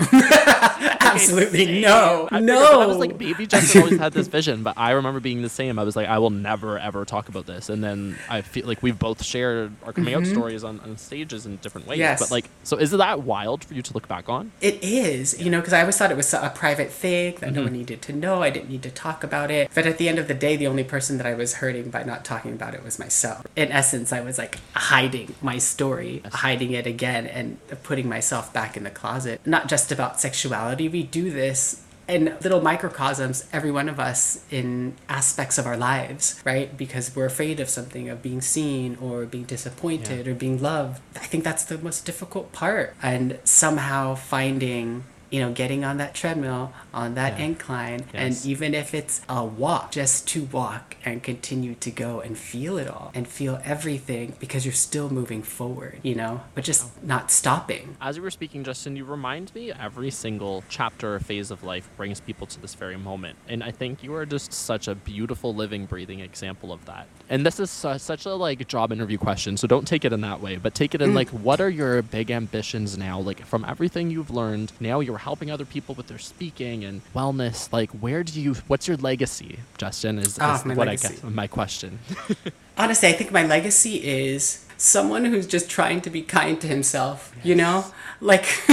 Absolutely 0.60 1.80
no. 1.80 2.28
I 2.30 2.40
no. 2.40 2.80
I 2.80 2.86
was 2.86 2.96
like, 2.98 3.18
maybe 3.18 3.46
Justin 3.46 3.82
always 3.82 3.98
had 3.98 4.12
this 4.12 4.26
vision, 4.38 4.62
but 4.62 4.74
I 4.76 4.92
remember 4.92 5.20
being 5.20 5.42
the 5.42 5.48
same. 5.48 5.78
I 5.78 5.84
was 5.84 5.96
like, 5.96 6.08
I 6.08 6.18
will 6.18 6.30
never 6.30 6.78
ever 6.78 7.04
talk 7.04 7.28
about 7.28 7.46
this. 7.46 7.68
And 7.68 7.82
then 7.82 8.18
I 8.28 8.42
feel 8.42 8.66
like 8.66 8.82
we've 8.82 8.98
both 8.98 9.22
shared 9.24 9.72
our 9.84 9.92
coming 9.92 10.14
out 10.14 10.26
stories 10.26 10.64
on, 10.64 10.80
on 10.80 10.96
stages 10.96 11.46
in 11.46 11.56
different 11.56 11.86
ways. 11.86 11.96
Mm-hmm. 11.98 12.00
Yes. 12.04 12.20
But 12.20 12.30
like, 12.30 12.50
so 12.62 12.76
is 12.76 12.90
that 12.90 13.22
wild 13.22 13.64
for 13.64 13.74
you 13.74 13.82
to 13.82 13.94
look 13.94 14.08
back 14.08 14.28
on? 14.28 14.52
It 14.60 14.82
is, 14.82 15.40
you 15.40 15.50
know, 15.50 15.60
because 15.60 15.72
I 15.72 15.80
always 15.80 15.96
thought 15.96 16.10
it 16.10 16.16
was 16.16 16.32
a 16.34 16.52
private 16.54 16.90
thing 16.90 17.36
that 17.40 17.52
no 17.52 17.54
Mm-hmm. 17.54 17.62
one 17.64 17.72
needed 17.72 18.02
to 18.02 18.12
know. 18.12 18.42
I 18.42 18.50
didn't 18.50 18.68
need 18.68 18.82
to 18.82 18.90
talk 18.90 19.22
about 19.24 19.50
it. 19.50 19.70
But 19.74 19.86
at 19.86 19.96
the 19.98 20.08
end 20.08 20.18
of 20.18 20.28
the 20.28 20.34
day, 20.34 20.56
the 20.56 20.66
only 20.66 20.84
person 20.84 21.16
that 21.18 21.26
I 21.26 21.32
was 21.34 21.54
hurting 21.54 21.88
by 21.90 22.02
not 22.02 22.24
talking 22.24 22.52
about 22.52 22.74
it 22.74 22.82
was 22.84 22.98
myself. 22.98 23.46
In 23.56 23.70
essence, 23.72 24.12
I 24.12 24.20
was 24.20 24.36
like 24.38 24.58
hiding 24.74 25.34
my 25.40 25.56
story, 25.58 26.20
hiding 26.30 26.72
it 26.72 26.86
again, 26.86 27.26
and 27.26 27.58
putting 27.84 28.08
myself 28.08 28.52
back 28.52 28.73
in 28.76 28.84
the 28.84 28.90
closet. 28.90 29.40
Not 29.46 29.68
just 29.68 29.90
about 29.92 30.20
sexuality. 30.20 30.88
We 30.88 31.02
do 31.02 31.30
this 31.30 31.80
in 32.06 32.36
little 32.42 32.60
microcosms, 32.60 33.46
every 33.50 33.70
one 33.70 33.88
of 33.88 33.98
us 33.98 34.44
in 34.50 34.94
aspects 35.08 35.56
of 35.56 35.66
our 35.66 35.76
lives, 35.76 36.38
right? 36.44 36.76
Because 36.76 37.16
we're 37.16 37.24
afraid 37.24 37.60
of 37.60 37.70
something, 37.70 38.10
of 38.10 38.20
being 38.20 38.42
seen 38.42 38.98
or 39.00 39.24
being 39.24 39.44
disappointed 39.44 40.26
Yeah. 40.26 40.32
or 40.32 40.34
being 40.34 40.60
loved. 40.60 41.00
I 41.16 41.20
think 41.26 41.44
that's 41.44 41.64
the 41.64 41.78
most 41.78 42.04
difficult 42.04 42.52
part. 42.52 42.94
And 43.02 43.38
somehow 43.44 44.16
finding, 44.16 45.04
you 45.30 45.40
know, 45.40 45.50
getting 45.52 45.82
on 45.82 45.96
that 45.96 46.12
treadmill, 46.14 46.72
on 46.94 47.14
that 47.14 47.38
Yeah. 47.38 47.46
incline, 47.46 48.04
Yes. 48.12 48.44
and 48.44 48.50
even 48.50 48.74
if 48.74 48.94
it's 48.94 49.20
a 49.28 49.44
walk, 49.44 49.90
just 49.92 50.26
to 50.28 50.44
walk 50.52 50.96
and 51.04 51.22
continue 51.22 51.74
to 51.74 51.90
go 51.90 52.20
and 52.20 52.38
feel 52.38 52.78
it 52.78 52.88
all 52.88 53.10
and 53.14 53.26
feel 53.28 53.60
everything 53.64 54.34
because 54.38 54.64
you're 54.64 54.72
still 54.72 55.10
moving 55.10 55.42
forward, 55.42 55.98
you 56.02 56.14
know, 56.14 56.40
but 56.54 56.64
just 56.64 56.86
not 57.02 57.30
stopping. 57.30 57.96
As 58.00 58.16
you 58.16 58.22
were 58.22 58.30
speaking, 58.30 58.64
Justin, 58.64 58.96
you 58.96 59.04
remind 59.04 59.54
me 59.54 59.72
every 59.72 60.10
single 60.10 60.62
chapter 60.68 61.14
or 61.14 61.20
phase 61.20 61.50
of 61.50 61.62
life 61.64 61.88
brings 61.96 62.20
people 62.20 62.46
to 62.46 62.60
this 62.60 62.74
very 62.74 62.96
moment. 62.96 63.36
And 63.48 63.62
I 63.62 63.70
think 63.70 64.02
you 64.02 64.14
are 64.14 64.24
just 64.24 64.52
such 64.52 64.88
a 64.88 64.94
beautiful, 64.94 65.54
living, 65.54 65.86
breathing 65.86 66.20
example 66.20 66.72
of 66.72 66.84
that. 66.86 67.06
And 67.28 67.44
this 67.44 67.58
is 67.58 67.70
su- 67.70 67.98
such 67.98 68.26
a 68.26 68.34
like 68.34 68.66
job 68.68 68.92
interview 68.92 69.18
question, 69.18 69.56
so 69.56 69.66
don't 69.66 69.86
take 69.86 70.04
it 70.04 70.12
in 70.12 70.20
that 70.20 70.40
way, 70.40 70.56
but 70.56 70.74
take 70.74 70.94
it 70.94 71.02
in 71.02 71.10
mm. 71.10 71.14
like, 71.14 71.28
what 71.30 71.60
are 71.60 71.70
your 71.70 72.02
big 72.02 72.30
ambitions 72.30 72.96
now? 72.96 73.18
Like 73.18 73.44
from 73.46 73.64
everything 73.64 74.10
you've 74.10 74.30
learned, 74.30 74.72
now 74.80 75.00
you're 75.00 75.18
helping 75.18 75.50
other 75.50 75.64
people 75.64 75.94
with 75.94 76.06
their 76.06 76.18
speaking 76.18 76.83
and 76.84 77.02
wellness. 77.14 77.72
Like, 77.72 77.90
where 77.90 78.22
do 78.22 78.40
you? 78.40 78.54
What's 78.66 78.86
your 78.86 78.96
legacy, 78.98 79.58
Justin? 79.78 80.18
Is, 80.18 80.38
Ah, 80.40 80.56
is 80.56 80.64
what 80.64 80.86
legacy. 80.86 81.06
I 81.06 81.10
guess 81.10 81.22
my 81.22 81.46
question. 81.46 81.98
Honestly, 82.78 83.08
I 83.08 83.12
think 83.12 83.32
my 83.32 83.46
legacy 83.46 83.96
is 83.96 84.64
someone 84.76 85.24
who's 85.24 85.46
just 85.46 85.70
trying 85.70 86.00
to 86.02 86.10
be 86.10 86.22
kind 86.22 86.60
to 86.60 86.66
himself, 86.66 87.32
yes. 87.36 87.46
you 87.46 87.54
know? 87.54 87.86
Like 88.20 88.46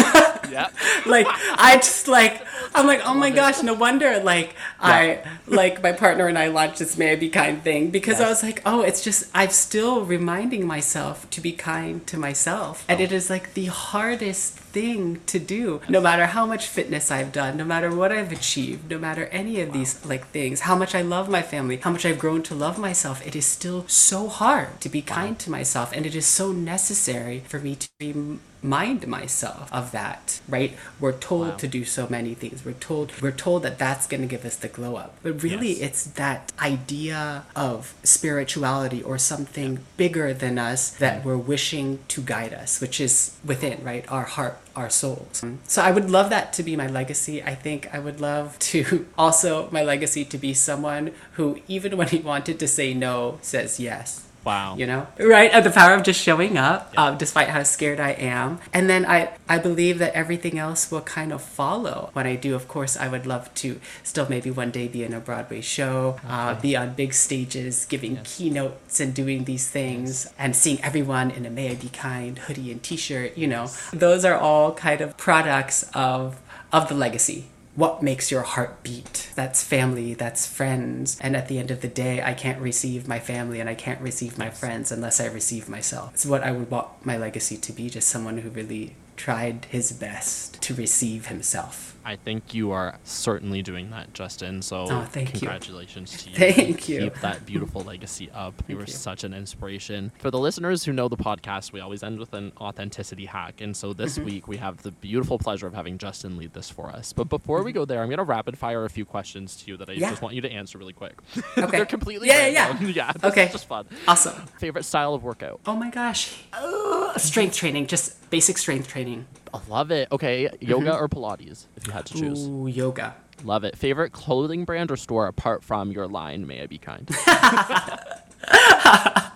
yeah. 0.50 0.70
like 1.06 1.28
I 1.30 1.78
just 1.78 2.08
like 2.08 2.46
I'm 2.74 2.88
like, 2.88 3.02
oh 3.06 3.14
my 3.14 3.30
gosh, 3.30 3.62
no 3.64 3.74
wonder 3.74 4.20
like 4.20 4.50
yeah. 4.50 4.54
I 4.80 5.24
like 5.48 5.82
my 5.84 5.92
partner 5.92 6.28
and 6.28 6.38
I 6.38 6.48
launched 6.48 6.80
this 6.80 6.98
May 6.98 7.12
I 7.12 7.16
Be 7.16 7.30
Kind 7.30 7.64
thing 7.64 7.92
because 7.92 8.20
yes. 8.20 8.26
I 8.26 8.30
was 8.30 8.44
like, 8.44 8.62
oh, 8.66 8.82
it's 8.82 9.04
just 9.04 9.30
I'm 9.34 9.50
still 9.50 10.06
reminding 10.06 10.66
myself 10.66 11.30
to 11.32 11.42
be 11.42 11.52
kind 11.52 12.06
to 12.08 12.18
myself. 12.18 12.86
Oh. 12.88 12.94
And 12.94 13.02
it 13.02 13.12
is 13.12 13.30
like 13.30 13.54
the 13.54 13.66
hardest 13.66 14.61
thing 14.74 15.22
to 15.28 15.40
do. 15.40 15.82
No 15.90 16.02
matter 16.02 16.28
how 16.28 16.46
much 16.46 16.68
fitness 16.68 17.12
i've 17.12 17.32
done 17.32 17.58
no 17.58 17.66
matter 17.66 17.94
what 17.94 18.12
i've 18.12 18.32
achieved 18.32 18.90
no 18.90 18.98
matter 18.98 19.26
any 19.28 19.62
of 19.62 19.74
these 19.74 20.04
like 20.06 20.28
things 20.28 20.62
how 20.62 20.76
much 20.76 20.94
i 20.96 21.02
love 21.02 21.30
my 21.30 21.42
family 21.42 21.78
how 21.78 21.92
much 21.92 22.06
i've 22.06 22.20
grown 22.20 22.42
to 22.44 22.56
love 22.56 22.78
myself 22.78 23.26
it 23.26 23.36
is 23.36 23.46
still 23.46 23.86
so 23.88 24.28
hard 24.28 24.80
to 24.82 24.90
be 24.90 25.02
kind 25.02 25.38
to 25.40 25.52
myself. 25.52 25.92
And 25.94 26.06
it 26.06 26.16
is 26.16 26.26
so 26.26 26.52
necessary 26.52 27.44
for 27.48 27.60
me 27.60 27.76
to 27.76 28.40
remind 28.64 29.08
myself 29.08 29.72
of 29.74 29.92
that 29.92 30.40
right 30.48 30.78
we're 31.00 31.12
told 31.12 31.50
wow. 31.50 31.56
to 31.56 31.68
do 31.68 31.84
so 31.84 32.08
many 32.10 32.34
things 32.34 32.64
we're 32.64 32.74
told 32.74 33.12
we're 33.22 33.32
told 33.32 33.64
that 33.64 33.78
that's 33.78 34.08
going 34.08 34.22
to 34.22 34.28
give 34.28 34.46
us 34.46 34.56
the 34.58 34.68
glow 34.68 34.96
up 34.96 35.16
but 35.24 35.42
really 35.44 35.70
yes. 35.70 35.82
it's 35.82 36.04
that 36.06 36.52
idea 36.60 37.44
of 37.56 37.94
spirituality 38.04 39.02
or 39.04 39.18
something 39.18 39.80
bigger 39.98 40.34
than 40.34 40.58
us 40.60 40.92
that 40.92 41.22
mm. 41.22 41.26
we're 41.26 41.38
wishing 41.38 42.00
to 42.08 42.22
guide 42.22 42.54
us 42.54 42.80
which 42.80 43.02
is 43.02 43.38
within 43.44 43.84
right 43.84 44.10
our 44.12 44.24
heart 44.24 44.58
our 44.76 44.90
souls. 44.90 45.44
So 45.66 45.82
I 45.82 45.92
would 45.92 46.10
love 46.10 46.30
that 46.30 46.54
to 46.54 46.64
be 46.64 46.76
my 46.76 46.88
legacy. 46.88 47.44
I 47.44 47.56
think 47.56 47.94
I 47.94 48.00
would 48.00 48.22
love 48.22 48.58
to 48.60 49.06
also 49.18 49.70
my 49.72 49.84
legacy 49.84 50.26
to 50.26 50.38
be 50.38 50.54
someone 50.54 51.12
who 51.34 51.60
even 51.68 51.98
when 51.98 52.08
he 52.08 52.20
wanted 52.20 52.60
to 52.60 52.68
say 52.68 52.94
no 52.94 53.40
says 53.42 53.80
yes. 53.80 54.28
Wow. 54.44 54.76
You 54.76 54.88
know? 54.88 55.08
Right? 55.20 55.52
The 55.64 55.70
power 55.70 55.94
of 55.94 56.04
just 56.04 56.22
showing 56.22 56.58
up, 56.58 56.92
yeah. 56.94 57.04
uh, 57.04 57.12
despite 57.16 57.50
how 57.50 57.64
scared 57.64 58.00
I 58.00 58.12
am. 58.12 58.60
And 58.74 58.90
then 58.90 59.06
I, 59.06 59.38
I 59.48 59.60
believe 59.60 60.00
that 60.00 60.14
everything 60.14 60.58
else 60.58 60.92
will 60.92 61.02
kind 61.02 61.32
of 61.32 61.42
follow. 61.42 62.10
When 62.14 62.26
I 62.26 62.36
do, 62.36 62.56
of 62.56 62.68
course, 62.68 62.98
I 62.98 63.08
would 63.08 63.26
love 63.26 63.54
to 63.56 63.80
still 64.04 64.28
maybe 64.30 64.50
one 64.50 64.72
day 64.72 64.88
be 64.88 65.04
in 65.04 65.14
a 65.14 65.20
Broadway 65.20 65.62
show, 65.62 66.20
uh, 66.26 66.28
okay. 66.28 66.58
uh, 66.58 66.62
be 66.62 66.76
on 66.76 66.94
big 66.94 67.14
stages, 67.14 67.86
giving 67.86 68.16
yes. 68.16 68.38
keynotes 68.38 69.00
and 69.00 69.14
doing 69.14 69.46
these 69.46 69.70
things, 69.70 70.26
yes. 70.26 70.34
and 70.38 70.56
seeing 70.56 70.82
everyone 70.84 71.32
in 71.32 71.46
a 71.46 71.50
May 71.50 71.72
I 71.72 71.76
Be 71.76 71.90
Kind 71.90 72.40
hoodie 72.40 72.72
and 72.72 72.82
t 72.82 72.98
shirt. 72.98 73.38
You 73.38 73.48
know, 73.48 73.70
those 73.94 74.26
are 74.26 74.36
all 74.36 74.74
kind 74.74 75.02
of 75.02 75.18
products 75.18 75.84
of, 75.94 76.40
of 76.72 76.90
the 76.90 76.96
legacy 76.96 77.46
what 77.82 78.04
makes 78.04 78.30
your 78.30 78.44
heart 78.44 78.84
beat. 78.84 79.32
That's 79.34 79.64
family, 79.64 80.14
that's 80.14 80.46
friends. 80.46 81.18
And 81.20 81.36
at 81.36 81.48
the 81.48 81.58
end 81.58 81.72
of 81.72 81.82
the 81.82 81.88
day, 81.88 82.22
I 82.22 82.36
can't 82.36 82.62
receive 82.62 83.08
my 83.08 83.18
family 83.18 83.60
and 83.60 83.68
I 83.68 83.74
can't 83.74 84.00
receive 84.02 84.38
my 84.38 84.52
friends 84.52 84.92
unless 84.92 85.20
I 85.20 85.26
receive 85.26 85.68
myself. 85.68 86.14
It's 86.14 86.24
what 86.24 86.44
I 86.44 86.52
would 86.52 86.70
want 86.70 87.04
my 87.04 87.18
legacy 87.18 87.58
to 87.58 87.74
be 87.74 87.90
just 87.90 88.08
someone 88.08 88.38
who 88.38 88.52
really 88.52 88.96
tried 89.22 89.66
his 89.66 89.92
best 89.92 90.60
to 90.64 90.74
receive 90.74 91.28
himself. 91.28 91.96
I 92.04 92.16
think 92.16 92.56
you 92.56 92.72
are 92.72 92.98
certainly 93.04 93.62
doing 93.62 93.92
that, 93.92 94.16
Justin. 94.16 94.64
So 94.64 94.88
oh, 94.90 95.08
congratulations 95.14 96.26
you. 96.26 96.34
to 96.34 96.46
you. 96.48 96.54
Thank 96.54 96.90
you. 96.90 97.02
Keep 97.02 97.20
that 97.20 97.46
beautiful 97.46 97.82
legacy 97.82 98.32
up. 98.32 98.56
you 98.68 98.78
were 98.78 98.82
you. 98.82 98.88
such 98.88 99.24
an 99.24 99.36
inspiration. 99.36 100.12
For 100.18 100.32
the 100.32 100.40
listeners 100.40 100.84
who 100.84 100.92
know 100.92 101.08
the 101.08 101.18
podcast, 101.18 101.72
we 101.72 101.82
always 101.82 102.02
end 102.02 102.18
with 102.18 102.34
an 102.34 102.52
authenticity 102.60 103.26
hack. 103.26 103.62
And 103.62 103.78
so 103.78 103.94
this 103.94 104.16
mm-hmm. 104.16 104.26
week 104.26 104.48
we 104.48 104.58
have 104.58 104.82
the 104.82 104.90
beautiful 104.90 105.38
pleasure 105.38 105.68
of 105.68 105.76
having 105.76 106.00
Justin 106.00 106.36
lead 106.38 106.54
this 106.54 106.72
for 106.72 106.90
us. 106.90 107.14
But 107.14 107.30
before 107.30 107.60
mm-hmm. 107.60 107.66
we 107.66 107.74
go 107.74 107.86
there, 107.86 108.02
I'm 108.02 108.08
going 108.08 108.18
to 108.18 108.24
rapid 108.24 108.58
fire 108.58 108.86
a 108.86 108.90
few 108.90 109.06
questions 109.06 109.56
to 109.58 109.70
you 109.70 109.78
that 109.78 109.88
I 109.88 109.94
yeah. 109.94 110.10
just 110.10 110.24
want 110.24 110.34
you 110.34 110.42
to 110.42 110.52
answer 110.52 110.80
really 110.80 110.94
quick. 110.94 111.14
Okay. 111.58 111.78
They're 111.78 111.86
completely 111.86 112.28
yeah, 112.30 112.48
yeah, 112.48 112.80
yeah. 112.80 112.88
yeah. 113.14 113.28
Okay. 113.28 113.50
just 113.52 113.68
fun. 113.68 113.86
Awesome. 114.08 114.34
Favorite 114.58 114.84
style 114.84 115.14
of 115.14 115.22
workout? 115.22 115.60
Oh 115.68 115.76
my 115.76 115.92
gosh. 115.92 116.44
Uh, 116.54 117.16
strength 117.18 117.56
training, 117.56 117.88
just 117.88 118.16
basic 118.32 118.58
strength 118.58 118.88
training. 118.88 119.28
I 119.54 119.60
love 119.68 119.92
it. 119.92 120.08
Okay, 120.12 120.50
yoga 120.60 120.92
mm-hmm. 120.92 121.04
or 121.04 121.08
Pilates, 121.08 121.68
if 121.76 121.86
you 121.86 121.94
had 121.94 122.08
to 122.08 122.16
choose. 122.16 122.48
Ooh, 122.48 122.66
yoga. 122.66 123.16
Love 123.44 123.64
it. 123.64 123.78
Favorite 123.78 124.12
clothing 124.12 124.66
brand 124.66 124.90
or 124.92 124.98
store 124.98 125.28
apart 125.28 125.64
from 125.64 125.92
your 125.92 126.08
line? 126.08 126.48
May 126.48 126.64
I 126.64 126.66
be 126.68 126.80
kind? 126.80 127.08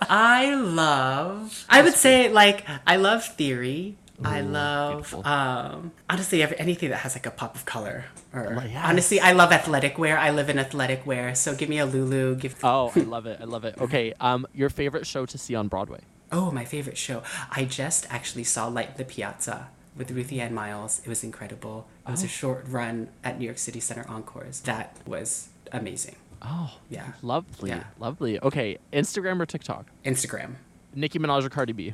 I 0.07 0.55
love. 0.55 1.65
I 1.69 1.81
would 1.81 1.93
say 1.93 2.29
like 2.29 2.65
I 2.87 2.95
love 2.97 3.23
theory. 3.25 3.97
Ooh, 4.19 4.23
I 4.23 4.41
love 4.41 5.13
um, 5.25 5.91
honestly 6.09 6.41
anything 6.41 6.89
that 6.89 6.97
has 6.97 7.15
like 7.15 7.25
a 7.25 7.31
pop 7.31 7.55
of 7.55 7.65
color. 7.65 8.05
Or 8.33 8.61
oh, 8.61 8.65
yes. 8.65 8.81
honestly, 8.83 9.19
I 9.19 9.33
love 9.33 9.51
athletic 9.51 9.97
wear. 9.97 10.17
I 10.17 10.31
live 10.31 10.49
in 10.49 10.57
athletic 10.59 11.05
wear, 11.05 11.35
so 11.35 11.55
give 11.55 11.69
me 11.69 11.79
a 11.79 11.85
Lulu. 11.85 12.35
Give. 12.35 12.55
oh, 12.63 12.91
I 12.95 12.99
love 12.99 13.25
it. 13.25 13.39
I 13.41 13.45
love 13.45 13.65
it. 13.65 13.75
Okay, 13.79 14.13
um, 14.19 14.47
your 14.53 14.69
favorite 14.69 15.07
show 15.07 15.25
to 15.25 15.37
see 15.37 15.55
on 15.55 15.67
Broadway? 15.67 16.01
Oh, 16.35 16.51
my 16.51 16.65
favorite 16.65 16.97
show. 16.97 17.23
I 17.49 17.63
just 17.63 18.05
actually 18.09 18.43
saw 18.43 18.67
Light 18.67 18.97
the 18.97 19.05
Piazza 19.05 19.69
with 19.95 20.11
Ruthie 20.11 20.41
Ann 20.41 20.53
Miles. 20.53 21.01
It 21.05 21.07
was 21.07 21.23
incredible. 21.23 21.87
It 22.05 22.11
was 22.11 22.23
oh. 22.23 22.25
a 22.25 22.27
short 22.27 22.65
run 22.67 23.07
at 23.23 23.39
New 23.39 23.45
York 23.45 23.57
City 23.57 23.79
Center 23.79 24.05
Encores. 24.09 24.59
That 24.61 24.97
was 25.05 25.47
amazing. 25.71 26.17
Oh, 26.41 26.73
yeah. 26.89 27.13
Lovely. 27.21 27.69
Yeah. 27.69 27.85
Lovely. 27.99 28.37
Okay, 28.41 28.77
Instagram 28.91 29.39
or 29.39 29.45
TikTok? 29.45 29.85
Instagram. 30.03 30.55
Nicki 30.93 31.19
Minaj 31.19 31.45
or 31.45 31.49
Cardi 31.49 31.71
B? 31.71 31.93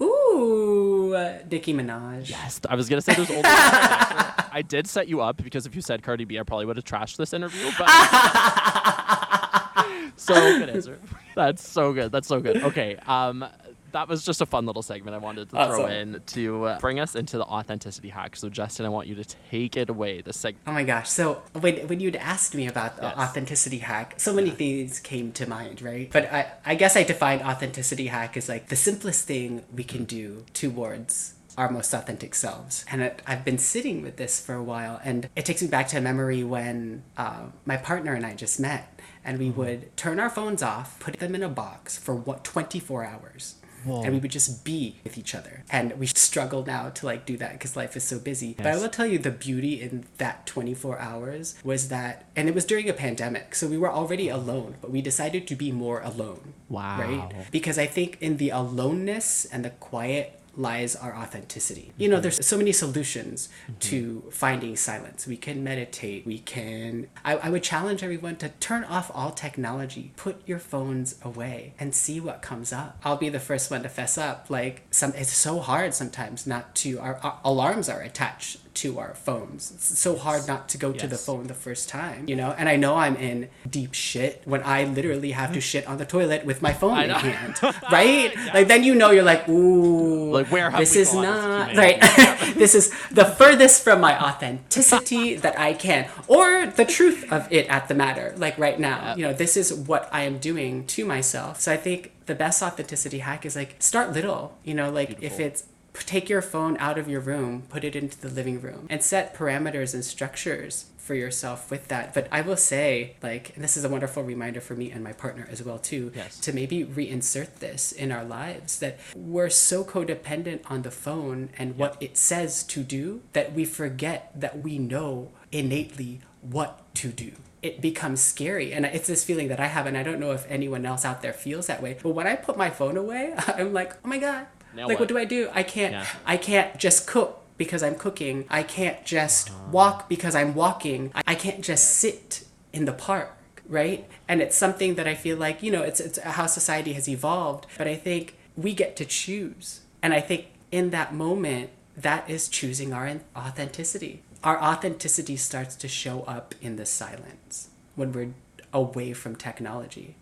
Ooh, 0.00 1.12
Nicki 1.50 1.74
Minaj. 1.74 2.30
Yes, 2.30 2.60
I 2.68 2.76
was 2.76 2.88
gonna 2.88 3.02
say 3.02 3.14
there's 3.14 3.28
older. 3.28 3.42
I 3.44 4.62
did 4.66 4.86
set 4.86 5.08
you 5.08 5.20
up 5.20 5.42
because 5.42 5.66
if 5.66 5.74
you 5.74 5.82
said 5.82 6.04
Cardi 6.04 6.24
B, 6.24 6.38
I 6.38 6.44
probably 6.44 6.66
would 6.66 6.76
have 6.76 6.84
trashed 6.84 7.16
this 7.16 7.32
interview. 7.32 7.72
But 7.76 7.88
so 10.16 10.34
good 10.34 10.70
answer. 10.70 10.98
That's 11.34 11.66
so 11.66 11.92
good. 11.92 12.12
That's 12.12 12.28
so 12.28 12.40
good. 12.40 12.62
Okay. 12.62 12.96
Um, 13.06 13.44
that 13.92 14.08
was 14.08 14.24
just 14.24 14.40
a 14.40 14.46
fun 14.46 14.66
little 14.66 14.82
segment 14.82 15.14
I 15.14 15.18
wanted 15.18 15.50
to 15.50 15.56
awesome. 15.56 15.74
throw 15.74 15.86
in 15.86 16.22
to 16.26 16.64
uh, 16.64 16.78
bring 16.78 17.00
us 17.00 17.14
into 17.14 17.38
the 17.38 17.44
authenticity 17.44 18.08
hack. 18.08 18.36
So, 18.36 18.48
Justin, 18.48 18.86
I 18.86 18.88
want 18.88 19.08
you 19.08 19.14
to 19.16 19.24
take 19.50 19.76
it 19.76 19.90
away. 19.90 20.20
The 20.20 20.32
segment. 20.32 20.64
Oh 20.66 20.72
my 20.72 20.84
gosh! 20.84 21.08
So 21.08 21.42
when 21.58 21.88
when 21.88 22.00
you'd 22.00 22.16
asked 22.16 22.54
me 22.54 22.66
about 22.66 22.96
the 22.96 23.02
yes. 23.02 23.16
authenticity 23.16 23.78
hack, 23.78 24.14
so 24.18 24.32
many 24.32 24.50
yeah. 24.50 24.56
things 24.56 25.00
came 25.00 25.32
to 25.32 25.48
mind, 25.48 25.82
right? 25.82 26.10
But 26.10 26.32
I 26.32 26.52
I 26.64 26.74
guess 26.74 26.96
I 26.96 27.02
defined 27.02 27.42
authenticity 27.42 28.08
hack 28.08 28.36
as 28.36 28.48
like 28.48 28.68
the 28.68 28.76
simplest 28.76 29.26
thing 29.26 29.64
we 29.74 29.84
can 29.84 30.04
do 30.04 30.44
towards 30.54 31.34
our 31.56 31.70
most 31.70 31.92
authentic 31.92 32.34
selves. 32.34 32.84
And 32.90 33.02
it, 33.02 33.22
I've 33.26 33.44
been 33.44 33.58
sitting 33.58 34.02
with 34.02 34.16
this 34.16 34.40
for 34.44 34.54
a 34.54 34.62
while, 34.62 35.00
and 35.04 35.28
it 35.36 35.44
takes 35.44 35.60
me 35.60 35.68
back 35.68 35.88
to 35.88 35.98
a 35.98 36.00
memory 36.00 36.42
when 36.42 37.02
uh, 37.16 37.46
my 37.66 37.76
partner 37.76 38.14
and 38.14 38.24
I 38.24 38.34
just 38.34 38.58
met, 38.58 38.98
and 39.24 39.38
we 39.38 39.48
mm-hmm. 39.48 39.60
would 39.60 39.96
turn 39.96 40.18
our 40.18 40.30
phones 40.30 40.62
off, 40.62 40.98
put 41.00 41.18
them 41.18 41.34
in 41.34 41.42
a 41.42 41.48
box 41.48 41.98
for 41.98 42.14
what 42.14 42.44
24 42.44 43.04
hours 43.04 43.56
Whoa. 43.84 44.02
and 44.02 44.14
we 44.14 44.20
would 44.20 44.30
just 44.30 44.64
be 44.64 44.96
with 45.04 45.16
each 45.18 45.34
other. 45.34 45.64
And 45.70 45.98
we 45.98 46.06
struggle 46.06 46.64
now 46.64 46.90
to 46.90 47.06
like 47.06 47.26
do 47.26 47.36
that 47.38 47.52
because 47.52 47.76
life 47.76 47.96
is 47.96 48.04
so 48.04 48.18
busy. 48.18 48.48
Yes. 48.48 48.56
But 48.58 48.66
I 48.66 48.76
will 48.76 48.88
tell 48.88 49.06
you 49.06 49.18
the 49.18 49.30
beauty 49.30 49.80
in 49.80 50.04
that 50.18 50.46
24 50.46 50.98
hours 50.98 51.54
was 51.64 51.88
that, 51.88 52.26
and 52.36 52.48
it 52.48 52.54
was 52.54 52.64
during 52.64 52.88
a 52.88 52.92
pandemic, 52.92 53.54
so 53.54 53.66
we 53.66 53.78
were 53.78 53.90
already 53.90 54.28
alone, 54.28 54.76
but 54.80 54.90
we 54.90 55.00
decided 55.00 55.46
to 55.48 55.56
be 55.56 55.72
more 55.72 56.00
alone. 56.00 56.54
Wow. 56.68 57.00
Right? 57.00 57.50
Because 57.50 57.78
I 57.78 57.86
think 57.86 58.18
in 58.20 58.36
the 58.36 58.50
aloneness 58.50 59.44
and 59.46 59.64
the 59.64 59.70
quiet 59.70 60.39
lies 60.60 60.94
our 60.94 61.14
authenticity. 61.16 61.92
You 61.96 62.08
know, 62.08 62.20
there's 62.20 62.44
so 62.44 62.56
many 62.56 62.72
solutions 62.72 63.48
mm-hmm. 63.64 63.78
to 63.78 64.24
finding 64.30 64.76
silence. 64.76 65.26
We 65.26 65.36
can 65.36 65.64
meditate. 65.64 66.26
We 66.26 66.38
can. 66.38 67.08
I, 67.24 67.36
I 67.36 67.50
would 67.50 67.62
challenge 67.62 68.02
everyone 68.02 68.36
to 68.36 68.50
turn 68.60 68.84
off 68.84 69.10
all 69.14 69.30
technology, 69.30 70.12
put 70.16 70.46
your 70.46 70.58
phones 70.58 71.16
away, 71.22 71.74
and 71.78 71.94
see 71.94 72.20
what 72.20 72.42
comes 72.42 72.72
up. 72.72 73.00
I'll 73.04 73.16
be 73.16 73.28
the 73.28 73.40
first 73.40 73.70
one 73.70 73.82
to 73.82 73.88
fess 73.88 74.18
up. 74.18 74.46
Like, 74.48 74.82
some, 74.90 75.12
it's 75.16 75.32
so 75.32 75.60
hard 75.60 75.94
sometimes 75.94 76.46
not 76.46 76.74
to. 76.76 76.98
Our, 77.00 77.16
our 77.22 77.40
alarms 77.44 77.88
are 77.88 78.00
attached 78.00 78.69
to 78.74 78.98
our 78.98 79.14
phones. 79.14 79.70
It's 79.72 79.98
so 79.98 80.16
hard 80.16 80.46
not 80.46 80.68
to 80.70 80.78
go 80.78 80.90
yes. 80.90 81.00
to 81.02 81.06
the 81.06 81.16
phone 81.16 81.46
the 81.46 81.54
first 81.54 81.88
time, 81.88 82.28
you 82.28 82.36
know? 82.36 82.54
And 82.56 82.68
I 82.68 82.76
know 82.76 82.96
I'm 82.96 83.16
in 83.16 83.48
deep 83.68 83.94
shit 83.94 84.42
when 84.44 84.62
I 84.62 84.84
literally 84.84 85.32
have 85.32 85.52
to 85.54 85.60
shit 85.60 85.86
on 85.86 85.98
the 85.98 86.04
toilet 86.04 86.44
with 86.44 86.62
my 86.62 86.72
phone 86.72 87.00
in 87.00 87.10
hand, 87.10 87.56
right? 87.92 88.34
yeah. 88.34 88.50
Like 88.54 88.68
then 88.68 88.84
you 88.84 88.94
know 88.94 89.10
you're 89.10 89.24
like, 89.24 89.48
ooh, 89.48 90.32
like 90.32 90.46
where 90.48 90.70
this 90.70 90.96
is 90.96 91.12
not 91.14 91.76
right. 91.76 92.00
this 92.54 92.74
is 92.74 92.90
the 93.10 93.24
furthest 93.24 93.82
from 93.82 94.00
my 94.00 94.18
authenticity 94.22 95.36
that 95.44 95.58
I 95.58 95.74
can, 95.74 96.08
or 96.28 96.66
the 96.66 96.84
truth 96.84 97.30
of 97.32 97.50
it 97.50 97.66
at 97.68 97.88
the 97.88 97.94
matter. 97.94 98.34
Like 98.36 98.58
right 98.58 98.78
now, 98.78 99.08
yep. 99.08 99.18
you 99.18 99.26
know, 99.26 99.32
this 99.32 99.56
is 99.56 99.72
what 99.72 100.08
I 100.12 100.22
am 100.22 100.38
doing 100.38 100.86
to 100.88 101.04
myself. 101.04 101.60
So 101.60 101.72
I 101.72 101.76
think 101.76 102.12
the 102.26 102.34
best 102.34 102.62
authenticity 102.62 103.18
hack 103.18 103.44
is 103.44 103.56
like 103.56 103.76
start 103.80 104.12
little. 104.12 104.56
You 104.64 104.74
know, 104.74 104.90
like 104.90 105.18
Beautiful. 105.18 105.26
if 105.26 105.40
it's 105.40 105.64
take 105.94 106.28
your 106.28 106.42
phone 106.42 106.76
out 106.78 106.98
of 106.98 107.08
your 107.08 107.20
room, 107.20 107.62
put 107.68 107.84
it 107.84 107.96
into 107.96 108.20
the 108.20 108.28
living 108.28 108.60
room, 108.60 108.86
and 108.90 109.02
set 109.02 109.34
parameters 109.34 109.94
and 109.94 110.04
structures 110.04 110.86
for 111.10 111.14
yourself 111.14 111.70
with 111.70 111.88
that. 111.88 112.14
But 112.14 112.28
I 112.30 112.40
will 112.40 112.56
say, 112.56 113.16
like, 113.20 113.54
and 113.56 113.64
this 113.64 113.76
is 113.76 113.84
a 113.84 113.88
wonderful 113.88 114.22
reminder 114.22 114.60
for 114.60 114.74
me 114.74 114.92
and 114.92 115.02
my 115.02 115.12
partner 115.12 115.48
as 115.50 115.62
well 115.62 115.78
too, 115.78 116.12
yes. 116.14 116.38
to 116.40 116.52
maybe 116.52 116.84
reinsert 116.84 117.56
this 117.56 117.90
in 117.90 118.12
our 118.12 118.24
lives 118.24 118.78
that 118.78 118.98
we're 119.16 119.50
so 119.50 119.82
codependent 119.82 120.60
on 120.70 120.82
the 120.82 120.90
phone 120.90 121.50
and 121.58 121.76
what 121.76 121.96
it 122.00 122.16
says 122.16 122.62
to 122.64 122.84
do 122.84 123.22
that 123.32 123.52
we 123.54 123.64
forget 123.64 124.30
that 124.36 124.62
we 124.62 124.78
know 124.78 125.30
innately 125.50 126.20
what 126.42 126.94
to 126.94 127.08
do 127.08 127.32
it 127.62 127.80
becomes 127.80 128.20
scary. 128.20 128.72
And 128.72 128.86
it's 128.86 129.06
this 129.06 129.24
feeling 129.24 129.48
that 129.48 129.60
I 129.60 129.66
have, 129.66 129.86
and 129.86 129.96
I 129.96 130.02
don't 130.02 130.18
know 130.18 130.32
if 130.32 130.50
anyone 130.50 130.86
else 130.86 131.04
out 131.04 131.20
there 131.22 131.32
feels 131.32 131.66
that 131.66 131.82
way. 131.82 131.96
But 132.02 132.10
when 132.10 132.26
I 132.26 132.34
put 132.34 132.56
my 132.56 132.70
phone 132.70 132.96
away, 132.96 133.34
I'm 133.48 133.72
like, 133.72 133.94
oh 134.04 134.08
my 134.08 134.18
God. 134.18 134.46
Now 134.74 134.88
like 134.88 134.98
what? 134.98 135.00
what? 135.00 135.08
do 135.08 135.18
I 135.18 135.24
do? 135.24 135.50
I 135.52 135.62
can't 135.62 135.92
yeah. 135.92 136.06
I 136.26 136.36
can't 136.36 136.78
just 136.78 137.06
cook 137.06 137.42
because 137.56 137.82
I'm 137.82 137.94
cooking. 137.94 138.46
I 138.48 138.62
can't 138.62 139.04
just 139.04 139.50
uh-huh. 139.50 139.70
walk 139.70 140.08
because 140.08 140.34
I'm 140.34 140.54
walking. 140.54 141.12
I 141.26 141.34
can't 141.34 141.60
just 141.60 141.88
sit 141.88 142.44
in 142.72 142.84
the 142.84 142.92
park, 142.92 143.36
right? 143.68 144.08
And 144.28 144.40
it's 144.40 144.56
something 144.56 144.94
that 144.94 145.06
I 145.06 145.14
feel 145.14 145.36
like, 145.36 145.62
you 145.62 145.70
know, 145.70 145.82
it's 145.82 146.00
it's 146.00 146.18
how 146.18 146.46
society 146.46 146.94
has 146.94 147.08
evolved, 147.08 147.66
but 147.76 147.86
I 147.86 147.96
think 147.96 148.36
we 148.56 148.74
get 148.74 148.96
to 148.96 149.04
choose. 149.04 149.80
And 150.02 150.14
I 150.14 150.20
think 150.20 150.46
in 150.70 150.90
that 150.90 151.12
moment 151.12 151.70
that 151.96 152.28
is 152.30 152.48
choosing 152.48 152.92
our 152.92 153.20
authenticity 153.36 154.22
our 154.42 154.62
authenticity 154.62 155.36
starts 155.36 155.76
to 155.76 155.88
show 155.88 156.22
up 156.22 156.54
in 156.62 156.76
the 156.76 156.86
silence 156.86 157.68
when 157.94 158.12
we're 158.12 158.32
away 158.72 159.12
from 159.12 159.36
technology 159.36 160.16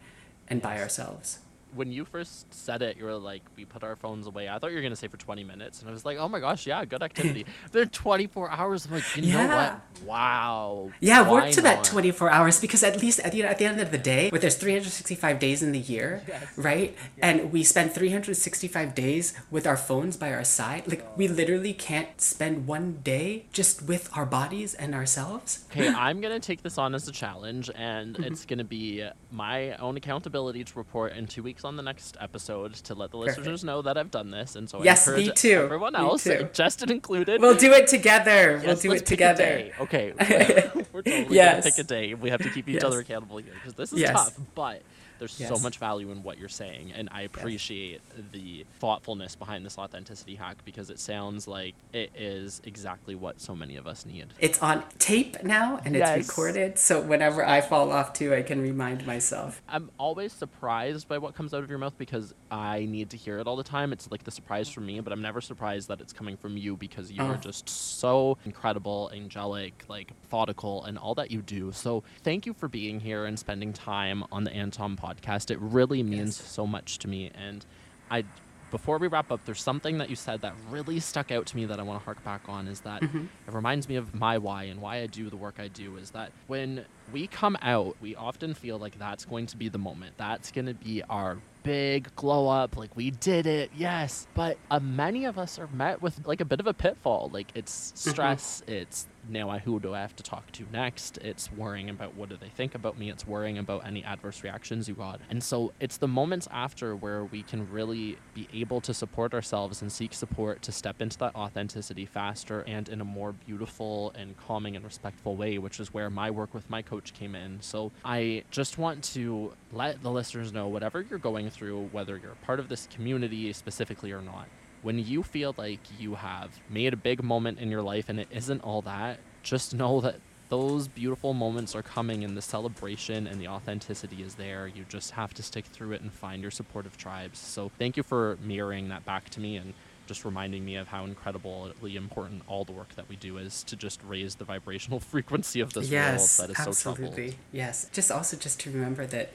and 0.49 0.61
by 0.61 0.81
ourselves 0.81 1.39
when 1.75 1.93
you 1.93 2.05
first 2.05 2.53
said 2.53 2.83
it, 2.83 2.97
you 2.97 3.05
were 3.05 3.14
like, 3.14 3.43
"We 3.57 3.64
put 3.64 3.83
our 3.85 3.97
phones 3.97 4.27
away." 4.27 4.49
I 4.49 4.59
thought 4.59 4.71
you 4.71 4.77
were 4.77 4.83
gonna 4.83 4.97
say 4.97 5.09
for 5.09 5.16
twenty 5.16 5.45
minutes, 5.45 5.81
and 5.81 5.89
I 5.89 5.93
was 5.93 6.05
like, 6.05 6.19
"Oh 6.19 6.29
my 6.29 6.41
gosh, 6.41 6.66
yeah, 6.66 6.85
good 6.85 7.03
activity." 7.03 7.47
They're 7.73 7.87
twenty 7.87 8.27
four 8.27 8.51
hours. 8.51 8.87
I'm 8.87 8.93
like, 8.93 9.16
you 9.16 9.25
yeah. 9.25 9.47
know 9.47 9.57
what? 9.57 10.07
Wow. 10.07 10.91
Yeah, 11.01 11.31
work 11.31 11.51
to 11.51 11.61
that 11.62 11.85
twenty 11.85 12.11
four 12.11 12.31
hours 12.31 12.61
because 12.61 12.83
at 12.83 13.01
least 13.01 13.21
at 13.21 13.33
the 13.33 13.45
at 13.45 13.59
the 13.59 13.66
end 13.66 13.81
of 13.81 13.91
the 13.91 13.99
day, 13.99 14.31
but 14.31 14.41
there's 14.41 14.57
three 14.57 14.73
hundred 14.73 14.91
sixty 14.91 15.14
five 15.14 15.39
days 15.39 15.62
in 15.62 15.73
the 15.73 15.79
year, 15.79 16.23
yes. 16.29 16.47
right? 16.57 16.95
Yes. 16.97 17.11
And 17.21 17.53
we 17.53 17.62
spend 17.64 17.93
three 17.93 18.11
hundred 18.11 18.37
sixty 18.37 18.69
five 18.69 18.95
days 18.95 19.35
with 19.51 19.66
our 19.66 19.77
phones 19.77 20.16
by 20.16 20.33
our 20.33 20.45
side. 20.45 20.89
Like 20.89 21.05
we 21.16 21.29
literally 21.29 21.75
can't 21.75 22.21
spend 22.21 22.66
one 22.66 23.01
day 23.03 23.47
just 23.53 23.83
with 23.83 24.11
our 24.16 24.27
bodies 24.27 24.75
and 24.75 24.95
ourselves. 24.95 25.66
Okay, 25.71 25.89
I'm 26.07 26.21
gonna 26.21 26.41
take 26.41 26.62
this 26.62 26.79
on 26.79 26.95
as 26.95 27.07
a 27.09 27.12
challenge, 27.12 27.71
and 27.75 28.14
mm-hmm. 28.14 28.25
it's 28.25 28.45
gonna 28.45 28.64
be 28.64 29.07
my 29.31 29.77
own 29.77 29.97
accountability 29.97 30.64
to 30.64 30.79
report 30.79 31.12
in 31.12 31.27
two 31.27 31.43
weeks 31.43 31.58
weeks 31.59 31.65
on 31.65 31.77
the 31.77 31.83
next 31.83 32.17
episode 32.21 32.75
to 32.75 32.95
let 32.95 33.11
the 33.11 33.17
listeners 33.17 33.47
Perfect. 33.47 33.65
know 33.65 33.83
that 33.83 33.99
I've 33.99 34.11
done 34.11 34.31
this, 34.31 34.55
and 34.55 34.71
so 34.71 34.83
yes, 34.83 35.09
I 35.09 35.17
me 35.17 35.31
too. 35.33 35.63
Everyone 35.65 35.97
else, 35.97 36.27
Justin 36.53 36.91
included. 36.91 37.41
We'll 37.41 37.57
do 37.57 37.73
it 37.73 37.89
together. 37.89 38.61
Yes, 38.63 38.65
we'll 38.65 38.77
do 38.77 38.93
it 38.93 39.07
together. 39.07 39.71
Okay, 39.81 40.13
we're 40.93 41.03
totally 41.03 41.35
yes. 41.35 41.65
gonna 41.65 41.75
pick 41.75 41.79
a 41.79 41.83
day. 41.85 42.15
We 42.15 42.31
have 42.31 42.43
to 42.43 42.51
keep 42.51 42.69
each 42.69 42.75
yes. 42.75 42.85
other 42.85 43.01
accountable 43.01 43.39
here 43.39 43.53
because 43.55 43.75
this 43.75 43.93
is 43.93 44.09
tough, 44.09 44.39
but 44.55 44.83
there's 45.19 45.39
yes. 45.39 45.49
so 45.49 45.59
much 45.59 45.79
value 45.79 46.11
in 46.11 46.23
what 46.23 46.39
you're 46.39 46.49
saying, 46.49 46.93
and 46.95 47.09
I 47.12 47.23
appreciate 47.23 48.01
yes. 48.16 48.27
the 48.33 48.66
thoughtfulness 48.79 49.37
behind 49.37 49.64
this 49.64 49.79
authenticity 49.79 50.35
hack 50.35 50.59
because 50.64 50.91
it 50.91 50.99
sounds 50.99 51.49
like 51.49 51.75
it 51.93 52.11
is 52.16 52.61
exactly 52.64 53.14
what 53.14 53.41
so 53.41 53.55
many 53.55 53.77
of 53.77 53.87
us 53.87 54.07
need. 54.07 54.35
It's 54.39 54.61
on 54.61 54.85
tape 54.99 55.43
now 55.43 55.81
and 55.85 55.95
yes. 55.95 56.19
it's 56.19 56.29
recorded, 56.29 56.79
so 56.79 57.01
whenever 57.01 57.45
I 57.45 57.61
fall 57.61 57.91
off 57.91 58.12
too, 58.12 58.35
I 58.35 58.43
can 58.43 58.61
remind 58.61 59.07
myself. 59.07 59.62
I'm 59.69 59.91
always 59.99 60.33
surprised 60.33 61.09
by 61.09 61.19
what 61.19 61.35
comes 61.35 61.53
out 61.53 61.62
of 61.62 61.71
your 61.71 61.79
mouth 61.79 61.97
because 61.99 62.35
I 62.51 62.87
need 62.87 63.11
to 63.11 63.16
hear 63.16 63.39
it 63.39 63.47
all 63.47 63.57
the 63.57 63.64
time. 63.64 63.93
It's 63.93 64.11
like 64.11 64.25
the 64.25 64.31
surprise 64.31 64.69
for 64.69 64.81
me, 64.81 65.01
but 65.01 65.12
I'm 65.12 65.23
never 65.23 65.41
surprised 65.41 65.89
that 65.89 66.01
it's 66.01 66.12
coming 66.12 66.37
from 66.37 66.57
you 66.57 66.77
because 66.77 67.11
you 67.11 67.23
oh. 67.23 67.27
are 67.27 67.37
just 67.37 67.69
so 67.69 68.39
incredible, 68.45 69.11
angelic, 69.12 69.85
like 69.89 70.12
methodical, 70.23 70.85
and 70.85 70.99
all 70.99 71.14
that 71.16 71.31
you 71.31 71.43
do. 71.43 71.73
So 71.73 72.03
thank 72.23 72.47
you 72.47 72.55
for 72.55 72.69
being 72.69 73.01
here 73.01 73.25
and 73.25 73.39
spending 73.39 73.73
time 73.73 74.25
on 74.31 74.45
the 74.45 74.51
Antom 74.51 74.99
podcast 74.99 75.08
podcast. 75.09 75.51
It 75.51 75.59
really 75.61 76.03
means 76.03 76.39
yes. 76.39 76.51
so 76.51 76.67
much 76.67 76.99
to 77.01 77.09
me. 77.09 77.31
And 77.35 77.65
I, 78.11 78.25
before 78.71 78.99
we 78.99 79.09
wrap 79.09 79.31
up, 79.33 79.41
there's 79.45 79.63
something 79.63 79.99
that 79.99 80.11
you 80.11 80.17
said 80.17 80.43
that 80.43 80.55
really 80.71 81.01
stuck 81.01 81.31
out 81.33 81.47
to 81.47 81.57
me 81.57 81.65
that 81.67 81.81
I 81.81 81.83
want 81.83 82.01
to 82.01 82.05
hark 82.05 82.23
back 82.25 82.43
on. 82.49 82.69
Is 82.69 82.81
that 82.81 83.03
mm-hmm. 83.03 83.27
it 83.47 83.55
reminds 83.55 83.89
me 83.89 83.97
of 83.97 84.15
my 84.15 84.39
why 84.39 84.65
and 84.65 84.81
why 84.81 84.99
I 84.99 85.07
do 85.07 85.31
the 85.31 85.37
work 85.37 85.57
I 85.59 85.69
do. 85.69 85.97
Is 85.97 86.11
that 86.11 86.33
when 86.47 86.85
we 87.13 87.27
come 87.27 87.57
out, 87.63 87.97
we 88.01 88.15
often 88.15 88.55
feel 88.55 88.79
like 88.79 88.99
that's 88.99 89.25
going 89.25 89.47
to 89.47 89.57
be 89.57 89.69
the 89.69 89.79
moment. 89.79 90.15
That's 90.17 90.51
going 90.51 90.67
to 90.67 90.75
be 90.75 91.03
our 91.05 91.39
big 91.63 92.15
glow 92.17 92.49
up. 92.49 92.77
Like 92.77 92.97
we 92.97 93.11
did 93.11 93.47
it, 93.47 93.71
yes. 93.77 94.27
But 94.35 94.59
uh, 94.71 94.81
many 94.81 95.25
of 95.25 95.39
us 95.39 95.59
are 95.59 95.69
met 95.69 96.03
with 96.03 96.27
like 96.27 96.41
a 96.41 96.45
bit 96.45 96.61
of 96.61 96.67
a 96.67 96.75
pitfall. 96.75 97.31
Like 97.33 97.49
it's 97.55 97.93
mm-hmm. 97.93 98.11
stress. 98.11 98.63
it's 98.67 99.07
now 99.29 99.51
I, 99.51 99.59
who 99.59 99.81
do 99.81 99.95
I 99.95 100.01
have 100.01 100.16
to 100.16 100.22
talk 100.22 100.51
to 100.53 100.64
next? 100.72 101.18
It's 101.18 101.51
worrying 101.53 101.91
about 101.91 102.14
what 102.14 102.29
do 102.29 102.37
they 102.37 102.49
think 102.49 102.74
about 102.74 102.99
me. 102.99 103.11
It's 103.11 103.26
worrying 103.26 103.59
about 103.59 103.87
any 103.87 104.05
adverse 104.05 104.43
reactions 104.43 104.89
you 104.89 104.95
got. 104.95 105.20
And 105.31 105.43
so 105.43 105.72
it's 105.81 105.97
the 105.97 106.09
moments 106.09 106.49
after 106.51 106.97
where 106.97 107.24
we 107.24 107.43
can 107.43 107.70
really 107.70 108.18
be 108.35 108.49
able 108.53 108.81
to 108.83 108.95
support 108.95 109.35
ourselves 109.35 109.83
and 109.83 109.91
seek 109.91 110.14
support 110.14 110.62
to 110.62 110.72
step 110.72 111.01
into 111.03 111.18
that 111.18 111.35
authenticity 111.35 112.07
faster 112.07 112.64
and 112.66 112.89
in 112.89 113.01
a 113.01 113.05
more 113.05 113.33
beautiful 113.33 114.12
and 114.16 114.37
calming 114.37 114.76
and 114.76 114.85
respectful 114.85 115.37
way, 115.37 115.59
which 115.59 115.81
is 115.81 115.93
where 115.93 116.11
my 116.11 116.31
work 116.31 116.55
with 116.55 116.68
my 116.70 116.83
coach 116.83 117.12
came 117.14 117.35
in. 117.35 117.59
So 117.61 117.93
I 118.05 118.45
just 118.51 118.79
want 118.79 119.05
to 119.14 119.53
let 119.72 120.03
the 120.03 120.11
listeners 120.11 120.53
know 120.53 120.68
whatever 120.68 121.05
you're 121.09 121.18
going 121.18 121.51
through, 121.51 121.89
whether 121.93 122.16
you're 122.16 122.37
part 122.43 122.61
of 122.61 122.68
this 122.68 122.89
community 122.91 123.53
specifically 123.53 124.12
or 124.12 124.22
not, 124.22 124.47
when 124.83 124.99
you 124.99 125.22
feel 125.22 125.55
like 125.57 125.81
you 125.99 126.14
have 126.14 126.51
made 126.68 126.93
a 126.93 126.97
big 126.97 127.22
moment 127.22 127.59
in 127.59 127.70
your 127.70 127.83
life 127.83 128.09
and 128.09 128.20
it 128.20 128.29
isn't 128.31 128.62
all 128.62 128.83
that, 128.83 129.18
just 129.43 129.74
know 129.74 130.01
that 130.01 130.20
those 130.49 130.89
beautiful 130.89 131.35
moments 131.35 131.74
are 131.74 131.83
coming 131.83 132.24
and 132.24 132.37
the 132.37 132.43
celebration 132.43 133.26
and 133.26 133.41
the 133.41 133.49
authenticity 133.49 134.22
is 134.22 134.35
there. 134.35 134.66
You 134.66 134.85
just 134.89 135.11
have 135.12 135.35
to 135.35 135.43
stick 135.43 135.66
through 135.66 135.93
it 135.93 136.01
and 136.01 136.12
find 136.12 136.43
your 136.43 136.51
supportive 136.51 136.97
tribes. 136.97 137.39
So 137.39 137.70
thank 137.79 137.97
you 137.97 138.03
for 138.03 138.39
mirroring 138.43 138.89
that 138.89 139.05
back 139.05 139.29
to 139.31 139.41
me 139.41 139.57
and 139.57 139.74
just 140.07 140.24
reminding 140.24 140.64
me 140.64 140.76
of 140.76 140.89
how 140.89 141.05
incredibly 141.05 141.97
important 141.97 142.43
all 142.49 142.64
the 142.64 142.72
work 142.72 142.95
that 142.97 143.09
we 143.11 143.16
do 143.16 143.37
is 143.37 143.62
to 143.64 143.76
just 143.76 144.01
raise 144.03 144.37
the 144.37 144.45
vibrational 144.45 145.01
frequency 145.12 145.61
of 145.61 145.74
this 145.74 145.91
yes, 145.91 146.39
world 146.39 146.49
that 146.49 146.53
is 146.53 146.66
absolutely. 146.66 147.05
so 147.05 147.12
troubled. 147.12 147.35
Yes, 147.53 147.91
just 147.93 148.11
also 148.11 148.37
just 148.37 148.59
to 148.61 148.70
remember 148.70 149.07
that 149.07 149.31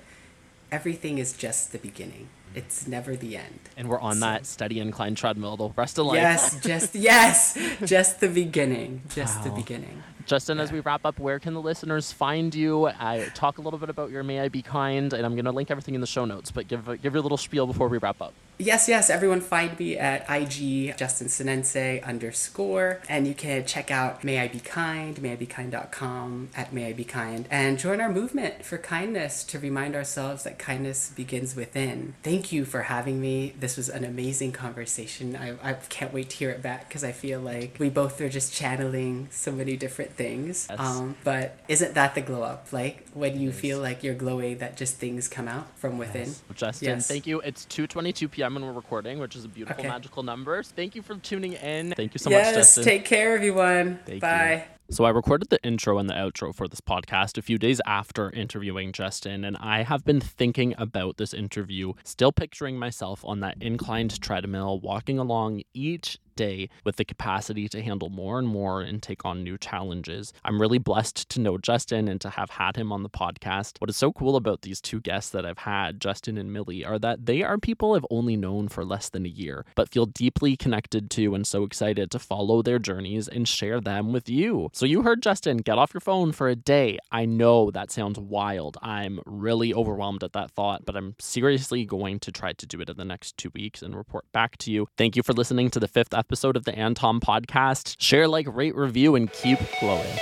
everything 0.71 1.19
is 1.19 1.33
just 1.33 1.71
the 1.71 1.77
beginning. 1.77 2.27
It's 2.55 2.87
never 2.87 3.15
the 3.15 3.37
end. 3.37 3.59
And 3.77 3.89
we're 3.89 3.99
on 3.99 4.15
so, 4.15 4.19
that 4.21 4.45
steady 4.45 4.79
incline 4.79 5.15
treadmill 5.15 5.57
the 5.57 5.69
rest 5.69 5.97
of 5.97 6.05
life. 6.05 6.15
Yes, 6.15 6.59
just 6.61 6.95
yes, 7.09 7.57
just 7.83 8.19
the 8.19 8.29
beginning, 8.29 9.01
just 9.09 9.39
wow. 9.39 9.43
the 9.43 9.49
beginning. 9.51 10.03
Justin, 10.25 10.57
yeah. 10.57 10.63
as 10.63 10.71
we 10.71 10.79
wrap 10.79 11.05
up, 11.05 11.19
where 11.19 11.39
can 11.39 11.53
the 11.53 11.61
listeners 11.61 12.11
find 12.11 12.55
you? 12.55 12.87
I 12.87 13.29
talk 13.33 13.57
a 13.57 13.61
little 13.61 13.79
bit 13.79 13.89
about 13.89 14.09
your 14.09 14.23
May 14.23 14.39
I 14.39 14.47
Be 14.47 14.61
Kind, 14.61 15.13
and 15.13 15.25
I'm 15.25 15.33
going 15.33 15.45
to 15.45 15.51
link 15.51 15.69
everything 15.69 15.95
in 15.95 16.01
the 16.01 16.07
show 16.07 16.25
notes. 16.25 16.51
But 16.51 16.67
give 16.67 16.85
give 17.01 17.13
your 17.13 17.21
little 17.21 17.37
spiel 17.37 17.67
before 17.67 17.87
we 17.87 17.97
wrap 17.97 18.21
up. 18.21 18.33
Yes, 18.59 18.87
yes. 18.87 19.09
Everyone 19.09 19.41
find 19.41 19.77
me 19.79 19.97
at 19.97 20.29
IG 20.29 20.95
Justin 20.95 21.27
Senense 21.27 22.03
underscore, 22.03 23.01
and 23.09 23.27
you 23.27 23.33
can 23.33 23.65
check 23.65 23.89
out 23.89 24.23
May 24.23 24.39
I 24.39 24.47
Be 24.47 24.59
Kind, 24.59 25.17
mayibekind.com 25.17 26.49
at 26.55 26.71
May 26.71 26.89
I 26.89 26.93
Be 26.93 27.03
Kind, 27.03 27.47
and 27.49 27.79
join 27.79 27.99
our 27.99 28.09
movement 28.09 28.63
for 28.63 28.77
kindness 28.77 29.43
to 29.45 29.59
remind 29.59 29.95
ourselves 29.95 30.43
that 30.43 30.59
kindness 30.59 31.11
begins 31.15 31.55
within. 31.55 32.13
Thank 32.21 32.51
you 32.51 32.63
for 32.63 32.83
having 32.83 33.19
me. 33.19 33.55
This 33.59 33.75
was 33.75 33.89
an 33.89 34.03
amazing 34.03 34.51
conversation. 34.51 35.35
I, 35.35 35.55
I 35.63 35.73
can't 35.73 36.13
wait 36.13 36.29
to 36.29 36.37
hear 36.37 36.51
it 36.51 36.61
back 36.61 36.87
because 36.87 37.03
I 37.03 37.11
feel 37.11 37.39
like 37.39 37.77
we 37.79 37.89
both 37.89 38.21
are 38.21 38.29
just 38.29 38.53
channeling 38.53 39.29
so 39.31 39.51
many 39.51 39.75
different 39.77 40.11
things. 40.11 40.67
Yes. 40.69 40.79
Um, 40.79 41.15
but 41.23 41.57
isn't 41.67 41.95
that 41.95 42.13
the 42.13 42.21
glow 42.21 42.43
up? 42.43 42.71
Like 42.71 43.07
when 43.13 43.39
you 43.39 43.49
yes. 43.49 43.59
feel 43.59 43.79
like 43.79 44.03
you're 44.03 44.13
glowing, 44.13 44.59
that 44.59 44.77
just 44.77 44.97
things 44.97 45.27
come 45.27 45.47
out 45.47 45.75
from 45.77 45.97
within. 45.97 46.27
Yes. 46.27 46.43
Justin, 46.53 46.89
yes. 46.89 47.07
thank 47.07 47.25
you. 47.25 47.41
It's 47.41 47.65
2:22 47.65 48.29
p.m. 48.29 48.42
when 48.51 48.65
we're 48.65 48.73
recording, 48.73 49.19
which 49.19 49.35
is 49.35 49.45
a 49.45 49.47
beautiful 49.47 49.79
okay. 49.79 49.87
magical 49.87 50.23
number. 50.23 50.61
Thank 50.63 50.95
you 50.95 51.01
for 51.01 51.15
tuning 51.15 51.53
in. 51.53 51.91
Thank 51.91 52.13
you 52.13 52.19
so 52.19 52.29
yes, 52.29 52.47
much, 52.47 52.55
Justin. 52.55 52.83
Take 52.83 53.05
care, 53.05 53.35
everyone. 53.35 53.99
Thank 54.05 54.21
Bye. 54.21 54.65
You. 54.89 54.95
So, 54.95 55.05
I 55.05 55.11
recorded 55.11 55.49
the 55.49 55.63
intro 55.63 55.97
and 55.97 56.09
the 56.09 56.13
outro 56.13 56.53
for 56.53 56.67
this 56.67 56.81
podcast 56.81 57.37
a 57.37 57.41
few 57.41 57.57
days 57.57 57.79
after 57.85 58.29
interviewing 58.31 58.91
Justin, 58.91 59.45
and 59.45 59.55
I 59.57 59.83
have 59.83 60.03
been 60.03 60.19
thinking 60.19 60.75
about 60.77 61.17
this 61.17 61.33
interview, 61.33 61.93
still 62.03 62.33
picturing 62.33 62.77
myself 62.77 63.23
on 63.23 63.39
that 63.39 63.61
inclined 63.61 64.19
treadmill, 64.19 64.79
walking 64.81 65.17
along 65.17 65.63
each 65.73 66.19
day 66.35 66.69
with 66.83 66.95
the 66.95 67.05
capacity 67.05 67.67
to 67.69 67.81
handle 67.81 68.09
more 68.09 68.39
and 68.39 68.47
more 68.47 68.81
and 68.81 69.01
take 69.01 69.25
on 69.25 69.43
new 69.43 69.57
challenges. 69.57 70.33
I'm 70.43 70.59
really 70.59 70.77
blessed 70.77 71.29
to 71.29 71.39
know 71.39 71.57
Justin 71.57 72.07
and 72.07 72.19
to 72.21 72.29
have 72.31 72.51
had 72.51 72.75
him 72.75 72.91
on 72.91 73.03
the 73.03 73.09
podcast. 73.09 73.79
What 73.79 73.89
is 73.89 73.97
so 73.97 74.11
cool 74.11 74.35
about 74.35 74.61
these 74.61 74.81
two 74.81 74.99
guests 74.99 75.31
that 75.31 75.45
I've 75.45 75.59
had, 75.59 76.01
Justin 76.01 76.37
and 76.37 76.51
Millie, 76.51 76.83
are 76.83 76.99
that 76.99 77.25
they 77.25 77.43
are 77.43 77.57
people 77.57 77.93
I've 77.93 78.05
only 78.09 78.35
known 78.35 78.67
for 78.67 78.83
less 78.83 79.09
than 79.09 79.25
a 79.25 79.29
year, 79.29 79.65
but 79.75 79.89
feel 79.89 80.05
deeply 80.05 80.57
connected 80.57 81.09
to 81.11 81.35
and 81.35 81.45
so 81.45 81.63
excited 81.63 82.11
to 82.11 82.19
follow 82.19 82.61
their 82.61 82.79
journeys 82.79 83.27
and 83.27 83.47
share 83.47 83.79
them 83.79 84.11
with 84.11 84.29
you. 84.29 84.69
So 84.73 84.85
you 84.85 85.03
heard 85.03 85.21
Justin, 85.21 85.57
get 85.57 85.77
off 85.77 85.93
your 85.93 86.01
phone 86.01 86.31
for 86.31 86.49
a 86.49 86.55
day. 86.55 86.97
I 87.11 87.25
know 87.25 87.71
that 87.71 87.91
sounds 87.91 88.19
wild. 88.19 88.77
I'm 88.81 89.19
really 89.25 89.73
overwhelmed 89.73 90.23
at 90.23 90.33
that 90.33 90.51
thought, 90.51 90.85
but 90.85 90.95
I'm 90.95 91.15
seriously 91.19 91.85
going 91.85 92.19
to 92.19 92.31
try 92.31 92.53
to 92.53 92.65
do 92.65 92.81
it 92.81 92.89
in 92.89 92.97
the 92.97 93.05
next 93.05 93.37
two 93.37 93.51
weeks 93.53 93.81
and 93.81 93.95
report 93.95 94.25
back 94.31 94.57
to 94.57 94.71
you. 94.71 94.87
Thank 94.97 95.15
you 95.15 95.23
for 95.23 95.33
listening 95.33 95.69
to 95.71 95.79
the 95.79 95.87
fifth 95.87 96.13
episode 96.13 96.22
of 96.31 96.65
the 96.65 96.71
Antom 96.71 97.19
podcast. 97.19 97.95
Share, 97.99 98.27
like, 98.27 98.47
rate, 98.53 98.75
review, 98.75 99.15
and 99.15 99.31
keep 99.31 99.59
glowing. 99.79 100.19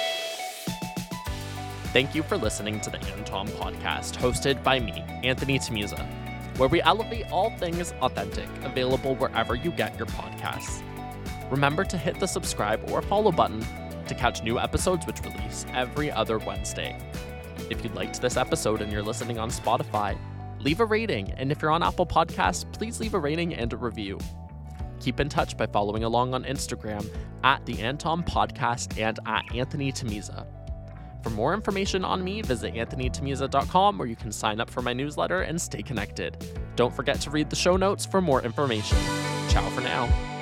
Thank 1.94 2.16
you 2.16 2.24
for 2.24 2.38
listening 2.38 2.80
to 2.82 2.90
the 2.90 2.98
Antom 3.00 3.50
podcast, 3.50 4.18
hosted 4.18 4.64
by 4.64 4.80
me, 4.80 5.04
Anthony 5.24 5.60
Tomizza, 5.60 6.06
where 6.58 6.70
we 6.70 6.82
elevate 6.82 7.30
all 7.32 7.50
things 7.58 7.94
authentic, 8.02 8.48
available 8.64 9.16
wherever 9.16 9.56
you 9.56 9.72
get 9.72 9.98
your 9.98 10.08
podcasts. 10.08 10.82
Remember 11.50 11.84
to 11.84 11.98
hit 11.98 12.20
the 12.20 12.28
subscribe 12.28 12.90
or 12.92 13.02
follow 13.02 13.32
button 13.32 13.66
to 14.08 14.16
catch 14.16 14.44
new 14.44 14.58
episodes 14.58 15.06
which 15.06 15.22
release 15.22 15.66
every 15.74 16.12
other 16.12 16.38
Wednesday. 16.38 16.98
If 17.70 17.84
you 17.84 17.90
liked 17.92 18.22
this 18.22 18.38
episode 18.38 18.82
and 18.82 18.92
you're 18.92 19.04
listening 19.04 19.38
on 19.38 19.50
Spotify, 19.50 20.18
leave 20.60 20.80
a 20.80 20.86
rating, 20.86 21.32
and 21.34 21.52
if 21.52 21.62
you're 21.62 21.72
on 21.72 21.84
Apple 21.84 22.06
Podcasts, 22.06 22.72
please 22.72 23.00
leave 23.00 23.14
a 23.14 23.20
rating 23.20 23.54
and 23.54 23.74
a 23.74 23.78
review. 23.78 24.18
Keep 25.02 25.20
in 25.20 25.30
touch 25.30 25.58
by 25.58 25.66
following 25.66 26.04
along 26.04 26.34
on 26.34 26.44
Instagram 26.44 27.06
at 27.44 27.66
the 27.66 27.74
Antom 27.74 28.26
Podcast 28.26 29.00
and 29.00 29.20
at 29.26 29.44
Anthony 29.54 29.92
Tomizza. 29.92 30.46
For 31.24 31.32
more 31.32 31.54
information 31.54 32.06
on 32.06 32.24
me, 32.24 32.42
visit 32.42 32.74
anthonytomizza.com 32.74 33.98
where 33.98 34.08
you 34.08 34.16
can 34.16 34.32
sign 34.32 34.60
up 34.60 34.70
for 34.70 34.82
my 34.82 34.94
newsletter 34.94 35.42
and 35.42 35.60
stay 35.60 35.82
connected. 35.82 36.38
Don't 36.76 36.94
forget 36.94 37.20
to 37.22 37.30
read 37.30 37.50
the 37.50 37.56
show 37.56 37.78
notes 37.78 38.06
for 38.06 38.22
more 38.22 38.42
information. 38.44 38.98
Ciao 39.50 39.68
for 39.70 39.82
now. 39.82 40.41